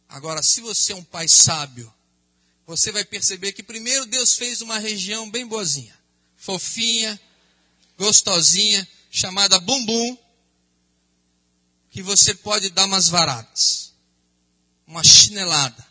Agora, 0.08 0.40
se 0.40 0.60
você 0.60 0.92
é 0.92 0.96
um 0.96 1.02
pai 1.02 1.26
sábio, 1.26 1.92
você 2.64 2.92
vai 2.92 3.04
perceber 3.04 3.52
que 3.52 3.62
primeiro 3.64 4.06
Deus 4.06 4.34
fez 4.34 4.60
uma 4.60 4.78
região 4.78 5.28
bem 5.28 5.44
boazinha, 5.44 5.98
fofinha, 6.36 7.20
gostosinha, 7.96 8.86
chamada 9.10 9.58
bumbum, 9.58 10.18
que 11.90 12.02
você 12.02 12.34
pode 12.34 12.70
dar 12.70 12.84
umas 12.84 13.08
varadas, 13.08 13.94
uma 14.86 15.02
chinelada. 15.02 15.86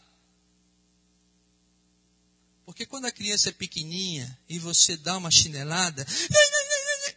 Porque 2.66 2.86
quando 2.86 3.06
a 3.06 3.12
criança 3.12 3.49
é 3.49 3.51
pequenininha 3.51 4.38
e 4.49 4.60
você 4.60 4.97
dá 4.97 5.18
uma 5.18 5.32
chinelada, 5.32 6.06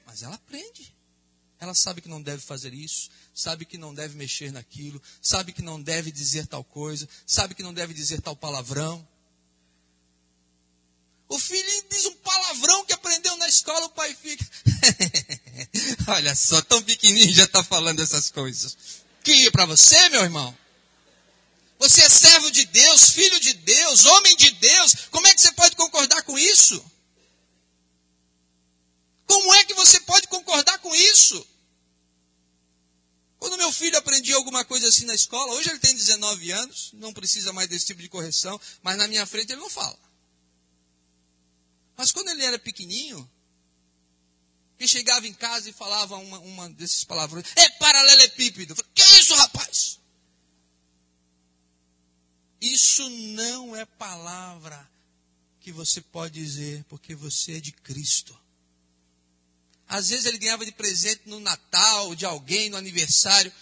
mas 0.07 0.22
ela 0.22 0.36
aprende. 0.36 0.95
Ela 1.61 1.74
sabe 1.74 2.01
que 2.01 2.09
não 2.09 2.22
deve 2.22 2.41
fazer 2.41 2.72
isso, 2.72 3.11
sabe 3.34 3.64
que 3.64 3.76
não 3.76 3.93
deve 3.93 4.14
mexer 4.16 4.53
naquilo, 4.53 5.03
sabe 5.20 5.53
que 5.53 5.61
não 5.61 5.82
deve 5.82 6.12
dizer 6.12 6.47
tal 6.47 6.62
coisa, 6.62 7.09
sabe 7.26 7.55
que 7.55 7.62
não 7.62 7.74
deve 7.74 7.93
dizer 7.93 8.20
tal 8.20 8.36
palavrão. 8.36 9.07
O 11.28 11.39
filho 11.39 11.84
diz 11.91 12.07
um 12.07 12.16
aprendeu 13.09 13.36
na 13.38 13.48
escola, 13.48 13.86
o 13.86 13.90
pai 13.90 14.14
fica. 14.14 14.46
Olha 16.12 16.34
só, 16.34 16.61
tão 16.62 16.82
pequenininho 16.82 17.34
já 17.34 17.44
está 17.44 17.64
falando 17.64 18.00
essas 18.00 18.30
coisas. 18.30 18.76
Que 19.24 19.50
para 19.50 19.64
você, 19.64 20.09
meu 20.11 20.22
irmão? 20.22 20.56
Você 21.78 22.02
é 22.02 22.09
servo 22.09 22.50
de 22.50 22.66
Deus, 22.66 23.11
filho 23.11 23.40
de 23.40 23.54
Deus, 23.54 24.04
homem 24.04 24.36
de 24.36 24.50
Deus. 24.50 24.94
Como 25.11 25.26
é 25.26 25.34
que 25.34 25.40
você 25.40 25.52
pode 25.52 25.76
concordar 25.76 26.22
com 26.22 26.38
isso? 26.38 26.84
Como 29.26 29.54
é 29.54 29.64
que 29.64 29.74
você 29.74 30.00
pode 30.00 30.26
concordar 30.28 30.78
com 30.78 30.94
isso? 30.94 31.46
Quando 33.38 33.56
meu 33.56 33.72
filho 33.72 33.96
aprendia 33.96 34.34
alguma 34.34 34.64
coisa 34.64 34.88
assim 34.88 35.04
na 35.04 35.14
escola, 35.14 35.52
hoje 35.52 35.70
ele 35.70 35.78
tem 35.78 35.94
19 35.94 36.50
anos, 36.50 36.90
não 36.94 37.12
precisa 37.12 37.52
mais 37.52 37.68
desse 37.68 37.86
tipo 37.86 38.02
de 38.02 38.09
correção, 38.09 38.61
mas 38.82 38.98
na 38.98 39.06
minha 39.06 39.24
frente 39.24 39.52
ele 39.52 39.61
não 39.61 39.70
fala. 39.70 39.96
Mas 41.99 42.12
quando 42.12 42.28
ele 42.28 42.44
era 42.44 42.61
pequenininho, 42.61 43.28
que 44.78 44.86
chegava 44.86 45.26
em 45.26 45.34
casa 45.34 45.68
e 45.68 45.72
falava 45.72 46.16
uma, 46.16 46.38
uma 46.38 46.76
palavrões, 47.09 47.44
é 47.57 47.68
paralelepípedo. 47.70 48.76
Falei, 48.76 48.90
que 48.94 49.03
é 49.03 49.18
isso, 49.18 49.34
rapaz? 49.34 49.99
Isso 52.61 53.11
não 53.11 53.74
é 53.74 53.84
palavra 53.84 54.88
que 55.61 55.72
você 55.72 56.01
pode 56.01 56.34
dizer 56.34 56.84
porque 56.84 57.16
você 57.16 57.57
é 57.57 57.61
de 57.61 57.72
Cristo. 57.72 58.38
Às 59.88 60.11
vezes 60.11 60.26
ele 60.26 60.38
ganhava 60.38 60.64
de 60.64 60.70
presente 60.70 61.22
no 61.26 61.40
Natal, 61.40 62.14
de 62.14 62.24
alguém, 62.24 62.70
no 62.70 62.76
aniversário, 62.76 63.53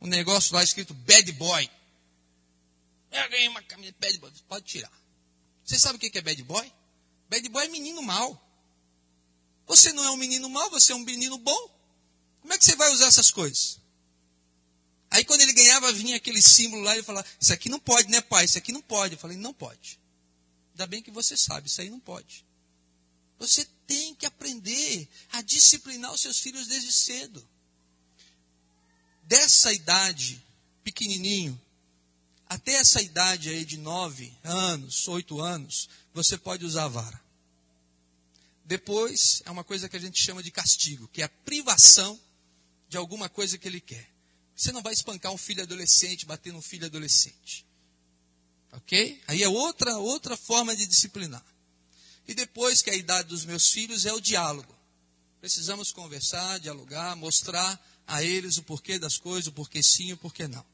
um 0.00 0.06
negócio 0.06 0.54
lá 0.54 0.62
escrito 0.62 0.94
bad 0.94 1.30
boy. 1.32 1.70
Eu 3.10 3.28
ganhei 3.28 3.48
uma 3.48 3.62
camisa 3.62 3.94
bad 4.00 4.18
boy. 4.18 4.32
Pode 4.48 4.64
tirar. 4.64 4.92
Você 5.62 5.78
sabe 5.78 5.96
o 5.96 5.98
que 5.98 6.16
é 6.16 6.22
bad 6.22 6.42
boy? 6.42 6.72
Bad 7.28 7.48
boy 7.48 7.64
é 7.64 7.68
menino 7.68 8.02
mau. 8.02 8.42
Você 9.66 9.92
não 9.92 10.04
é 10.04 10.10
um 10.10 10.16
menino 10.16 10.48
mau, 10.48 10.70
você 10.70 10.92
é 10.92 10.94
um 10.94 11.00
menino 11.00 11.38
bom. 11.38 11.76
Como 12.40 12.52
é 12.52 12.58
que 12.58 12.64
você 12.64 12.76
vai 12.76 12.92
usar 12.92 13.06
essas 13.06 13.30
coisas? 13.30 13.80
Aí 15.10 15.24
quando 15.24 15.40
ele 15.40 15.52
ganhava, 15.52 15.92
vinha 15.92 16.16
aquele 16.16 16.40
símbolo 16.40 16.82
lá 16.82 16.92
e 16.92 16.98
ele 16.98 17.02
falava, 17.02 17.26
isso 17.40 17.52
aqui 17.52 17.68
não 17.68 17.80
pode, 17.80 18.08
né 18.08 18.20
pai? 18.20 18.44
Isso 18.44 18.58
aqui 18.58 18.70
não 18.70 18.82
pode. 18.82 19.14
Eu 19.14 19.18
falei, 19.18 19.36
não 19.36 19.52
pode. 19.52 19.98
Ainda 20.72 20.86
bem 20.86 21.02
que 21.02 21.10
você 21.10 21.36
sabe, 21.36 21.68
isso 21.68 21.80
aí 21.80 21.90
não 21.90 21.98
pode. 21.98 22.44
Você 23.38 23.66
tem 23.86 24.14
que 24.14 24.26
aprender 24.26 25.08
a 25.32 25.42
disciplinar 25.42 26.12
os 26.12 26.20
seus 26.20 26.38
filhos 26.38 26.66
desde 26.66 26.92
cedo. 26.92 27.46
Dessa 29.22 29.72
idade, 29.72 30.42
pequenininho, 30.84 31.60
até 32.48 32.74
essa 32.74 33.02
idade 33.02 33.48
aí 33.48 33.64
de 33.64 33.76
nove 33.76 34.32
anos, 34.44 35.08
oito 35.08 35.40
anos, 35.40 35.88
você 36.14 36.38
pode 36.38 36.64
usar 36.64 36.84
a 36.84 36.88
vara. 36.88 37.20
Depois 38.64 39.42
é 39.44 39.50
uma 39.50 39.64
coisa 39.64 39.88
que 39.88 39.96
a 39.96 40.00
gente 40.00 40.20
chama 40.20 40.42
de 40.42 40.50
castigo, 40.50 41.08
que 41.08 41.22
é 41.22 41.24
a 41.24 41.28
privação 41.28 42.18
de 42.88 42.96
alguma 42.96 43.28
coisa 43.28 43.58
que 43.58 43.66
ele 43.66 43.80
quer. 43.80 44.08
Você 44.54 44.72
não 44.72 44.82
vai 44.82 44.92
espancar 44.92 45.32
um 45.32 45.38
filho 45.38 45.62
adolescente, 45.62 46.26
bater 46.26 46.52
num 46.52 46.62
filho 46.62 46.86
adolescente. 46.86 47.66
Ok? 48.72 49.22
Aí 49.26 49.42
é 49.42 49.48
outra, 49.48 49.98
outra 49.98 50.36
forma 50.36 50.74
de 50.74 50.86
disciplinar. 50.86 51.44
E 52.26 52.34
depois 52.34 52.82
que 52.82 52.90
a 52.90 52.94
idade 52.94 53.28
dos 53.28 53.44
meus 53.44 53.70
filhos 53.70 54.06
é 54.06 54.12
o 54.12 54.20
diálogo. 54.20 54.74
Precisamos 55.40 55.92
conversar, 55.92 56.58
dialogar, 56.58 57.14
mostrar 57.16 57.80
a 58.06 58.22
eles 58.22 58.56
o 58.56 58.62
porquê 58.62 58.98
das 58.98 59.16
coisas, 59.16 59.46
o 59.46 59.52
porquê 59.52 59.82
sim 59.82 60.08
e 60.08 60.12
o 60.12 60.16
porquê 60.16 60.48
não. 60.48 60.64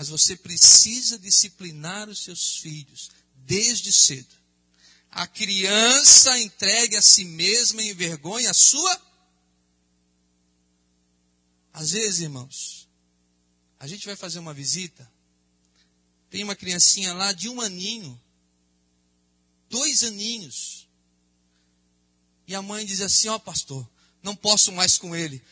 Mas 0.00 0.08
você 0.08 0.34
precisa 0.34 1.18
disciplinar 1.18 2.08
os 2.08 2.24
seus 2.24 2.56
filhos 2.56 3.10
desde 3.34 3.92
cedo. 3.92 4.34
A 5.10 5.26
criança 5.26 6.38
entregue 6.38 6.96
a 6.96 7.02
si 7.02 7.22
mesma 7.22 7.82
e 7.82 7.90
envergonha 7.90 8.50
a 8.50 8.54
sua. 8.54 8.98
Às 11.70 11.90
vezes, 11.90 12.20
irmãos, 12.20 12.88
a 13.78 13.86
gente 13.86 14.06
vai 14.06 14.16
fazer 14.16 14.38
uma 14.38 14.54
visita, 14.54 15.06
tem 16.30 16.44
uma 16.44 16.56
criancinha 16.56 17.12
lá 17.12 17.34
de 17.34 17.50
um 17.50 17.60
aninho, 17.60 18.18
dois 19.68 20.02
aninhos, 20.02 20.88
e 22.46 22.54
a 22.54 22.62
mãe 22.62 22.86
diz 22.86 23.02
assim: 23.02 23.28
Ó, 23.28 23.34
oh, 23.34 23.40
pastor, 23.40 23.86
não 24.22 24.34
posso 24.34 24.72
mais 24.72 24.96
com 24.96 25.14
ele. 25.14 25.44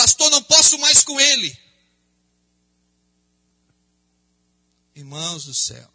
Pastor, 0.00 0.30
não 0.30 0.42
posso 0.42 0.78
mais 0.78 1.04
com 1.04 1.20
ele. 1.20 1.54
Irmãos 4.94 5.44
do 5.44 5.52
céu, 5.52 5.92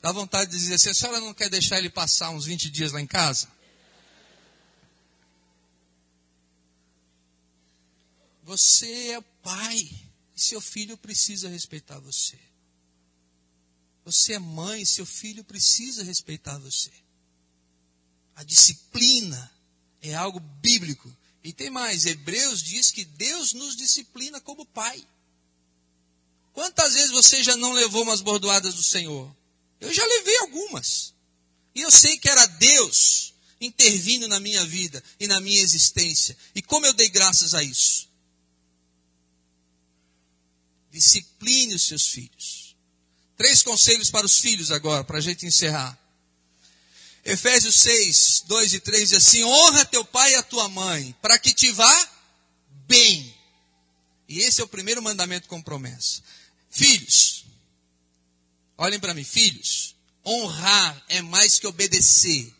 dá 0.00 0.12
vontade 0.12 0.52
de 0.52 0.56
dizer 0.56 0.74
assim: 0.74 0.90
a 0.90 0.94
senhora 0.94 1.18
não 1.18 1.34
quer 1.34 1.50
deixar 1.50 1.78
ele 1.78 1.90
passar 1.90 2.30
uns 2.30 2.44
20 2.44 2.70
dias 2.70 2.92
lá 2.92 3.00
em 3.00 3.06
casa? 3.06 3.50
Você 8.44 9.10
é 9.10 9.20
pai 9.42 9.90
e 10.36 10.40
seu 10.40 10.60
filho 10.60 10.96
precisa 10.96 11.48
respeitar 11.48 11.98
você. 11.98 12.38
Você 14.04 14.34
é 14.34 14.38
mãe, 14.38 14.84
seu 14.84 15.04
filho 15.04 15.42
precisa 15.42 16.04
respeitar 16.04 16.56
você. 16.58 16.92
A 18.36 18.44
disciplina 18.44 19.52
é 20.00 20.14
algo 20.14 20.38
bíblico. 20.38 21.12
E 21.42 21.52
tem 21.52 21.70
mais, 21.70 22.04
Hebreus 22.04 22.62
diz 22.62 22.90
que 22.90 23.04
Deus 23.04 23.52
nos 23.52 23.76
disciplina 23.76 24.40
como 24.40 24.66
pai. 24.66 25.06
Quantas 26.52 26.94
vezes 26.94 27.10
você 27.10 27.42
já 27.42 27.56
não 27.56 27.72
levou 27.72 28.02
umas 28.02 28.20
bordoadas 28.20 28.74
do 28.74 28.82
Senhor? 28.82 29.34
Eu 29.80 29.92
já 29.92 30.04
levei 30.04 30.36
algumas. 30.38 31.14
E 31.74 31.80
eu 31.80 31.90
sei 31.90 32.18
que 32.18 32.28
era 32.28 32.44
Deus 32.46 33.32
intervindo 33.60 34.26
na 34.28 34.40
minha 34.40 34.64
vida 34.64 35.02
e 35.20 35.26
na 35.26 35.40
minha 35.40 35.60
existência. 35.60 36.36
E 36.54 36.62
como 36.62 36.86
eu 36.86 36.92
dei 36.92 37.08
graças 37.08 37.54
a 37.54 37.62
isso? 37.62 38.08
Discipline 40.90 41.74
os 41.74 41.84
seus 41.84 42.08
filhos. 42.08 42.76
Três 43.36 43.62
conselhos 43.62 44.10
para 44.10 44.26
os 44.26 44.38
filhos 44.38 44.72
agora, 44.72 45.04
para 45.04 45.18
a 45.18 45.20
gente 45.20 45.46
encerrar. 45.46 45.96
Efésios 47.28 47.76
6, 47.80 48.44
2 48.46 48.72
e 48.72 48.80
3 48.80 49.10
diz 49.10 49.18
assim: 49.18 49.44
honra 49.44 49.84
teu 49.84 50.02
pai 50.02 50.32
e 50.32 50.36
a 50.36 50.42
tua 50.42 50.66
mãe, 50.70 51.14
para 51.20 51.38
que 51.38 51.52
te 51.52 51.70
vá 51.72 52.10
bem. 52.86 53.34
E 54.26 54.38
esse 54.40 54.62
é 54.62 54.64
o 54.64 54.68
primeiro 54.68 55.02
mandamento 55.02 55.46
com 55.46 55.60
promessa. 55.60 56.22
Filhos, 56.70 57.44
olhem 58.78 58.98
para 58.98 59.12
mim, 59.12 59.24
filhos, 59.24 59.94
honrar 60.24 61.04
é 61.06 61.20
mais 61.20 61.58
que 61.58 61.66
obedecer. 61.66 62.50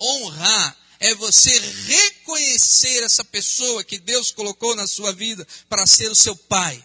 Honrar 0.00 0.74
é 0.98 1.14
você 1.14 1.50
reconhecer 1.58 3.02
essa 3.02 3.22
pessoa 3.24 3.84
que 3.84 3.98
Deus 3.98 4.30
colocou 4.30 4.74
na 4.74 4.86
sua 4.86 5.12
vida 5.12 5.46
para 5.68 5.86
ser 5.86 6.10
o 6.10 6.14
seu 6.14 6.34
pai. 6.34 6.82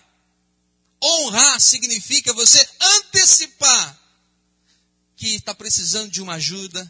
Honrar 1.02 1.62
significa 1.62 2.34
você 2.34 2.68
antecipar 2.82 3.98
que 5.20 5.36
está 5.36 5.54
precisando 5.54 6.10
de 6.10 6.22
uma 6.22 6.36
ajuda, 6.36 6.90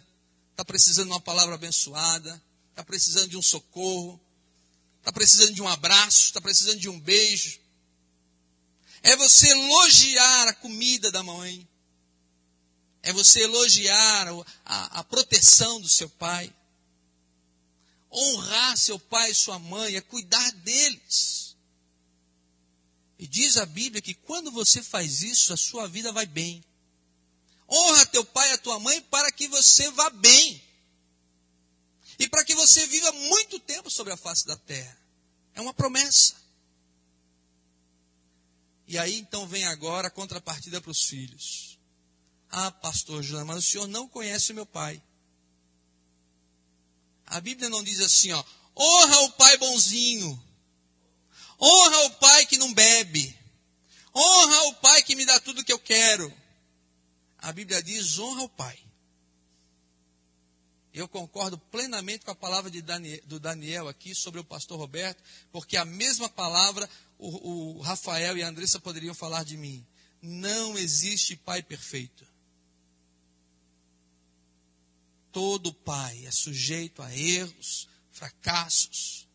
está 0.51 0.63
precisando 0.63 1.07
de 1.07 1.13
uma 1.13 1.19
palavra 1.19 1.55
abençoada, 1.55 2.39
está 2.69 2.83
precisando 2.83 3.27
de 3.27 3.35
um 3.35 3.41
socorro, 3.41 4.21
está 4.99 5.11
precisando 5.11 5.51
de 5.51 5.63
um 5.63 5.67
abraço, 5.67 6.25
está 6.25 6.39
precisando 6.39 6.79
de 6.79 6.87
um 6.87 6.99
beijo. 6.99 7.59
É 9.01 9.15
você 9.15 9.49
elogiar 9.49 10.47
a 10.47 10.53
comida 10.53 11.11
da 11.11 11.23
mãe. 11.23 11.67
É 13.01 13.11
você 13.11 13.41
elogiar 13.41 14.27
a, 14.63 14.99
a 14.99 15.03
proteção 15.03 15.81
do 15.81 15.89
seu 15.89 16.07
pai. 16.07 16.53
Honrar 18.13 18.77
seu 18.77 18.99
pai 18.99 19.31
e 19.31 19.35
sua 19.35 19.57
mãe 19.57 19.95
é 19.95 20.01
cuidar 20.01 20.51
deles. 20.51 21.57
E 23.17 23.25
diz 23.25 23.57
a 23.57 23.65
Bíblia 23.65 24.03
que 24.03 24.13
quando 24.13 24.51
você 24.51 24.83
faz 24.83 25.23
isso, 25.23 25.51
a 25.51 25.57
sua 25.57 25.87
vida 25.87 26.11
vai 26.11 26.27
bem. 26.27 26.63
Honra 27.71 28.05
teu 28.07 28.25
pai 28.25 28.49
e 28.49 28.53
a 28.53 28.57
tua 28.57 28.79
mãe 28.79 29.01
para 29.03 29.31
que 29.31 29.47
você 29.47 29.89
vá 29.91 30.09
bem. 30.09 30.63
E 32.17 32.27
para 32.27 32.43
que 32.43 32.55
você 32.55 32.85
viva 32.87 33.11
muito 33.11 33.59
tempo 33.59 33.89
sobre 33.89 34.11
a 34.11 34.17
face 34.17 34.45
da 34.45 34.57
terra. 34.57 34.97
É 35.53 35.61
uma 35.61 35.73
promessa. 35.73 36.35
E 38.87 38.97
aí 38.97 39.19
então 39.19 39.47
vem 39.47 39.65
agora 39.65 40.07
a 40.07 40.11
contrapartida 40.11 40.81
para 40.81 40.91
os 40.91 41.03
filhos. 41.03 41.77
Ah, 42.49 42.71
pastor 42.71 43.21
João, 43.21 43.45
mas 43.45 43.57
o 43.57 43.61
senhor 43.61 43.87
não 43.87 44.07
conhece 44.07 44.51
o 44.51 44.55
meu 44.55 44.65
pai. 44.65 45.01
A 47.27 47.39
Bíblia 47.39 47.69
não 47.69 47.83
diz 47.83 47.99
assim, 47.99 48.31
ó, 48.31 48.43
honra 48.75 49.19
o 49.21 49.31
pai 49.33 49.57
bonzinho. 49.57 50.43
Honra 51.61 52.05
o 52.05 52.09
pai 52.11 52.45
que 52.47 52.57
não 52.57 52.73
bebe. 52.73 53.37
Honra 54.15 54.63
o 54.63 54.73
pai 54.75 55.03
que 55.03 55.15
me 55.15 55.25
dá 55.25 55.39
tudo 55.39 55.63
que 55.63 55.71
eu 55.71 55.79
quero. 55.79 56.33
A 57.39 57.51
Bíblia 57.51 57.81
diz: 57.81 58.19
honra 58.19 58.43
o 58.43 58.49
pai. 58.49 58.77
Eu 60.93 61.07
concordo 61.07 61.57
plenamente 61.57 62.25
com 62.25 62.31
a 62.31 62.35
palavra 62.35 62.69
Daniel, 62.81 63.21
do 63.25 63.39
Daniel 63.39 63.87
aqui 63.87 64.15
sobre 64.15 64.39
o 64.39 64.43
pastor 64.43 64.77
Roberto, 64.77 65.23
porque 65.51 65.77
a 65.77 65.85
mesma 65.85 66.27
palavra 66.27 66.89
o, 67.17 67.77
o 67.77 67.81
Rafael 67.81 68.37
e 68.37 68.43
a 68.43 68.47
Andressa 68.47 68.79
poderiam 68.79 69.13
falar 69.13 69.43
de 69.43 69.55
mim. 69.55 69.85
Não 70.21 70.77
existe 70.77 71.35
pai 71.35 71.61
perfeito. 71.61 72.27
Todo 75.31 75.73
pai 75.73 76.25
é 76.25 76.31
sujeito 76.31 77.01
a 77.03 77.15
erros, 77.15 77.87
fracassos 78.11 79.29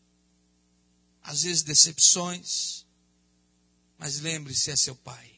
às 1.25 1.43
vezes 1.43 1.63
decepções, 1.63 2.87
mas 3.99 4.21
lembre-se, 4.21 4.71
é 4.71 4.77
seu 4.77 4.95
pai. 4.95 5.34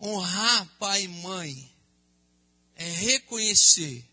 Honrar 0.00 0.66
pai 0.78 1.04
e 1.04 1.08
mãe 1.08 1.72
é 2.74 2.90
reconhecer 2.90 4.04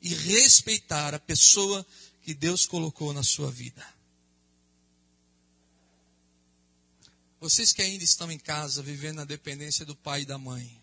e 0.00 0.08
respeitar 0.08 1.14
a 1.14 1.18
pessoa 1.18 1.86
que 2.22 2.34
Deus 2.34 2.66
colocou 2.66 3.12
na 3.12 3.22
sua 3.22 3.50
vida. 3.50 3.86
Vocês 7.40 7.72
que 7.72 7.80
ainda 7.80 8.02
estão 8.02 8.30
em 8.32 8.38
casa 8.38 8.82
vivendo 8.82 9.16
na 9.16 9.24
dependência 9.24 9.86
do 9.86 9.94
pai 9.94 10.22
e 10.22 10.26
da 10.26 10.36
mãe, 10.36 10.82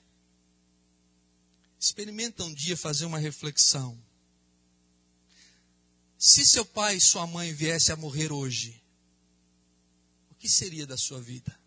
experimenta 1.77 2.43
um 2.43 2.53
dia 2.53 2.77
fazer 2.77 3.05
uma 3.05 3.19
reflexão. 3.19 4.01
Se 6.17 6.45
seu 6.45 6.65
pai 6.65 6.95
e 6.95 7.01
sua 7.01 7.27
mãe 7.27 7.53
viessem 7.53 7.93
a 7.93 7.97
morrer 7.97 8.31
hoje, 8.31 8.81
o 10.31 10.35
que 10.35 10.47
seria 10.47 10.87
da 10.87 10.97
sua 10.97 11.21
vida? 11.21 11.59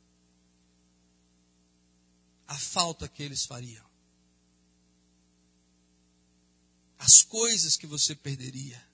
A 2.48 2.58
falta 2.58 3.06
que 3.06 3.22
eles 3.22 3.44
fariam. 3.44 3.86
As 6.98 7.22
coisas 7.22 7.76
que 7.76 7.86
você 7.86 8.14
perderia. 8.16 8.84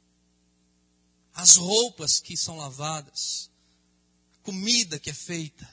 As 1.33 1.57
roupas 1.57 2.21
que 2.21 2.37
são 2.37 2.59
lavadas. 2.59 3.51
A 4.35 4.39
comida 4.43 4.99
que 4.99 5.09
é 5.09 5.15
feita. 5.15 5.73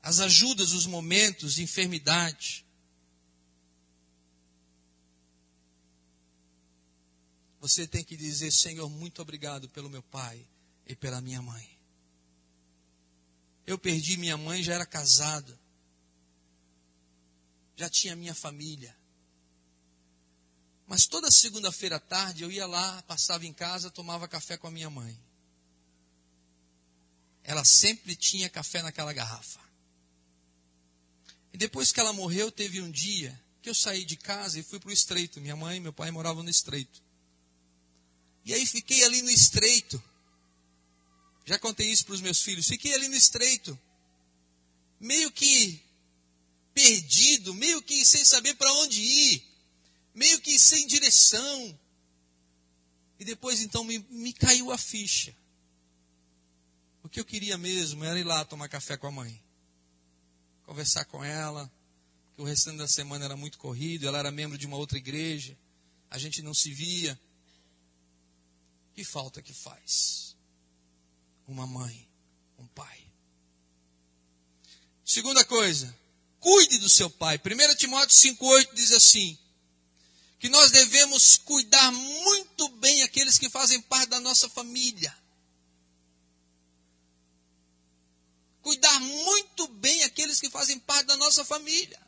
As 0.00 0.20
ajudas, 0.20 0.72
os 0.72 0.86
momentos 0.86 1.54
de 1.54 1.62
enfermidade 1.62 2.64
você 7.60 7.86
tem 7.86 8.04
que 8.04 8.16
dizer: 8.16 8.50
Senhor, 8.50 8.88
muito 8.88 9.20
obrigado 9.20 9.68
pelo 9.68 9.90
meu 9.90 10.02
pai 10.02 10.46
e 10.86 10.96
pela 10.96 11.20
minha 11.20 11.42
mãe. 11.42 11.77
Eu 13.68 13.78
perdi 13.78 14.16
minha 14.16 14.34
mãe, 14.34 14.62
já 14.62 14.72
era 14.72 14.86
casado, 14.86 15.58
já 17.76 17.86
tinha 17.90 18.16
minha 18.16 18.34
família. 18.34 18.96
Mas 20.86 21.06
toda 21.06 21.30
segunda-feira 21.30 21.96
à 21.96 22.00
tarde 22.00 22.42
eu 22.42 22.50
ia 22.50 22.66
lá, 22.66 23.02
passava 23.02 23.44
em 23.44 23.52
casa, 23.52 23.90
tomava 23.90 24.26
café 24.26 24.56
com 24.56 24.68
a 24.68 24.70
minha 24.70 24.88
mãe. 24.88 25.14
Ela 27.44 27.62
sempre 27.62 28.16
tinha 28.16 28.48
café 28.48 28.80
naquela 28.80 29.12
garrafa. 29.12 29.60
E 31.52 31.58
depois 31.58 31.92
que 31.92 32.00
ela 32.00 32.14
morreu, 32.14 32.50
teve 32.50 32.80
um 32.80 32.90
dia 32.90 33.38
que 33.60 33.68
eu 33.68 33.74
saí 33.74 34.02
de 34.06 34.16
casa 34.16 34.58
e 34.58 34.62
fui 34.62 34.80
para 34.80 34.88
o 34.88 34.94
estreito. 34.94 35.42
Minha 35.42 35.56
mãe 35.56 35.76
e 35.76 35.80
meu 35.80 35.92
pai 35.92 36.10
moravam 36.10 36.42
no 36.42 36.48
estreito. 36.48 37.02
E 38.46 38.54
aí 38.54 38.64
fiquei 38.64 39.04
ali 39.04 39.20
no 39.20 39.30
estreito. 39.30 40.02
Já 41.48 41.58
contei 41.58 41.90
isso 41.90 42.04
para 42.04 42.14
os 42.14 42.20
meus 42.20 42.42
filhos. 42.42 42.66
Fiquei 42.66 42.92
ali 42.92 43.08
no 43.08 43.14
estreito. 43.14 43.80
Meio 45.00 45.32
que 45.32 45.82
perdido, 46.74 47.54
meio 47.54 47.80
que 47.80 48.04
sem 48.04 48.22
saber 48.22 48.54
para 48.54 48.70
onde 48.74 49.00
ir, 49.00 49.42
meio 50.14 50.42
que 50.42 50.58
sem 50.58 50.86
direção. 50.86 51.80
E 53.18 53.24
depois 53.24 53.62
então 53.62 53.82
me, 53.82 53.98
me 54.10 54.34
caiu 54.34 54.70
a 54.70 54.76
ficha. 54.76 55.34
O 57.02 57.08
que 57.08 57.18
eu 57.18 57.24
queria 57.24 57.56
mesmo 57.56 58.04
era 58.04 58.20
ir 58.20 58.24
lá 58.24 58.44
tomar 58.44 58.68
café 58.68 58.98
com 58.98 59.06
a 59.06 59.10
mãe. 59.10 59.42
Conversar 60.66 61.06
com 61.06 61.24
ela, 61.24 61.72
que 62.36 62.42
o 62.42 62.44
restante 62.44 62.76
da 62.76 62.88
semana 62.88 63.24
era 63.24 63.38
muito 63.38 63.56
corrido, 63.56 64.06
ela 64.06 64.18
era 64.18 64.30
membro 64.30 64.58
de 64.58 64.66
uma 64.66 64.76
outra 64.76 64.98
igreja, 64.98 65.56
a 66.10 66.18
gente 66.18 66.42
não 66.42 66.52
se 66.52 66.74
via. 66.74 67.18
Que 68.92 69.02
falta 69.02 69.40
que 69.40 69.54
faz? 69.54 70.27
Uma 71.48 71.66
mãe, 71.66 72.08
um 72.58 72.66
pai. 72.68 73.04
Segunda 75.04 75.44
coisa, 75.44 75.92
cuide 76.38 76.78
do 76.78 76.88
seu 76.88 77.10
pai. 77.10 77.38
1 77.38 77.74
Timóteo 77.76 78.14
5,8 78.14 78.74
diz 78.74 78.92
assim: 78.92 79.36
que 80.38 80.48
nós 80.48 80.70
devemos 80.70 81.36
cuidar 81.36 81.90
muito 81.90 82.68
bem 82.76 83.02
aqueles 83.02 83.38
que 83.38 83.50
fazem 83.50 83.80
parte 83.82 84.10
da 84.10 84.20
nossa 84.20 84.48
família. 84.48 85.16
Cuidar 88.62 89.00
muito 89.00 89.66
bem 89.68 90.04
aqueles 90.04 90.38
que 90.38 90.48
fazem 90.48 90.78
parte 90.78 91.06
da 91.06 91.16
nossa 91.16 91.44
família. 91.44 92.00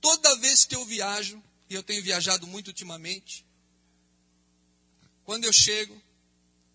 Toda 0.00 0.36
vez 0.36 0.64
que 0.64 0.74
eu 0.74 0.84
viajo, 0.84 1.42
e 1.70 1.74
eu 1.74 1.82
tenho 1.82 2.02
viajado 2.02 2.46
muito 2.46 2.68
ultimamente, 2.68 3.46
quando 5.24 5.44
eu 5.44 5.52
chego 5.52 6.00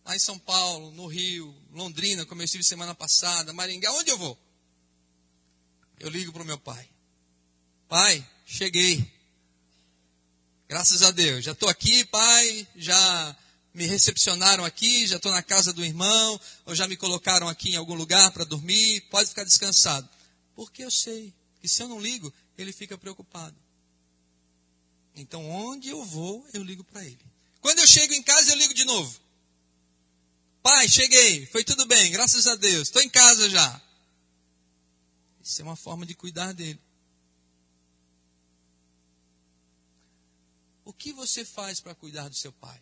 lá 0.06 0.16
em 0.16 0.20
São 0.20 0.38
Paulo, 0.38 0.91
no 0.91 1.08
Rio, 1.08 1.56
Londrina, 1.72 2.26
como 2.26 2.41
eu 2.41 2.45
estive 2.45 2.64
semana 2.64 2.93
passada, 2.93 3.54
Maringá, 3.54 3.91
onde 3.93 4.10
eu 4.12 4.18
vou? 4.18 4.38
Eu 5.99 6.10
ligo 6.10 6.34
para 6.34 6.41
o 6.41 6.45
meu 6.45 6.58
pai. 6.58 6.89
Pai, 7.88 8.28
cheguei. 8.45 9.10
Graças 10.68 11.01
a 11.04 11.12
Deus. 11.12 11.45
Já 11.45 11.51
estou 11.54 11.70
aqui, 11.70 12.04
pai. 12.06 12.68
Já 12.76 13.38
me 13.74 13.86
recepcionaram 13.86 14.66
aqui. 14.66 15.08
Já 15.08 15.18
estou 15.18 15.32
na 15.32 15.41
casa 15.41 15.72
do 15.72 15.86
irmão. 15.86 16.39
Ou 16.66 16.76
já 16.76 16.88
me 16.88 16.97
colocaram 16.97 17.47
aqui 17.47 17.72
em 17.72 17.76
algum 17.76 17.93
lugar 17.93 18.32
para 18.32 18.43
dormir. 18.43 19.01
Pode 19.10 19.30
ficar 19.30 19.43
descansado. 19.43 20.10
Porque 20.56 20.84
eu 20.84 20.91
sei 20.91 21.34
que 21.62 21.70
se 21.70 21.82
eu 21.82 21.88
não 21.88 22.01
ligo, 22.01 22.34
ele 22.58 22.74
fica 22.74 22.97
preocupado. 22.97 23.56
Então, 25.16 25.49
onde 25.49 25.89
eu 25.89 26.04
vou, 26.04 26.45
eu 26.54 26.64
ligo 26.64 26.84
para 26.84 27.06
ele. 27.06 27.20
Quando 27.62 27.80
eu 27.80 27.88
chego 27.88 28.14
em 28.14 28.24
casa, 28.24 28.51
eu 28.51 28.58
ligo 28.58 28.74
de 28.74 28.84
novo. 28.84 29.23
Pai, 30.64 30.88
cheguei. 30.88 31.45
Foi 31.47 31.61
tudo 31.61 31.86
bem, 31.86 32.09
graças 32.14 32.47
a 32.47 32.55
Deus. 32.55 32.88
Estou 32.88 33.01
em 33.01 33.09
casa 33.09 33.49
já. 33.49 33.82
Isso 35.43 35.61
é 35.61 35.66
uma 35.66 35.76
forma 35.76 36.05
de 36.05 36.16
cuidar 36.16 36.53
dele. 36.53 36.80
O 40.86 40.93
que 40.93 41.11
você 41.11 41.43
faz 41.43 41.82
para 41.82 41.93
cuidar 41.93 42.30
do 42.30 42.36
seu 42.36 42.53
pai? 42.53 42.82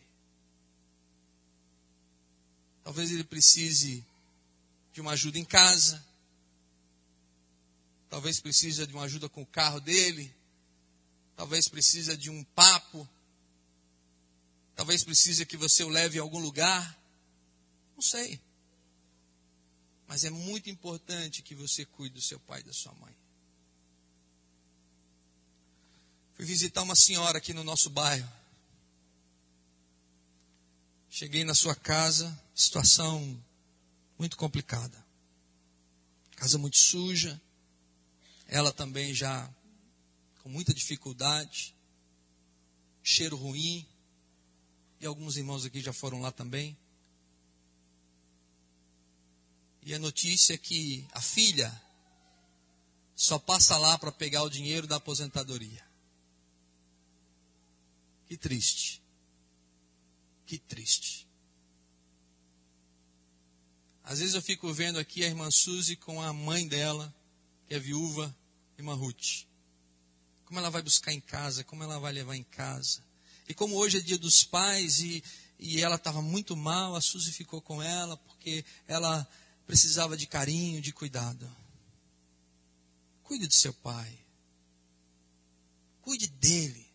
Talvez 2.84 3.10
ele 3.10 3.24
precise 3.24 4.04
de 4.92 5.00
uma 5.00 5.12
ajuda 5.12 5.38
em 5.38 5.44
casa. 5.44 6.04
Talvez 8.08 8.38
precise 8.38 8.86
de 8.86 8.92
uma 8.92 9.04
ajuda 9.04 9.28
com 9.28 9.42
o 9.42 9.46
carro 9.46 9.80
dele. 9.80 10.32
Talvez 11.34 11.66
precise 11.66 12.16
de 12.16 12.30
um 12.30 12.44
papo. 12.44 13.08
Talvez 14.76 15.02
precise 15.02 15.44
que 15.44 15.56
você 15.56 15.82
o 15.82 15.88
leve 15.88 16.18
a 16.18 16.22
algum 16.22 16.38
lugar. 16.38 17.01
Não 18.02 18.08
sei. 18.08 18.40
Mas 20.08 20.24
é 20.24 20.30
muito 20.30 20.68
importante 20.68 21.40
que 21.40 21.54
você 21.54 21.84
cuide 21.84 22.16
do 22.16 22.20
seu 22.20 22.40
pai 22.40 22.58
e 22.58 22.64
da 22.64 22.72
sua 22.72 22.92
mãe. 22.94 23.16
Fui 26.32 26.44
visitar 26.44 26.82
uma 26.82 26.96
senhora 26.96 27.38
aqui 27.38 27.54
no 27.54 27.62
nosso 27.62 27.88
bairro. 27.88 28.28
Cheguei 31.08 31.44
na 31.44 31.54
sua 31.54 31.76
casa, 31.76 32.36
situação 32.52 33.40
muito 34.18 34.36
complicada. 34.36 35.06
Casa 36.34 36.58
muito 36.58 36.78
suja. 36.78 37.40
Ela 38.48 38.72
também 38.72 39.14
já 39.14 39.48
com 40.42 40.48
muita 40.48 40.74
dificuldade. 40.74 41.72
Cheiro 43.00 43.36
ruim. 43.36 43.86
E 44.98 45.06
alguns 45.06 45.36
irmãos 45.36 45.64
aqui 45.64 45.80
já 45.80 45.92
foram 45.92 46.20
lá 46.20 46.32
também. 46.32 46.76
E 49.82 49.94
a 49.94 49.98
notícia 49.98 50.54
é 50.54 50.58
que 50.58 51.06
a 51.12 51.20
filha 51.20 51.82
só 53.16 53.38
passa 53.38 53.76
lá 53.76 53.98
para 53.98 54.12
pegar 54.12 54.42
o 54.42 54.50
dinheiro 54.50 54.86
da 54.86 54.96
aposentadoria. 54.96 55.84
Que 58.26 58.36
triste. 58.36 59.02
Que 60.46 60.58
triste. 60.58 61.28
Às 64.04 64.18
vezes 64.18 64.34
eu 64.34 64.42
fico 64.42 64.72
vendo 64.72 64.98
aqui 64.98 65.24
a 65.24 65.28
irmã 65.28 65.50
Suzy 65.50 65.96
com 65.96 66.20
a 66.20 66.32
mãe 66.32 66.66
dela, 66.66 67.14
que 67.66 67.74
é 67.74 67.78
viúva, 67.78 68.34
irmã 68.76 68.94
Ruth. 68.94 69.46
Como 70.44 70.58
ela 70.58 70.70
vai 70.70 70.82
buscar 70.82 71.12
em 71.12 71.20
casa, 71.20 71.64
como 71.64 71.82
ela 71.82 71.98
vai 71.98 72.12
levar 72.12 72.36
em 72.36 72.42
casa. 72.42 73.02
E 73.48 73.54
como 73.54 73.76
hoje 73.76 73.98
é 73.98 74.00
dia 74.00 74.18
dos 74.18 74.44
pais 74.44 75.00
e, 75.00 75.22
e 75.58 75.80
ela 75.80 75.96
estava 75.96 76.20
muito 76.20 76.56
mal, 76.56 76.94
a 76.94 77.00
Suzy 77.00 77.32
ficou 77.32 77.60
com 77.60 77.82
ela 77.82 78.16
porque 78.16 78.64
ela 78.86 79.26
precisava 79.66 80.16
de 80.16 80.26
carinho, 80.26 80.80
de 80.80 80.92
cuidado. 80.92 81.50
Cuide 83.22 83.46
do 83.46 83.54
seu 83.54 83.72
pai. 83.74 84.18
Cuide 86.02 86.28
dele. 86.28 86.86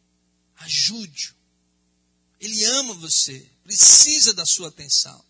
Ajude-o. 0.57 1.35
Ele 2.39 2.63
ama 2.65 2.93
você, 2.93 3.49
precisa 3.63 4.33
da 4.33 4.45
sua 4.45 4.67
atenção. 4.69 5.25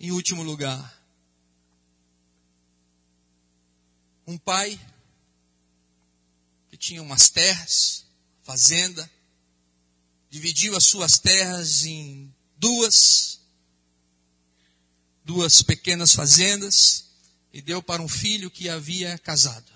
Em 0.00 0.10
último 0.10 0.42
lugar, 0.42 1.00
um 4.26 4.38
pai 4.38 4.80
que 6.70 6.76
tinha 6.76 7.02
umas 7.02 7.28
terras, 7.28 8.06
fazenda, 8.42 9.08
dividiu 10.30 10.74
as 10.74 10.86
suas 10.86 11.18
terras 11.18 11.84
em 11.84 12.34
duas, 12.62 13.40
duas 15.24 15.62
pequenas 15.62 16.12
fazendas 16.12 17.06
e 17.52 17.60
deu 17.60 17.82
para 17.82 18.00
um 18.00 18.08
filho 18.08 18.48
que 18.48 18.68
havia 18.68 19.18
casado. 19.18 19.72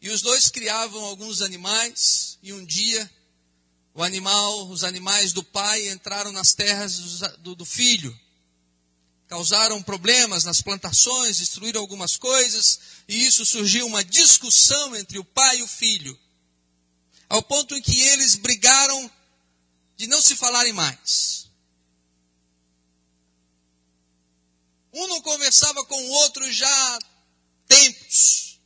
E 0.00 0.08
os 0.08 0.22
dois 0.22 0.48
criavam 0.48 1.04
alguns 1.04 1.42
animais, 1.42 2.38
e 2.42 2.50
um 2.50 2.64
dia 2.64 3.08
o 3.94 4.02
animal, 4.02 4.70
os 4.70 4.84
animais 4.84 5.34
do 5.34 5.44
pai 5.44 5.90
entraram 5.90 6.32
nas 6.32 6.54
terras 6.54 6.98
do, 7.40 7.54
do 7.54 7.66
filho, 7.66 8.18
causaram 9.28 9.82
problemas 9.82 10.44
nas 10.44 10.62
plantações, 10.62 11.38
destruíram 11.38 11.82
algumas 11.82 12.16
coisas, 12.16 12.80
e 13.06 13.26
isso 13.26 13.44
surgiu 13.44 13.86
uma 13.86 14.02
discussão 14.02 14.96
entre 14.96 15.18
o 15.18 15.24
pai 15.24 15.58
e 15.58 15.62
o 15.62 15.68
filho, 15.68 16.18
ao 17.28 17.42
ponto 17.42 17.76
em 17.76 17.82
que 17.82 18.00
eles 18.00 18.34
brigaram 18.34 19.10
de 20.02 20.08
não 20.08 20.20
se 20.20 20.34
falarem 20.34 20.72
mais. 20.72 21.48
Um 24.92 25.06
não 25.06 25.22
conversava 25.22 25.86
com 25.86 25.94
o 25.94 26.10
outro 26.10 26.52
já 26.52 26.66
há 26.66 26.98
tempos. 27.68 28.60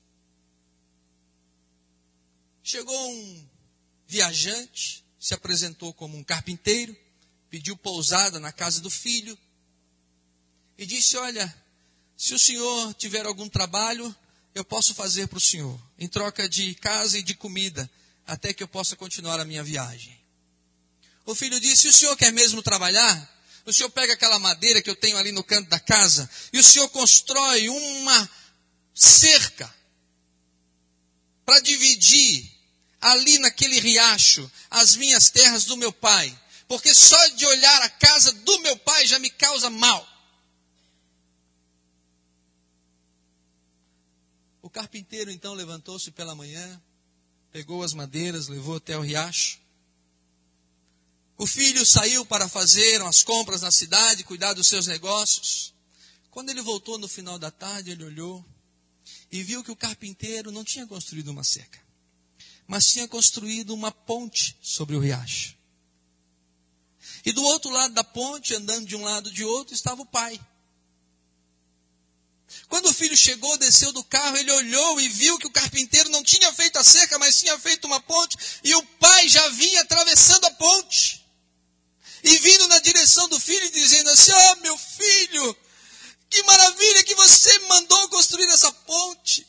Chegou 2.63 3.11
um 3.11 3.49
viajante, 4.07 5.05
se 5.21 5.35
apresentou 5.35 5.93
como 5.93 6.17
um 6.17 6.25
carpinteiro, 6.25 6.97
pediu 7.51 7.77
pousada 7.77 8.41
na 8.41 8.51
casa 8.51 8.81
do 8.81 8.89
filho 8.89 9.39
e 10.79 10.87
disse: 10.87 11.19
Olha, 11.19 11.55
se 12.17 12.33
o 12.33 12.39
senhor 12.39 12.95
tiver 12.95 13.27
algum 13.27 13.47
trabalho, 13.47 14.17
eu 14.55 14.65
posso 14.65 14.95
fazer 14.95 15.29
para 15.29 15.37
o 15.37 15.41
senhor, 15.43 15.79
em 15.99 16.09
troca 16.09 16.49
de 16.49 16.75
casa 16.77 17.19
e 17.19 17.23
de 17.23 17.35
comida, 17.35 17.91
até 18.27 18.55
que 18.55 18.63
eu 18.63 18.69
possa 18.69 18.97
continuar 18.97 19.39
a 19.39 19.45
minha 19.45 19.63
viagem. 19.63 20.26
O 21.27 21.35
filho 21.35 21.59
disse: 21.61 21.89
O 21.89 21.93
senhor 21.93 22.17
quer 22.17 22.33
mesmo 22.33 22.63
trabalhar? 22.63 23.37
O 23.67 23.73
senhor 23.73 23.91
pega 23.91 24.15
aquela 24.15 24.39
madeira 24.39 24.81
que 24.81 24.89
eu 24.89 24.95
tenho 24.95 25.19
ali 25.19 25.33
no 25.33 25.43
canto 25.43 25.69
da 25.69 25.81
casa 25.81 26.31
e 26.53 26.59
o 26.61 26.63
senhor 26.63 26.89
constrói 26.91 27.69
uma 27.69 28.31
cerca 28.95 29.75
para 31.45 31.59
dividir 31.61 32.49
ali 33.01 33.41
naquele 33.41 33.81
riacho 33.81 34.49
as 34.71 34.95
minhas 34.95 35.31
terras 35.31 35.65
do 35.65 35.77
meu 35.77 35.93
pai, 35.93 36.37
porque 36.69 36.95
só 36.95 37.27
de 37.31 37.45
olhar 37.45 37.83
a 37.83 37.89
casa 37.91 38.33
do 38.33 38.61
meu 38.61 38.77
pai 38.79 39.05
já 39.05 39.19
me 39.19 39.31
causa 39.31 39.69
mal. 39.69 40.09
O 44.63 44.71
carpinteiro 44.71 45.31
então 45.31 45.55
levantou-se 45.55 46.11
pela 46.13 46.37
manhã, 46.37 46.81
pegou 47.51 47.83
as 47.83 47.93
madeiras, 47.93 48.47
levou 48.47 48.77
até 48.77 48.97
o 48.97 49.01
riacho. 49.01 49.66
O 51.39 51.47
filho 51.47 51.85
saiu 51.85 52.25
para 52.25 52.49
fazer 52.49 53.03
as 53.03 53.23
compras 53.23 53.61
na 53.61 53.71
cidade, 53.71 54.25
cuidar 54.25 54.55
dos 54.55 54.67
seus 54.69 54.87
negócios. 54.87 55.75
Quando 56.31 56.51
ele 56.51 56.63
voltou 56.63 56.99
no 56.99 57.09
final 57.09 57.39
da 57.39 57.51
tarde, 57.51 57.91
ele 57.91 58.05
olhou 58.05 58.45
e 59.31 59.43
viu 59.43 59.63
que 59.63 59.71
o 59.71 59.77
carpinteiro 59.77 60.51
não 60.51 60.65
tinha 60.65 60.87
construído 60.87 61.29
uma 61.29 61.45
cerca, 61.45 61.79
mas 62.67 62.87
tinha 62.89 63.07
construído 63.07 63.75
uma 63.75 63.93
ponte 63.93 64.57
sobre 64.63 64.97
o 64.97 65.01
riacho. 65.01 65.55
E 67.25 67.33
do 67.33 67.43
outro 67.43 67.71
lado 67.71 67.93
da 67.93 68.05
ponte, 68.05 68.55
andando 68.55 68.87
de 68.87 68.97
um 68.97 69.03
lado 69.03 69.31
de 69.31 69.45
outro, 69.45 69.75
estava 69.75 70.01
o 70.01 70.07
pai. 70.07 70.41
Quando 72.69 72.87
o 72.87 72.95
filho 72.95 73.17
chegou, 73.17 73.59
desceu 73.59 73.93
do 73.93 74.03
carro, 74.05 74.37
ele 74.37 74.51
olhou 74.51 75.01
e 75.01 75.09
viu 75.09 75.39
que 75.39 75.47
o 75.47 75.53
carpinteiro 75.53 76.09
não 76.09 76.23
tinha 76.23 76.53
feito 76.53 76.79
a 76.79 76.85
cerca, 76.85 77.19
mas 77.19 77.39
tinha 77.39 77.59
feito 77.59 77.87
uma 77.87 78.01
ponte, 78.01 78.37
e 78.65 78.75
o 78.75 78.83
pai 78.99 79.29
já 79.29 79.47
vinha 79.51 79.83
atravessando 79.83 80.47
a 80.47 80.51
ponte. 80.53 81.26
E 82.27 82.39
vindo 82.39 82.67
na 82.67 82.81
direção 82.81 83.29
do 83.29 83.39
filho, 83.39 83.71
dizendo 83.71 84.11
assim: 84.11 84.33
Ah, 84.33 84.53
oh, 84.53 84.63
meu 84.63 84.77
filho, 84.77 85.57
que 86.29 86.43
maravilha 86.43 87.05
que 87.05 87.15
você 87.15 87.59
mandou 87.61 88.09
construir 88.09 88.49
essa 88.51 88.73
ponte. 88.73 89.47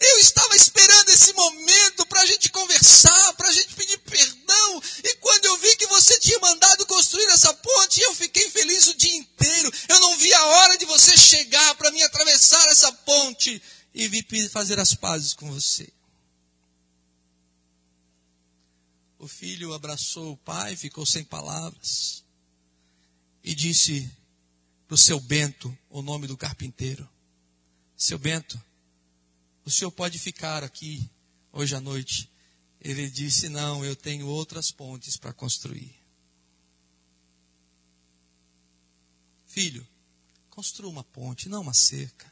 Eu 0.00 0.18
estava 0.18 0.56
esperando 0.56 1.10
esse 1.10 1.32
momento 1.34 2.06
para 2.06 2.22
a 2.22 2.26
gente 2.26 2.48
conversar, 2.48 3.34
para 3.34 3.48
a 3.48 3.52
gente 3.52 3.74
pedir 3.74 3.98
perdão. 3.98 4.82
E 5.04 5.14
quando 5.16 5.44
eu 5.44 5.56
vi 5.58 5.76
que 5.76 5.86
você 5.86 6.18
tinha 6.18 6.38
mandado 6.40 6.86
construir 6.86 7.26
essa 7.26 7.52
ponte, 7.54 8.00
eu 8.00 8.14
fiquei 8.14 8.50
feliz 8.50 8.86
o 8.88 8.94
dia 8.94 9.14
inteiro. 9.14 9.72
Eu 9.88 10.00
não 10.00 10.16
vi 10.16 10.32
a 10.32 10.44
hora 10.44 10.78
de 10.78 10.86
você 10.86 11.16
chegar 11.16 11.74
para 11.76 11.90
me 11.92 12.02
atravessar 12.02 12.66
essa 12.68 12.90
ponte 12.90 13.62
e 13.94 14.08
vir 14.08 14.50
fazer 14.50 14.80
as 14.80 14.94
pazes 14.94 15.34
com 15.34 15.52
você. 15.52 15.86
O 19.22 19.28
filho 19.28 19.72
abraçou 19.72 20.32
o 20.32 20.36
pai, 20.36 20.74
ficou 20.74 21.06
sem 21.06 21.22
palavras 21.22 22.24
e 23.44 23.54
disse 23.54 24.10
para 24.88 24.96
o 24.96 24.98
seu 24.98 25.20
Bento 25.20 25.78
o 25.88 26.02
nome 26.02 26.26
do 26.26 26.36
carpinteiro: 26.36 27.08
Seu 27.96 28.18
Bento, 28.18 28.60
o 29.64 29.70
senhor 29.70 29.92
pode 29.92 30.18
ficar 30.18 30.64
aqui 30.64 31.08
hoje 31.52 31.72
à 31.76 31.80
noite. 31.80 32.28
Ele 32.80 33.08
disse: 33.08 33.48
Não, 33.48 33.84
eu 33.84 33.94
tenho 33.94 34.26
outras 34.26 34.72
pontes 34.72 35.16
para 35.16 35.32
construir. 35.32 35.94
Filho, 39.46 39.86
construa 40.50 40.90
uma 40.90 41.04
ponte, 41.04 41.48
não 41.48 41.62
uma 41.62 41.74
cerca. 41.74 42.26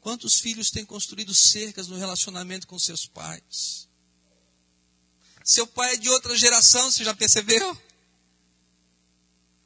Quantos 0.00 0.40
filhos 0.40 0.70
têm 0.70 0.86
construído 0.86 1.34
cercas 1.34 1.88
no 1.88 1.98
relacionamento 1.98 2.66
com 2.66 2.78
seus 2.78 3.04
pais? 3.04 3.85
Seu 5.46 5.64
pai 5.64 5.94
é 5.94 5.96
de 5.96 6.08
outra 6.10 6.36
geração, 6.36 6.90
você 6.90 7.04
já 7.04 7.14
percebeu? 7.14 7.80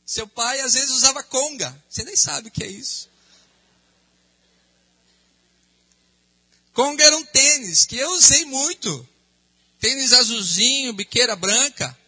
Seu 0.05 0.29
pai 0.29 0.61
às 0.61 0.75
vezes 0.75 0.91
usava 0.91 1.23
conga, 1.23 1.75
você 1.89 2.05
nem 2.05 2.15
sabe 2.15 2.49
o 2.49 2.51
que 2.51 2.63
é 2.63 2.67
isso. 2.67 3.09
Conga 6.75 7.03
era 7.03 7.17
um 7.17 7.25
tênis 7.25 7.87
que 7.87 7.97
eu 7.97 8.11
usei 8.13 8.45
muito. 8.45 9.09
Tênis 9.81 10.13
azulzinho, 10.13 10.93
biqueira 10.93 11.35
branca. 11.35 11.99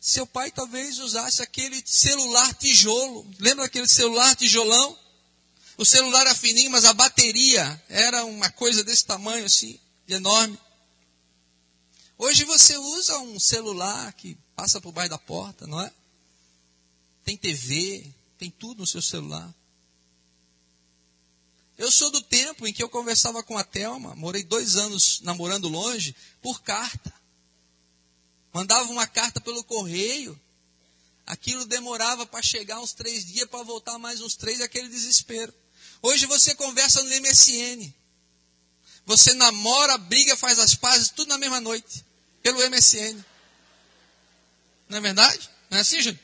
Seu 0.00 0.26
pai 0.26 0.50
talvez 0.50 0.98
usasse 0.98 1.42
aquele 1.42 1.82
celular 1.84 2.54
tijolo. 2.54 3.30
Lembra 3.38 3.66
aquele 3.66 3.86
celular 3.86 4.34
tijolão? 4.34 4.98
O 5.76 5.84
celular 5.84 6.22
era 6.22 6.34
fininho, 6.34 6.70
mas 6.70 6.84
a 6.84 6.92
bateria 6.92 7.82
era 7.88 8.24
uma 8.24 8.50
coisa 8.50 8.84
desse 8.84 9.04
tamanho 9.04 9.44
assim, 9.44 9.78
enorme. 10.06 10.58
Hoje 12.18 12.44
você 12.44 12.76
usa 12.76 13.18
um 13.18 13.40
celular 13.40 14.12
que 14.12 14.36
passa 14.54 14.80
por 14.80 14.92
baixo 14.92 15.10
da 15.10 15.18
porta, 15.18 15.66
não 15.66 15.80
é? 15.80 15.92
Tem 17.24 17.36
TV, 17.36 18.12
tem 18.38 18.50
tudo 18.50 18.80
no 18.80 18.86
seu 18.86 19.02
celular. 19.02 19.52
Eu 21.78 21.90
sou 21.90 22.10
do 22.10 22.20
tempo 22.20 22.66
em 22.66 22.72
que 22.72 22.82
eu 22.82 22.88
conversava 22.88 23.42
com 23.42 23.56
a 23.56 23.64
Thelma, 23.64 24.14
morei 24.14 24.44
dois 24.44 24.76
anos 24.76 25.20
namorando 25.22 25.68
longe, 25.68 26.14
por 26.40 26.62
carta. 26.62 27.12
Mandava 28.52 28.90
uma 28.92 29.06
carta 29.06 29.40
pelo 29.40 29.64
correio. 29.64 30.38
Aquilo 31.26 31.64
demorava 31.64 32.26
para 32.26 32.42
chegar 32.42 32.78
uns 32.80 32.92
três 32.92 33.24
dias, 33.24 33.48
para 33.48 33.64
voltar 33.64 33.98
mais 33.98 34.20
uns 34.20 34.36
três, 34.36 34.60
aquele 34.60 34.88
desespero. 34.88 35.52
Hoje 36.02 36.26
você 36.26 36.54
conversa 36.56 37.00
no 37.02 37.08
MSN. 37.08 37.94
Você 39.06 39.32
namora, 39.34 39.96
briga, 39.96 40.36
faz 40.36 40.58
as 40.58 40.74
pazes, 40.74 41.10
tudo 41.10 41.28
na 41.28 41.38
mesma 41.38 41.60
noite. 41.60 42.04
Pelo 42.42 42.58
MSN. 42.68 43.24
Não 44.88 44.98
é 44.98 45.00
verdade? 45.00 45.48
Não 45.70 45.78
é 45.78 45.80
assim, 45.80 46.02
Júnior? 46.02 46.20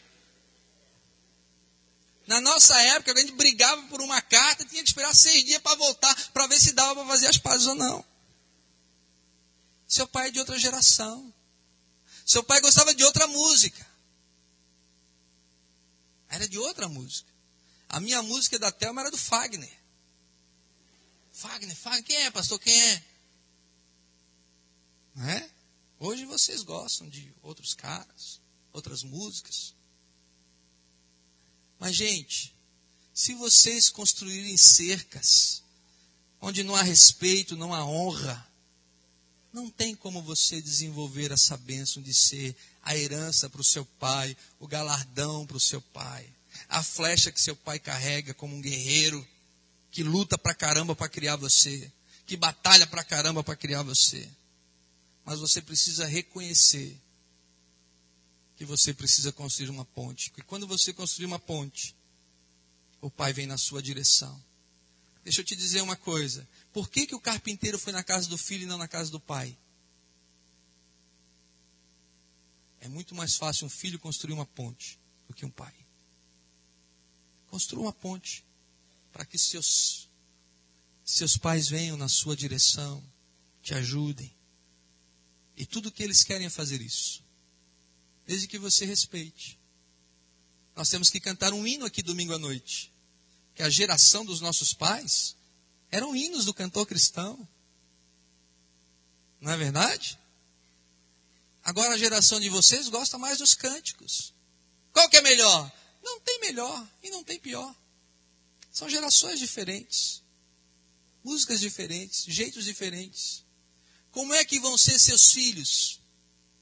Na 2.26 2.40
nossa 2.40 2.78
época, 2.82 3.12
a 3.12 3.20
gente 3.20 3.32
brigava 3.32 3.80
por 3.84 4.02
uma 4.02 4.20
carta, 4.20 4.64
tinha 4.64 4.82
que 4.82 4.88
esperar 4.90 5.14
seis 5.14 5.44
dias 5.46 5.62
para 5.62 5.76
voltar, 5.76 6.14
para 6.32 6.46
ver 6.46 6.60
se 6.60 6.72
dava 6.72 6.96
para 6.96 7.06
fazer 7.06 7.28
as 7.28 7.38
pazes 7.38 7.66
ou 7.66 7.74
não. 7.74 8.04
Seu 9.86 10.06
pai 10.06 10.28
é 10.28 10.30
de 10.30 10.38
outra 10.38 10.58
geração. 10.58 11.32
Seu 12.26 12.42
pai 12.42 12.60
gostava 12.60 12.94
de 12.94 13.02
outra 13.02 13.26
música. 13.26 13.86
Era 16.28 16.46
de 16.46 16.58
outra 16.58 16.86
música. 16.86 17.37
A 17.88 18.00
minha 18.00 18.22
música 18.22 18.58
da 18.58 18.70
Thelma 18.70 19.00
era 19.00 19.10
do 19.10 19.16
Fagner. 19.16 19.72
Fagner, 21.32 21.74
Fagner, 21.74 22.04
quem 22.04 22.16
é, 22.16 22.30
pastor? 22.30 22.58
Quem 22.58 22.82
é? 22.82 23.04
Não 25.14 25.28
é? 25.28 25.50
Hoje 25.98 26.24
vocês 26.26 26.62
gostam 26.62 27.08
de 27.08 27.32
outros 27.42 27.74
caras, 27.74 28.40
outras 28.72 29.02
músicas. 29.02 29.74
Mas, 31.78 31.96
gente, 31.96 32.54
se 33.14 33.34
vocês 33.34 33.88
construírem 33.88 34.56
cercas, 34.56 35.62
onde 36.40 36.62
não 36.62 36.76
há 36.76 36.82
respeito, 36.82 37.56
não 37.56 37.74
há 37.74 37.84
honra, 37.84 38.46
não 39.52 39.70
tem 39.70 39.96
como 39.96 40.22
você 40.22 40.60
desenvolver 40.60 41.32
essa 41.32 41.56
bênção 41.56 42.02
de 42.02 42.12
ser 42.14 42.54
a 42.82 42.96
herança 42.96 43.48
para 43.48 43.60
o 43.60 43.64
seu 43.64 43.84
pai, 43.84 44.36
o 44.60 44.66
galardão 44.66 45.46
para 45.46 45.56
o 45.56 45.60
seu 45.60 45.80
pai, 45.80 46.28
a 46.68 46.82
flecha 46.82 47.32
que 47.32 47.40
seu 47.40 47.56
pai 47.56 47.78
carrega 47.78 48.34
como 48.34 48.54
um 48.54 48.60
guerreiro 48.60 49.26
que 49.90 50.02
luta 50.02 50.36
pra 50.36 50.54
caramba 50.54 50.94
para 50.94 51.08
criar 51.08 51.36
você, 51.36 51.90
que 52.26 52.36
batalha 52.36 52.86
pra 52.86 53.02
caramba 53.02 53.42
para 53.42 53.56
criar 53.56 53.82
você. 53.82 54.28
Mas 55.24 55.40
você 55.40 55.60
precisa 55.60 56.06
reconhecer 56.06 56.96
que 58.56 58.64
você 58.64 58.92
precisa 58.92 59.32
construir 59.32 59.70
uma 59.70 59.84
ponte. 59.84 60.32
E 60.36 60.42
quando 60.42 60.66
você 60.66 60.92
construir 60.92 61.26
uma 61.26 61.38
ponte, 61.38 61.94
o 63.00 63.10
pai 63.10 63.32
vem 63.32 63.46
na 63.46 63.56
sua 63.56 63.82
direção. 63.82 64.40
Deixa 65.24 65.40
eu 65.40 65.44
te 65.44 65.54
dizer 65.54 65.80
uma 65.80 65.96
coisa. 65.96 66.46
Por 66.72 66.88
que, 66.88 67.06
que 67.06 67.14
o 67.14 67.20
carpinteiro 67.20 67.78
foi 67.78 67.92
na 67.92 68.02
casa 68.02 68.28
do 68.28 68.36
filho 68.36 68.64
e 68.64 68.66
não 68.66 68.78
na 68.78 68.88
casa 68.88 69.10
do 69.10 69.20
pai? 69.20 69.56
É 72.80 72.88
muito 72.88 73.14
mais 73.14 73.36
fácil 73.36 73.66
um 73.66 73.70
filho 73.70 73.98
construir 73.98 74.32
uma 74.32 74.46
ponte 74.46 74.98
do 75.28 75.34
que 75.34 75.44
um 75.44 75.50
pai. 75.50 75.74
Construa 77.50 77.82
uma 77.82 77.92
ponte 77.92 78.44
para 79.12 79.24
que 79.24 79.38
seus, 79.38 80.08
seus 81.04 81.36
pais 81.36 81.68
venham 81.68 81.96
na 81.96 82.08
sua 82.08 82.36
direção, 82.36 83.02
te 83.62 83.74
ajudem. 83.74 84.32
E 85.56 85.66
tudo 85.66 85.90
que 85.90 86.02
eles 86.02 86.22
querem 86.22 86.46
é 86.46 86.50
fazer 86.50 86.80
isso 86.80 87.26
desde 88.28 88.46
que 88.46 88.58
você 88.58 88.84
respeite. 88.84 89.58
Nós 90.76 90.90
temos 90.90 91.08
que 91.08 91.18
cantar 91.18 91.54
um 91.54 91.66
hino 91.66 91.86
aqui 91.86 92.02
domingo 92.02 92.34
à 92.34 92.38
noite. 92.38 92.92
Que 93.54 93.62
a 93.62 93.70
geração 93.70 94.22
dos 94.22 94.42
nossos 94.42 94.74
pais 94.74 95.34
eram 95.90 96.14
hinos 96.14 96.44
do 96.44 96.52
cantor 96.52 96.86
cristão. 96.86 97.48
Não 99.40 99.50
é 99.50 99.56
verdade? 99.56 100.18
Agora 101.64 101.94
a 101.94 101.98
geração 101.98 102.38
de 102.38 102.50
vocês 102.50 102.88
gosta 102.88 103.16
mais 103.16 103.38
dos 103.38 103.54
cânticos. 103.54 104.34
Qual 104.92 105.08
que 105.08 105.16
é 105.16 105.22
melhor? 105.22 105.72
Não 106.02 106.20
tem 106.20 106.40
melhor 106.40 106.88
e 107.02 107.10
não 107.10 107.24
tem 107.24 107.38
pior. 107.38 107.74
São 108.72 108.88
gerações 108.88 109.38
diferentes. 109.38 110.22
Músicas 111.24 111.60
diferentes, 111.60 112.24
jeitos 112.26 112.64
diferentes. 112.64 113.44
Como 114.12 114.32
é 114.34 114.44
que 114.44 114.60
vão 114.60 114.78
ser 114.78 114.98
seus 114.98 115.32
filhos 115.32 116.00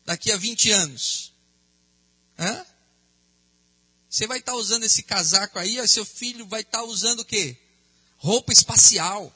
daqui 0.04 0.32
a 0.32 0.36
20 0.36 0.70
anos? 0.70 1.32
Hã? 2.38 2.66
Você 4.08 4.26
vai 4.26 4.38
estar 4.38 4.52
tá 4.52 4.58
usando 4.58 4.84
esse 4.84 5.02
casaco 5.02 5.58
aí, 5.58 5.86
seu 5.86 6.04
filho 6.04 6.46
vai 6.46 6.62
estar 6.62 6.78
tá 6.78 6.84
usando 6.84 7.20
o 7.20 7.24
quê? 7.24 7.56
Roupa 8.16 8.52
espacial. 8.52 9.34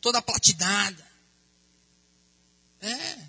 Toda 0.00 0.20
platinada. 0.20 1.10
É. 2.82 3.28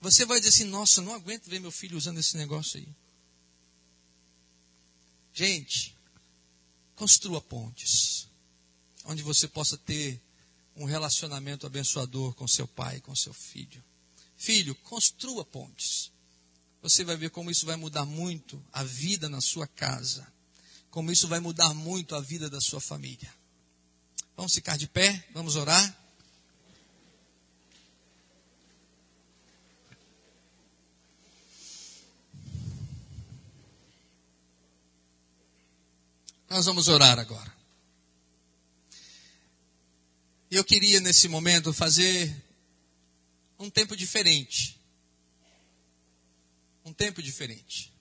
Você 0.00 0.24
vai 0.24 0.40
dizer 0.40 0.50
assim, 0.50 0.64
nossa, 0.64 1.00
não 1.00 1.14
aguento 1.14 1.46
ver 1.48 1.60
meu 1.60 1.70
filho 1.70 1.96
usando 1.96 2.18
esse 2.18 2.36
negócio 2.36 2.78
aí. 2.78 2.88
Gente, 5.38 5.94
construa 6.96 7.40
pontes. 7.40 8.26
Onde 9.04 9.22
você 9.22 9.46
possa 9.46 9.76
ter 9.78 10.20
um 10.74 10.84
relacionamento 10.84 11.64
abençoador 11.64 12.34
com 12.34 12.48
seu 12.48 12.66
pai, 12.66 13.00
com 13.02 13.14
seu 13.14 13.32
filho. 13.32 13.80
Filho, 14.36 14.74
construa 14.74 15.44
pontes. 15.44 16.10
Você 16.82 17.04
vai 17.04 17.16
ver 17.16 17.30
como 17.30 17.52
isso 17.52 17.64
vai 17.64 17.76
mudar 17.76 18.04
muito 18.04 18.60
a 18.72 18.82
vida 18.82 19.28
na 19.28 19.40
sua 19.40 19.68
casa. 19.68 20.26
como 20.90 21.12
isso 21.12 21.28
vai 21.28 21.38
mudar 21.38 21.72
muito 21.72 22.16
a 22.16 22.20
vida 22.20 22.50
da 22.50 22.60
sua 22.60 22.80
família. 22.80 23.32
Vamos 24.36 24.52
ficar 24.52 24.76
de 24.76 24.88
pé, 24.88 25.24
vamos 25.32 25.54
orar. 25.54 25.96
Nós 36.48 36.64
vamos 36.64 36.88
orar 36.88 37.18
agora. 37.18 37.54
Eu 40.50 40.64
queria 40.64 40.98
nesse 41.00 41.28
momento 41.28 41.74
fazer 41.74 42.34
um 43.58 43.68
tempo 43.68 43.94
diferente. 43.94 44.80
Um 46.84 46.92
tempo 46.92 47.22
diferente. 47.22 47.92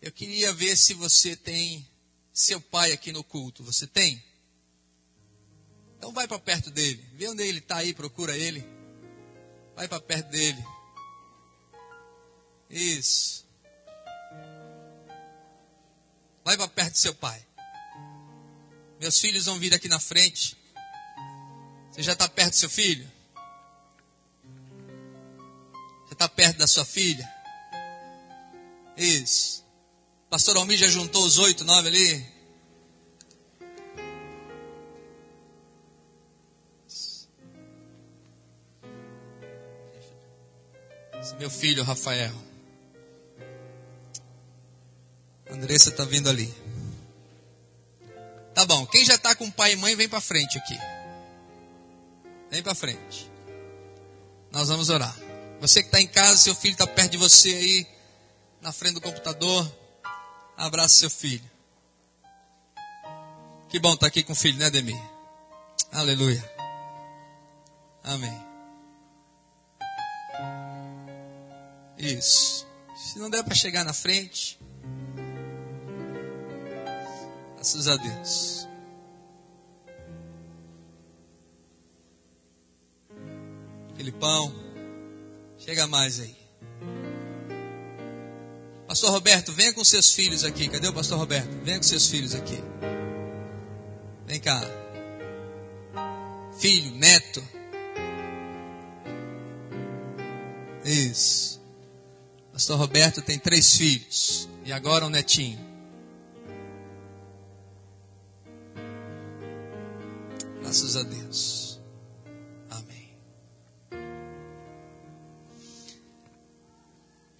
Eu 0.00 0.12
queria 0.12 0.52
ver 0.52 0.76
se 0.76 0.94
você 0.94 1.34
tem 1.34 1.86
seu 2.32 2.60
pai 2.60 2.92
aqui 2.92 3.10
no 3.10 3.24
culto. 3.24 3.64
Você 3.64 3.88
tem? 3.88 4.22
Então 5.98 6.12
vai 6.12 6.28
para 6.28 6.38
perto 6.38 6.70
dele. 6.70 7.04
Vê 7.14 7.28
onde 7.28 7.42
ele 7.42 7.58
está 7.58 7.78
aí, 7.78 7.92
procura 7.92 8.38
ele. 8.38 8.64
Vai 9.74 9.88
para 9.88 10.00
perto 10.00 10.30
dele. 10.30 10.64
Isso. 12.70 13.44
Vai 16.44 16.56
para 16.56 16.68
perto 16.68 16.92
do 16.92 16.98
seu 16.98 17.14
pai. 17.14 17.44
Meus 19.00 19.18
filhos 19.18 19.46
vão 19.46 19.58
vir 19.58 19.74
aqui 19.74 19.88
na 19.88 19.98
frente. 19.98 20.56
Você 21.90 22.02
já 22.02 22.12
está 22.12 22.28
perto 22.28 22.50
do 22.50 22.56
seu 22.56 22.70
filho? 22.70 23.10
Você 26.06 26.14
está 26.14 26.28
perto 26.28 26.58
da 26.58 26.66
sua 26.66 26.84
filha? 26.84 27.28
Isso. 28.96 29.64
Pastor 30.28 30.56
Almir 30.56 30.78
já 30.78 30.88
juntou 30.88 31.24
os 31.24 31.38
oito, 31.38 31.64
nove 31.64 31.88
ali? 31.88 32.40
Meu 41.38 41.48
filho, 41.48 41.82
Rafael. 41.82 42.49
Andressa 45.52 45.90
está 45.90 46.04
vindo 46.04 46.28
ali. 46.28 46.52
Tá 48.54 48.64
bom. 48.64 48.86
Quem 48.86 49.04
já 49.04 49.14
está 49.14 49.34
com 49.34 49.50
pai 49.50 49.72
e 49.72 49.76
mãe, 49.76 49.94
vem 49.96 50.08
para 50.08 50.20
frente 50.20 50.58
aqui. 50.58 50.78
Vem 52.50 52.62
para 52.62 52.74
frente. 52.74 53.30
Nós 54.50 54.68
vamos 54.68 54.90
orar. 54.90 55.16
Você 55.60 55.82
que 55.82 55.88
está 55.88 56.00
em 56.00 56.06
casa, 56.06 56.38
seu 56.38 56.54
filho 56.54 56.72
está 56.72 56.86
perto 56.86 57.12
de 57.12 57.18
você 57.18 57.50
aí, 57.50 57.86
na 58.60 58.72
frente 58.72 58.94
do 58.94 59.00
computador. 59.00 59.70
Abraça 60.56 60.98
seu 60.98 61.10
filho. 61.10 61.48
Que 63.68 63.78
bom 63.78 63.94
estar 63.94 64.00
tá 64.00 64.06
aqui 64.08 64.22
com 64.22 64.32
o 64.32 64.36
filho, 64.36 64.58
né, 64.58 64.68
Demir? 64.68 65.00
Aleluia. 65.92 66.44
Amém. 68.02 68.50
Isso. 71.96 72.66
Se 72.96 73.18
não 73.18 73.30
der 73.30 73.44
para 73.44 73.54
chegar 73.54 73.84
na 73.84 73.92
frente, 73.92 74.58
graças 77.60 77.88
a 77.88 77.96
Deus. 77.96 78.68
Filipão, 83.94 84.50
chega 85.58 85.86
mais 85.86 86.20
aí. 86.20 86.34
Pastor 88.88 89.10
Roberto, 89.10 89.52
venha 89.52 89.74
com 89.74 89.84
seus 89.84 90.10
filhos 90.14 90.42
aqui. 90.42 90.68
Cadê 90.70 90.88
o 90.88 90.92
pastor 90.94 91.18
Roberto? 91.18 91.50
Venha 91.62 91.76
com 91.76 91.82
seus 91.82 92.08
filhos 92.08 92.34
aqui. 92.34 92.58
Vem 94.26 94.40
cá. 94.40 94.62
Filho, 96.58 96.94
neto. 96.96 97.46
Isso. 100.82 101.60
Pastor 102.54 102.78
Roberto 102.78 103.20
tem 103.20 103.38
três 103.38 103.76
filhos. 103.76 104.48
E 104.64 104.72
agora 104.72 105.04
um 105.04 105.10
netinho. 105.10 105.69
Graças 110.70 110.96
a 110.96 111.02
Deus. 111.02 111.80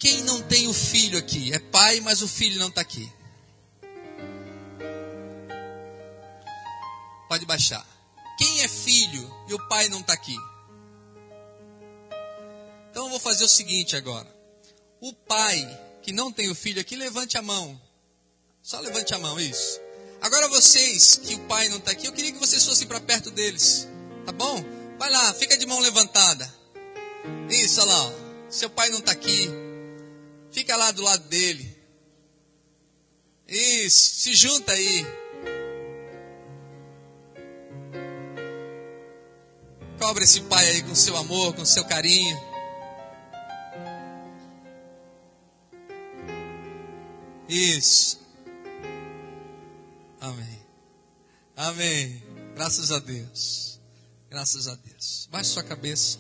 Quem 0.01 0.23
não 0.23 0.43
tem 0.43 0.67
o 0.67 0.73
filho 0.75 1.17
aqui? 1.17 1.53
É 1.53 1.61
pai, 1.61 2.01
mas 2.01 2.23
o 2.23 2.27
filho 2.27 2.59
não 2.59 2.67
está 2.67 2.81
aqui. 2.81 3.09
Pode 7.29 7.47
baixar. 7.47 7.87
Quem 8.37 8.63
é 8.63 8.67
filho 8.67 9.33
e 9.47 9.55
o 9.55 9.69
pai 9.69 9.89
não 9.89 10.01
está 10.01 10.13
aqui? 10.13 10.37
Então 12.91 13.05
eu 13.05 13.11
vou 13.11 13.21
fazer 13.21 13.45
o 13.45 13.49
seguinte 13.49 13.95
agora. 13.95 14.27
O 15.01 15.13
pai 15.13 16.01
que 16.03 16.11
não 16.11 16.33
tem 16.33 16.51
o 16.51 16.55
filho 16.57 16.81
aqui, 16.81 16.97
levante 16.97 17.39
a 17.39 17.43
mão. 17.43 17.81
Só 18.61 18.81
levante 18.81 19.15
a 19.15 19.19
mão, 19.21 19.39
isso. 19.39 19.79
Agora 20.21 20.49
vocês 20.49 21.17
que 21.17 21.35
o 21.35 21.39
pai 21.41 21.69
não 21.69 21.79
está 21.79 21.93
aqui, 21.93 22.07
eu 22.07 22.13
queria 22.13 22.33
que 22.33 22.39
vocês 22.39 22.65
fossem 22.65 22.87
para 22.87 23.01
perto 23.01 23.31
deles. 23.31 23.89
Tá 24.27 24.33
bom? 24.33 24.63
Vai 24.99 25.11
lá, 25.11 25.33
fica 25.35 25.57
de 25.57 25.65
mão 25.67 25.81
levantada. 25.81 26.53
Isso, 27.49 27.81
olha 27.81 27.93
lá. 27.93 28.05
Ó. 28.07 28.13
Seu 28.51 28.69
pai 28.69 28.91
não 28.91 28.99
está 28.99 29.13
aqui. 29.13 29.49
Fica 30.51 30.77
lá 30.77 30.91
do 30.91 31.03
lado 31.03 31.25
dele. 31.29 31.77
Isso, 33.49 34.21
se 34.21 34.35
junta 34.35 34.73
aí. 34.73 35.07
Cobre 39.99 40.25
esse 40.25 40.43
pai 40.43 40.69
aí 40.69 40.83
com 40.83 40.95
seu 40.95 41.17
amor, 41.17 41.55
com 41.55 41.65
seu 41.65 41.85
carinho. 41.85 42.39
Isso. 47.49 48.20
Amém. 50.21 50.61
Amém. 51.57 52.23
Graças 52.55 52.93
a 52.93 52.99
Deus. 52.99 53.81
Graças 54.29 54.69
a 54.69 54.75
Deus. 54.75 55.29
Baixe 55.31 55.51
sua 55.51 55.63
cabeça. 55.63 56.19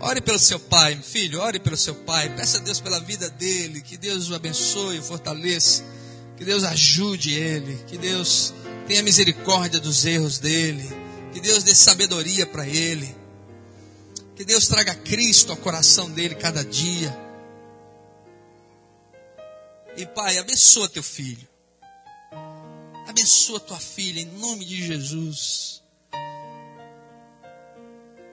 Ore 0.00 0.20
pelo 0.20 0.38
seu 0.38 0.60
pai, 0.60 1.00
filho, 1.02 1.40
ore 1.40 1.58
pelo 1.58 1.76
seu 1.76 1.94
pai. 1.94 2.34
Peça 2.36 2.58
a 2.58 2.60
Deus 2.60 2.80
pela 2.80 3.00
vida 3.00 3.28
dele. 3.30 3.80
Que 3.80 3.96
Deus 3.96 4.30
o 4.30 4.34
abençoe, 4.34 4.98
o 4.98 5.02
fortaleça. 5.02 5.84
Que 6.36 6.44
Deus 6.44 6.62
ajude 6.62 7.32
ele. 7.32 7.76
Que 7.86 7.98
Deus 7.98 8.54
tenha 8.86 9.02
misericórdia 9.02 9.80
dos 9.80 10.04
erros 10.04 10.38
dele. 10.38 10.88
Que 11.32 11.40
Deus 11.40 11.64
dê 11.64 11.74
sabedoria 11.74 12.46
para 12.46 12.66
ele. 12.66 13.14
Que 14.36 14.44
Deus 14.44 14.68
traga 14.68 14.94
Cristo 14.94 15.50
ao 15.50 15.56
coração 15.56 16.10
dele 16.10 16.34
cada 16.34 16.64
dia. 16.64 17.16
E 19.96 20.06
pai, 20.06 20.38
abençoa 20.38 20.88
teu 20.88 21.02
filho. 21.02 21.53
Abençoa 23.14 23.60
tua 23.60 23.78
filha 23.78 24.18
em 24.18 24.26
nome 24.40 24.64
de 24.64 24.84
Jesus. 24.84 25.80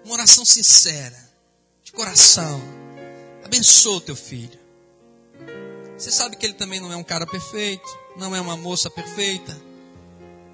Uma 0.04 0.16
oração 0.16 0.44
sincera 0.44 1.30
de 1.84 1.92
coração. 1.92 2.60
Abençoa 3.46 3.98
o 3.98 4.02
teu 4.02 4.16
filho. 4.16 4.60
Você 5.96 6.10
sabe 6.10 6.36
que 6.36 6.48
ele 6.48 6.56
também 6.56 6.80
não 6.80 6.92
é 6.92 6.96
um 6.96 7.04
cara 7.04 7.28
perfeito, 7.28 7.88
não 8.18 8.36
é 8.36 8.42
uma 8.42 8.58
moça 8.58 8.90
perfeita, 8.90 9.56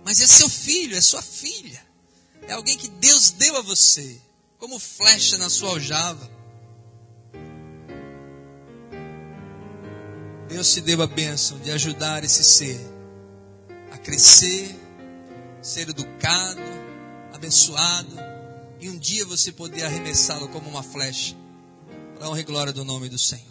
mas 0.03 0.19
é 0.19 0.27
seu 0.27 0.49
filho, 0.49 0.97
é 0.97 1.01
sua 1.01 1.21
filha. 1.21 1.81
É 2.41 2.51
alguém 2.51 2.77
que 2.77 2.89
Deus 2.89 3.31
deu 3.31 3.55
a 3.55 3.61
você, 3.61 4.19
como 4.57 4.77
flecha 4.77 5.37
na 5.37 5.49
sua 5.49 5.69
aljava. 5.69 6.29
Deus 10.49 10.73
te 10.73 10.81
deu 10.81 11.01
a 11.01 11.07
bênção 11.07 11.57
de 11.59 11.71
ajudar 11.71 12.25
esse 12.25 12.43
ser 12.43 12.97
a 13.91 13.97
crescer, 13.97 14.76
ser 15.61 15.89
educado, 15.89 16.61
abençoado, 17.34 18.15
e 18.80 18.89
um 18.89 18.97
dia 18.97 19.26
você 19.26 19.51
poder 19.51 19.84
arremessá-lo 19.84 20.47
como 20.49 20.69
uma 20.69 20.84
flecha, 20.84 21.35
para 22.15 22.30
honra 22.30 22.39
e 22.39 22.43
glória 22.43 22.73
do 22.73 22.85
nome 22.85 23.09
do 23.09 23.18
Senhor. 23.18 23.45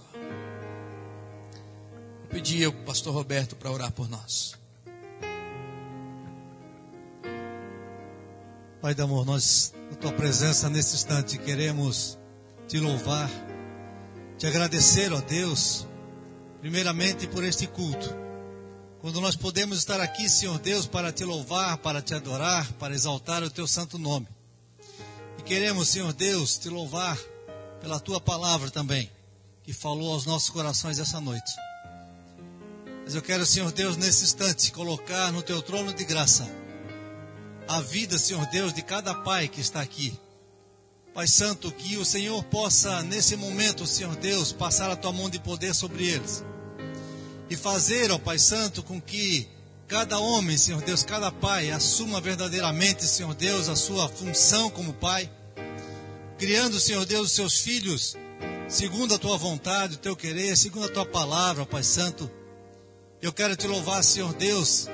Eu 2.22 2.28
pedi 2.30 2.64
ao 2.64 2.72
pastor 2.72 3.14
Roberto 3.14 3.56
para 3.56 3.70
orar 3.70 3.92
por 3.92 4.08
nós. 4.08 4.54
Pai 8.80 8.94
de 8.94 9.02
amor, 9.02 9.26
nós, 9.26 9.74
na 9.90 9.96
tua 9.96 10.12
presença 10.12 10.68
nesse 10.68 10.94
instante, 10.94 11.38
queremos 11.38 12.18
te 12.68 12.78
louvar, 12.78 13.30
te 14.38 14.46
agradecer, 14.46 15.12
ó 15.12 15.20
Deus, 15.20 15.86
primeiramente 16.60 17.26
por 17.26 17.42
este 17.42 17.66
culto. 17.66 18.25
Quando 19.06 19.20
nós 19.20 19.36
podemos 19.36 19.78
estar 19.78 20.00
aqui, 20.00 20.28
Senhor 20.28 20.58
Deus, 20.58 20.84
para 20.84 21.12
te 21.12 21.24
louvar, 21.24 21.78
para 21.78 22.02
te 22.02 22.12
adorar, 22.12 22.72
para 22.72 22.92
exaltar 22.92 23.40
o 23.44 23.48
teu 23.48 23.64
santo 23.64 24.00
nome. 24.00 24.26
E 25.38 25.42
queremos, 25.42 25.90
Senhor 25.90 26.12
Deus, 26.12 26.58
te 26.58 26.68
louvar 26.68 27.16
pela 27.80 28.00
tua 28.00 28.20
palavra 28.20 28.68
também, 28.68 29.08
que 29.62 29.72
falou 29.72 30.12
aos 30.12 30.26
nossos 30.26 30.50
corações 30.50 30.98
essa 30.98 31.20
noite. 31.20 31.52
Mas 33.04 33.14
eu 33.14 33.22
quero, 33.22 33.46
Senhor 33.46 33.70
Deus, 33.70 33.96
nesse 33.96 34.24
instante, 34.24 34.72
colocar 34.72 35.30
no 35.30 35.40
teu 35.40 35.62
trono 35.62 35.94
de 35.94 36.04
graça 36.04 36.44
a 37.68 37.80
vida, 37.80 38.18
Senhor 38.18 38.44
Deus, 38.46 38.72
de 38.72 38.82
cada 38.82 39.14
pai 39.14 39.46
que 39.46 39.60
está 39.60 39.80
aqui. 39.80 40.18
Pai 41.14 41.28
Santo, 41.28 41.70
que 41.70 41.96
o 41.96 42.04
Senhor 42.04 42.42
possa, 42.46 43.04
nesse 43.04 43.36
momento, 43.36 43.86
Senhor 43.86 44.16
Deus, 44.16 44.52
passar 44.52 44.90
a 44.90 44.96
tua 44.96 45.12
mão 45.12 45.30
de 45.30 45.38
poder 45.38 45.76
sobre 45.76 46.08
eles. 46.08 46.42
E 47.48 47.56
fazer, 47.56 48.10
ó 48.10 48.18
Pai 48.18 48.38
Santo, 48.38 48.82
com 48.82 49.00
que 49.00 49.48
cada 49.88 50.18
homem, 50.18 50.58
Senhor 50.58 50.82
Deus, 50.82 51.04
cada 51.04 51.30
pai, 51.30 51.70
assuma 51.70 52.20
verdadeiramente, 52.20 53.06
Senhor 53.06 53.34
Deus, 53.34 53.68
a 53.68 53.76
sua 53.76 54.08
função 54.08 54.68
como 54.68 54.92
pai. 54.92 55.30
Criando, 56.38 56.80
Senhor 56.80 57.06
Deus, 57.06 57.28
os 57.28 57.32
seus 57.32 57.60
filhos, 57.60 58.16
segundo 58.68 59.14
a 59.14 59.18
tua 59.18 59.38
vontade, 59.38 59.94
o 59.94 59.98
teu 59.98 60.16
querer, 60.16 60.56
segundo 60.56 60.86
a 60.86 60.92
tua 60.92 61.06
palavra, 61.06 61.62
ó 61.62 61.66
Pai 61.66 61.84
Santo. 61.84 62.30
Eu 63.22 63.32
quero 63.32 63.56
te 63.56 63.66
louvar, 63.66 64.02
Senhor 64.02 64.34
Deus, 64.34 64.88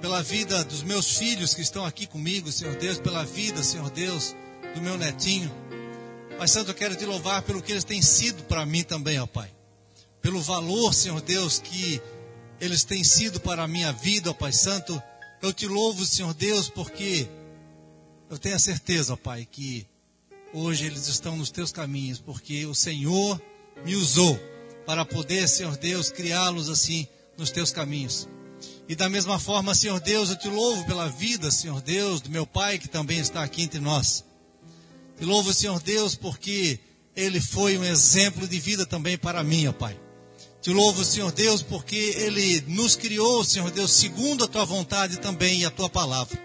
pela 0.00 0.22
vida 0.22 0.64
dos 0.64 0.82
meus 0.82 1.16
filhos 1.16 1.54
que 1.54 1.60
estão 1.60 1.84
aqui 1.84 2.06
comigo, 2.06 2.50
Senhor 2.50 2.74
Deus, 2.76 2.98
pela 2.98 3.24
vida, 3.24 3.62
Senhor 3.62 3.90
Deus, 3.90 4.34
do 4.74 4.80
meu 4.80 4.96
netinho. 4.96 5.54
Pai 6.38 6.48
Santo, 6.48 6.70
eu 6.70 6.74
quero 6.74 6.96
te 6.96 7.04
louvar 7.04 7.42
pelo 7.42 7.62
que 7.62 7.72
eles 7.72 7.84
têm 7.84 8.00
sido 8.00 8.42
para 8.44 8.64
mim 8.64 8.82
também, 8.82 9.20
ó 9.20 9.26
Pai. 9.26 9.57
Pelo 10.20 10.40
valor, 10.40 10.92
Senhor 10.92 11.20
Deus, 11.20 11.58
que 11.58 12.00
eles 12.60 12.84
têm 12.84 13.04
sido 13.04 13.40
para 13.40 13.62
a 13.62 13.68
minha 13.68 13.92
vida, 13.92 14.30
ó 14.30 14.34
Pai 14.34 14.52
Santo. 14.52 15.00
Eu 15.40 15.52
te 15.52 15.66
louvo, 15.66 16.04
Senhor 16.04 16.34
Deus, 16.34 16.68
porque 16.68 17.28
eu 18.28 18.38
tenho 18.38 18.56
a 18.56 18.58
certeza, 18.58 19.14
ó 19.14 19.16
Pai, 19.16 19.46
que 19.50 19.86
hoje 20.52 20.86
eles 20.86 21.06
estão 21.06 21.36
nos 21.36 21.50
teus 21.50 21.70
caminhos, 21.70 22.18
porque 22.18 22.66
o 22.66 22.74
Senhor 22.74 23.40
me 23.84 23.94
usou 23.94 24.38
para 24.84 25.04
poder, 25.04 25.48
Senhor 25.48 25.76
Deus, 25.76 26.10
criá-los 26.10 26.68
assim 26.68 27.06
nos 27.36 27.50
teus 27.50 27.70
caminhos. 27.70 28.28
E 28.88 28.94
da 28.96 29.08
mesma 29.08 29.38
forma, 29.38 29.74
Senhor 29.74 30.00
Deus, 30.00 30.30
eu 30.30 30.38
te 30.38 30.48
louvo 30.48 30.84
pela 30.86 31.08
vida, 31.08 31.50
Senhor 31.50 31.80
Deus, 31.80 32.20
do 32.20 32.30
meu 32.30 32.46
Pai 32.46 32.78
que 32.78 32.88
também 32.88 33.18
está 33.18 33.42
aqui 33.42 33.62
entre 33.62 33.78
nós. 33.78 34.24
Te 35.16 35.24
louvo, 35.24 35.52
Senhor 35.52 35.80
Deus, 35.80 36.14
porque 36.14 36.80
ele 37.14 37.40
foi 37.40 37.76
um 37.76 37.84
exemplo 37.84 38.48
de 38.48 38.58
vida 38.58 38.86
também 38.86 39.16
para 39.18 39.44
mim, 39.44 39.66
ó 39.66 39.72
Pai. 39.72 39.98
Te 40.60 40.70
louvo, 40.70 41.04
Senhor 41.04 41.30
Deus, 41.30 41.62
porque 41.62 41.96
ele 41.96 42.62
nos 42.66 42.96
criou, 42.96 43.44
Senhor 43.44 43.70
Deus, 43.70 43.92
segundo 43.92 44.44
a 44.44 44.48
tua 44.48 44.64
vontade 44.64 45.18
também 45.18 45.60
e 45.60 45.64
a 45.64 45.70
tua 45.70 45.88
palavra. 45.88 46.38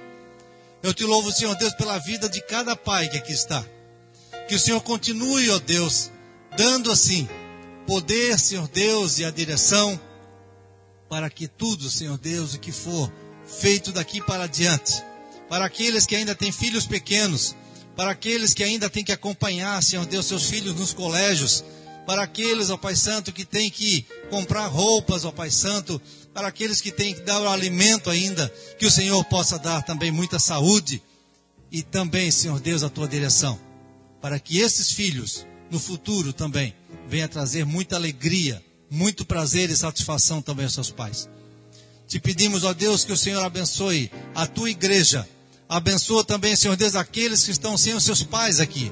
Eu 0.83 0.93
te 0.93 1.03
louvo, 1.03 1.31
Senhor 1.31 1.55
Deus, 1.55 1.73
pela 1.73 1.97
vida 1.97 2.29
de 2.29 2.41
cada 2.41 2.75
pai 2.75 3.09
que 3.09 3.17
aqui 3.17 3.33
está. 3.33 3.65
Que 4.47 4.55
o 4.55 4.59
Senhor 4.59 4.81
continue, 4.81 5.49
ó 5.49 5.59
Deus, 5.59 6.11
dando 6.55 6.91
assim 6.91 7.27
poder, 7.87 8.37
Senhor 8.37 8.67
Deus, 8.67 9.17
e 9.17 9.25
a 9.25 9.31
direção 9.31 9.99
para 11.09 11.29
que 11.29 11.47
tudo, 11.47 11.89
Senhor 11.89 12.17
Deus, 12.17 12.53
o 12.53 12.59
que 12.59 12.71
for 12.71 13.11
feito 13.45 13.91
daqui 13.91 14.21
para 14.21 14.45
adiante, 14.45 15.03
para 15.47 15.65
aqueles 15.65 16.05
que 16.05 16.15
ainda 16.15 16.33
têm 16.33 16.51
filhos 16.51 16.85
pequenos, 16.85 17.55
para 17.95 18.11
aqueles 18.11 18.53
que 18.53 18.63
ainda 18.63 18.89
têm 18.89 19.03
que 19.03 19.11
acompanhar, 19.11 19.81
Senhor 19.83 20.05
Deus, 20.05 20.25
seus 20.25 20.45
filhos 20.49 20.75
nos 20.75 20.93
colégios, 20.93 21.63
para 22.05 22.23
aqueles, 22.23 22.69
ó 22.69 22.77
Pai 22.77 22.95
Santo, 22.95 23.31
que 23.31 23.45
têm 23.45 23.69
que 23.69 24.05
comprar 24.29 24.67
roupas, 24.67 25.25
ó 25.25 25.31
Pai 25.31 25.49
Santo, 25.49 26.01
para 26.33 26.47
aqueles 26.47 26.81
que 26.81 26.91
têm 26.91 27.13
que 27.13 27.21
dar 27.21 27.41
o 27.41 27.49
alimento 27.49 28.09
ainda, 28.09 28.51
que 28.77 28.85
o 28.85 28.91
Senhor 28.91 29.23
possa 29.25 29.57
dar 29.57 29.83
também 29.83 30.11
muita 30.11 30.39
saúde 30.39 31.01
e 31.71 31.81
também, 31.81 32.31
Senhor 32.31 32.59
Deus, 32.59 32.83
a 32.83 32.89
tua 32.89 33.07
direção, 33.07 33.59
para 34.21 34.39
que 34.39 34.59
esses 34.59 34.91
filhos, 34.91 35.45
no 35.69 35.79
futuro 35.79 36.33
também, 36.33 36.75
venham 37.07 37.27
trazer 37.27 37.65
muita 37.65 37.95
alegria, 37.95 38.63
muito 38.89 39.25
prazer 39.25 39.69
e 39.69 39.75
satisfação 39.75 40.41
também 40.41 40.65
aos 40.65 40.73
seus 40.73 40.91
pais. 40.91 41.29
Te 42.07 42.19
pedimos, 42.19 42.63
ó 42.63 42.73
Deus, 42.73 43.03
que 43.03 43.11
o 43.11 43.17
Senhor 43.17 43.43
abençoe 43.43 44.11
a 44.35 44.45
tua 44.45 44.69
igreja, 44.69 45.27
Abençoa 45.73 46.23
também, 46.23 46.55
Senhor 46.55 46.75
Deus, 46.75 46.95
aqueles 46.95 47.43
que 47.43 47.49
estão 47.49 47.75
sem 47.77 47.95
os 47.95 48.03
seus 48.03 48.21
pais 48.21 48.59
aqui. 48.59 48.91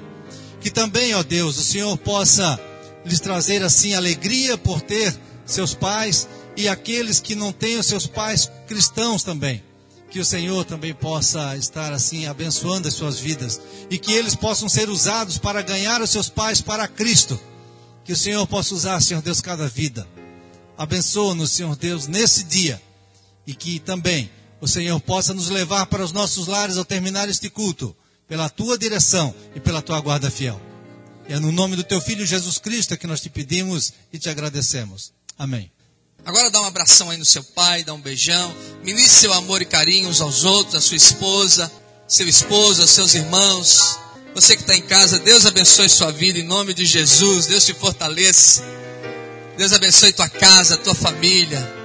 Que 0.60 0.72
também, 0.72 1.14
ó 1.14 1.22
Deus, 1.22 1.60
o 1.60 1.64
Senhor 1.64 1.96
possa 1.98 2.60
lhes 3.06 3.20
trazer 3.20 3.64
assim 3.64 3.94
alegria 3.94 4.58
por 4.58 4.82
ter 4.82 5.16
seus 5.46 5.74
pais 5.74 6.28
e 6.56 6.68
aqueles 6.68 7.20
que 7.20 7.36
não 7.36 7.52
têm 7.52 7.78
os 7.78 7.86
seus 7.86 8.08
pais 8.08 8.50
cristãos 8.68 9.24
também. 9.24 9.64
Que 10.10 10.20
o 10.20 10.26
Senhor 10.26 10.66
também 10.66 10.94
possa 10.94 11.56
estar 11.56 11.94
assim 11.94 12.26
abençoando 12.26 12.88
as 12.88 12.94
suas 12.94 13.20
vidas 13.20 13.62
e 13.90 13.98
que 13.98 14.12
eles 14.12 14.36
possam 14.36 14.68
ser 14.68 14.90
usados 14.90 15.38
para 15.38 15.62
ganhar 15.62 16.02
os 16.02 16.10
seus 16.10 16.28
pais 16.28 16.60
para 16.60 16.88
Cristo. 16.88 17.40
Que 18.04 18.14
o 18.14 18.18
Senhor 18.18 18.46
possa 18.46 18.74
usar, 18.74 19.02
Senhor 19.02 19.22
Deus, 19.22 19.40
cada 19.40 19.68
vida. 19.68 20.08
Abençoa-nos, 20.78 21.52
Senhor 21.52 21.76
Deus, 21.76 22.08
nesse 22.08 22.44
dia 22.44 22.82
e 23.46 23.54
que 23.54 23.80
também 23.80 24.30
o 24.60 24.68
Senhor 24.68 25.00
possa 25.00 25.34
nos 25.34 25.50
levar 25.50 25.88
para 25.88 26.04
os 26.04 26.12
nossos 26.12 26.48
lares 26.48 26.78
ao 26.78 26.86
terminar 26.86 27.28
este 27.30 27.50
culto, 27.50 27.96
pela 28.28 28.50
tua 28.50 28.78
direção 28.78 29.34
e 29.56 29.60
pela 29.60 29.82
tua 29.82 30.00
guarda 30.00 30.30
fiel. 30.30 30.71
É 31.32 31.40
no 31.40 31.50
nome 31.50 31.78
do 31.78 31.84
teu 31.86 32.02
filho 32.02 32.26
Jesus 32.26 32.58
Cristo 32.58 32.98
que 32.98 33.08
nós 33.08 33.22
te 33.22 33.30
pedimos 33.30 33.94
e 34.12 34.20
te 34.20 34.30
agradecemos. 34.30 35.14
Amém. 35.40 35.72
Agora 36.26 36.52
dá 36.52 36.60
um 36.60 36.66
abração 36.66 37.10
aí 37.10 37.18
no 37.18 37.24
seu 37.24 37.42
pai, 37.42 37.86
dá 37.86 37.94
um 37.94 38.02
beijão, 38.02 38.54
ministre 38.84 39.22
seu 39.22 39.32
amor 39.32 39.62
e 39.62 39.66
carinho 39.66 40.10
uns 40.10 40.20
aos 40.20 40.44
outros, 40.44 40.76
a 40.76 40.82
sua 40.82 40.98
esposa, 40.98 41.72
seu 42.06 42.28
esposo, 42.28 42.82
aos 42.82 42.92
seus 42.92 43.16
irmãos. 43.16 43.98
Você 44.36 44.58
que 44.58 44.64
está 44.64 44.76
em 44.76 44.82
casa, 44.82 45.20
Deus 45.20 45.46
abençoe 45.46 45.88
sua 45.88 46.12
vida 46.12 46.38
em 46.38 46.44
nome 46.44 46.74
de 46.74 46.86
Jesus, 46.86 47.46
Deus 47.46 47.66
te 47.66 47.74
fortaleça. 47.74 48.62
Deus 49.58 49.72
abençoe 49.72 50.12
tua 50.12 50.28
casa, 50.28 50.76
tua 50.76 50.94
família. 50.94 51.81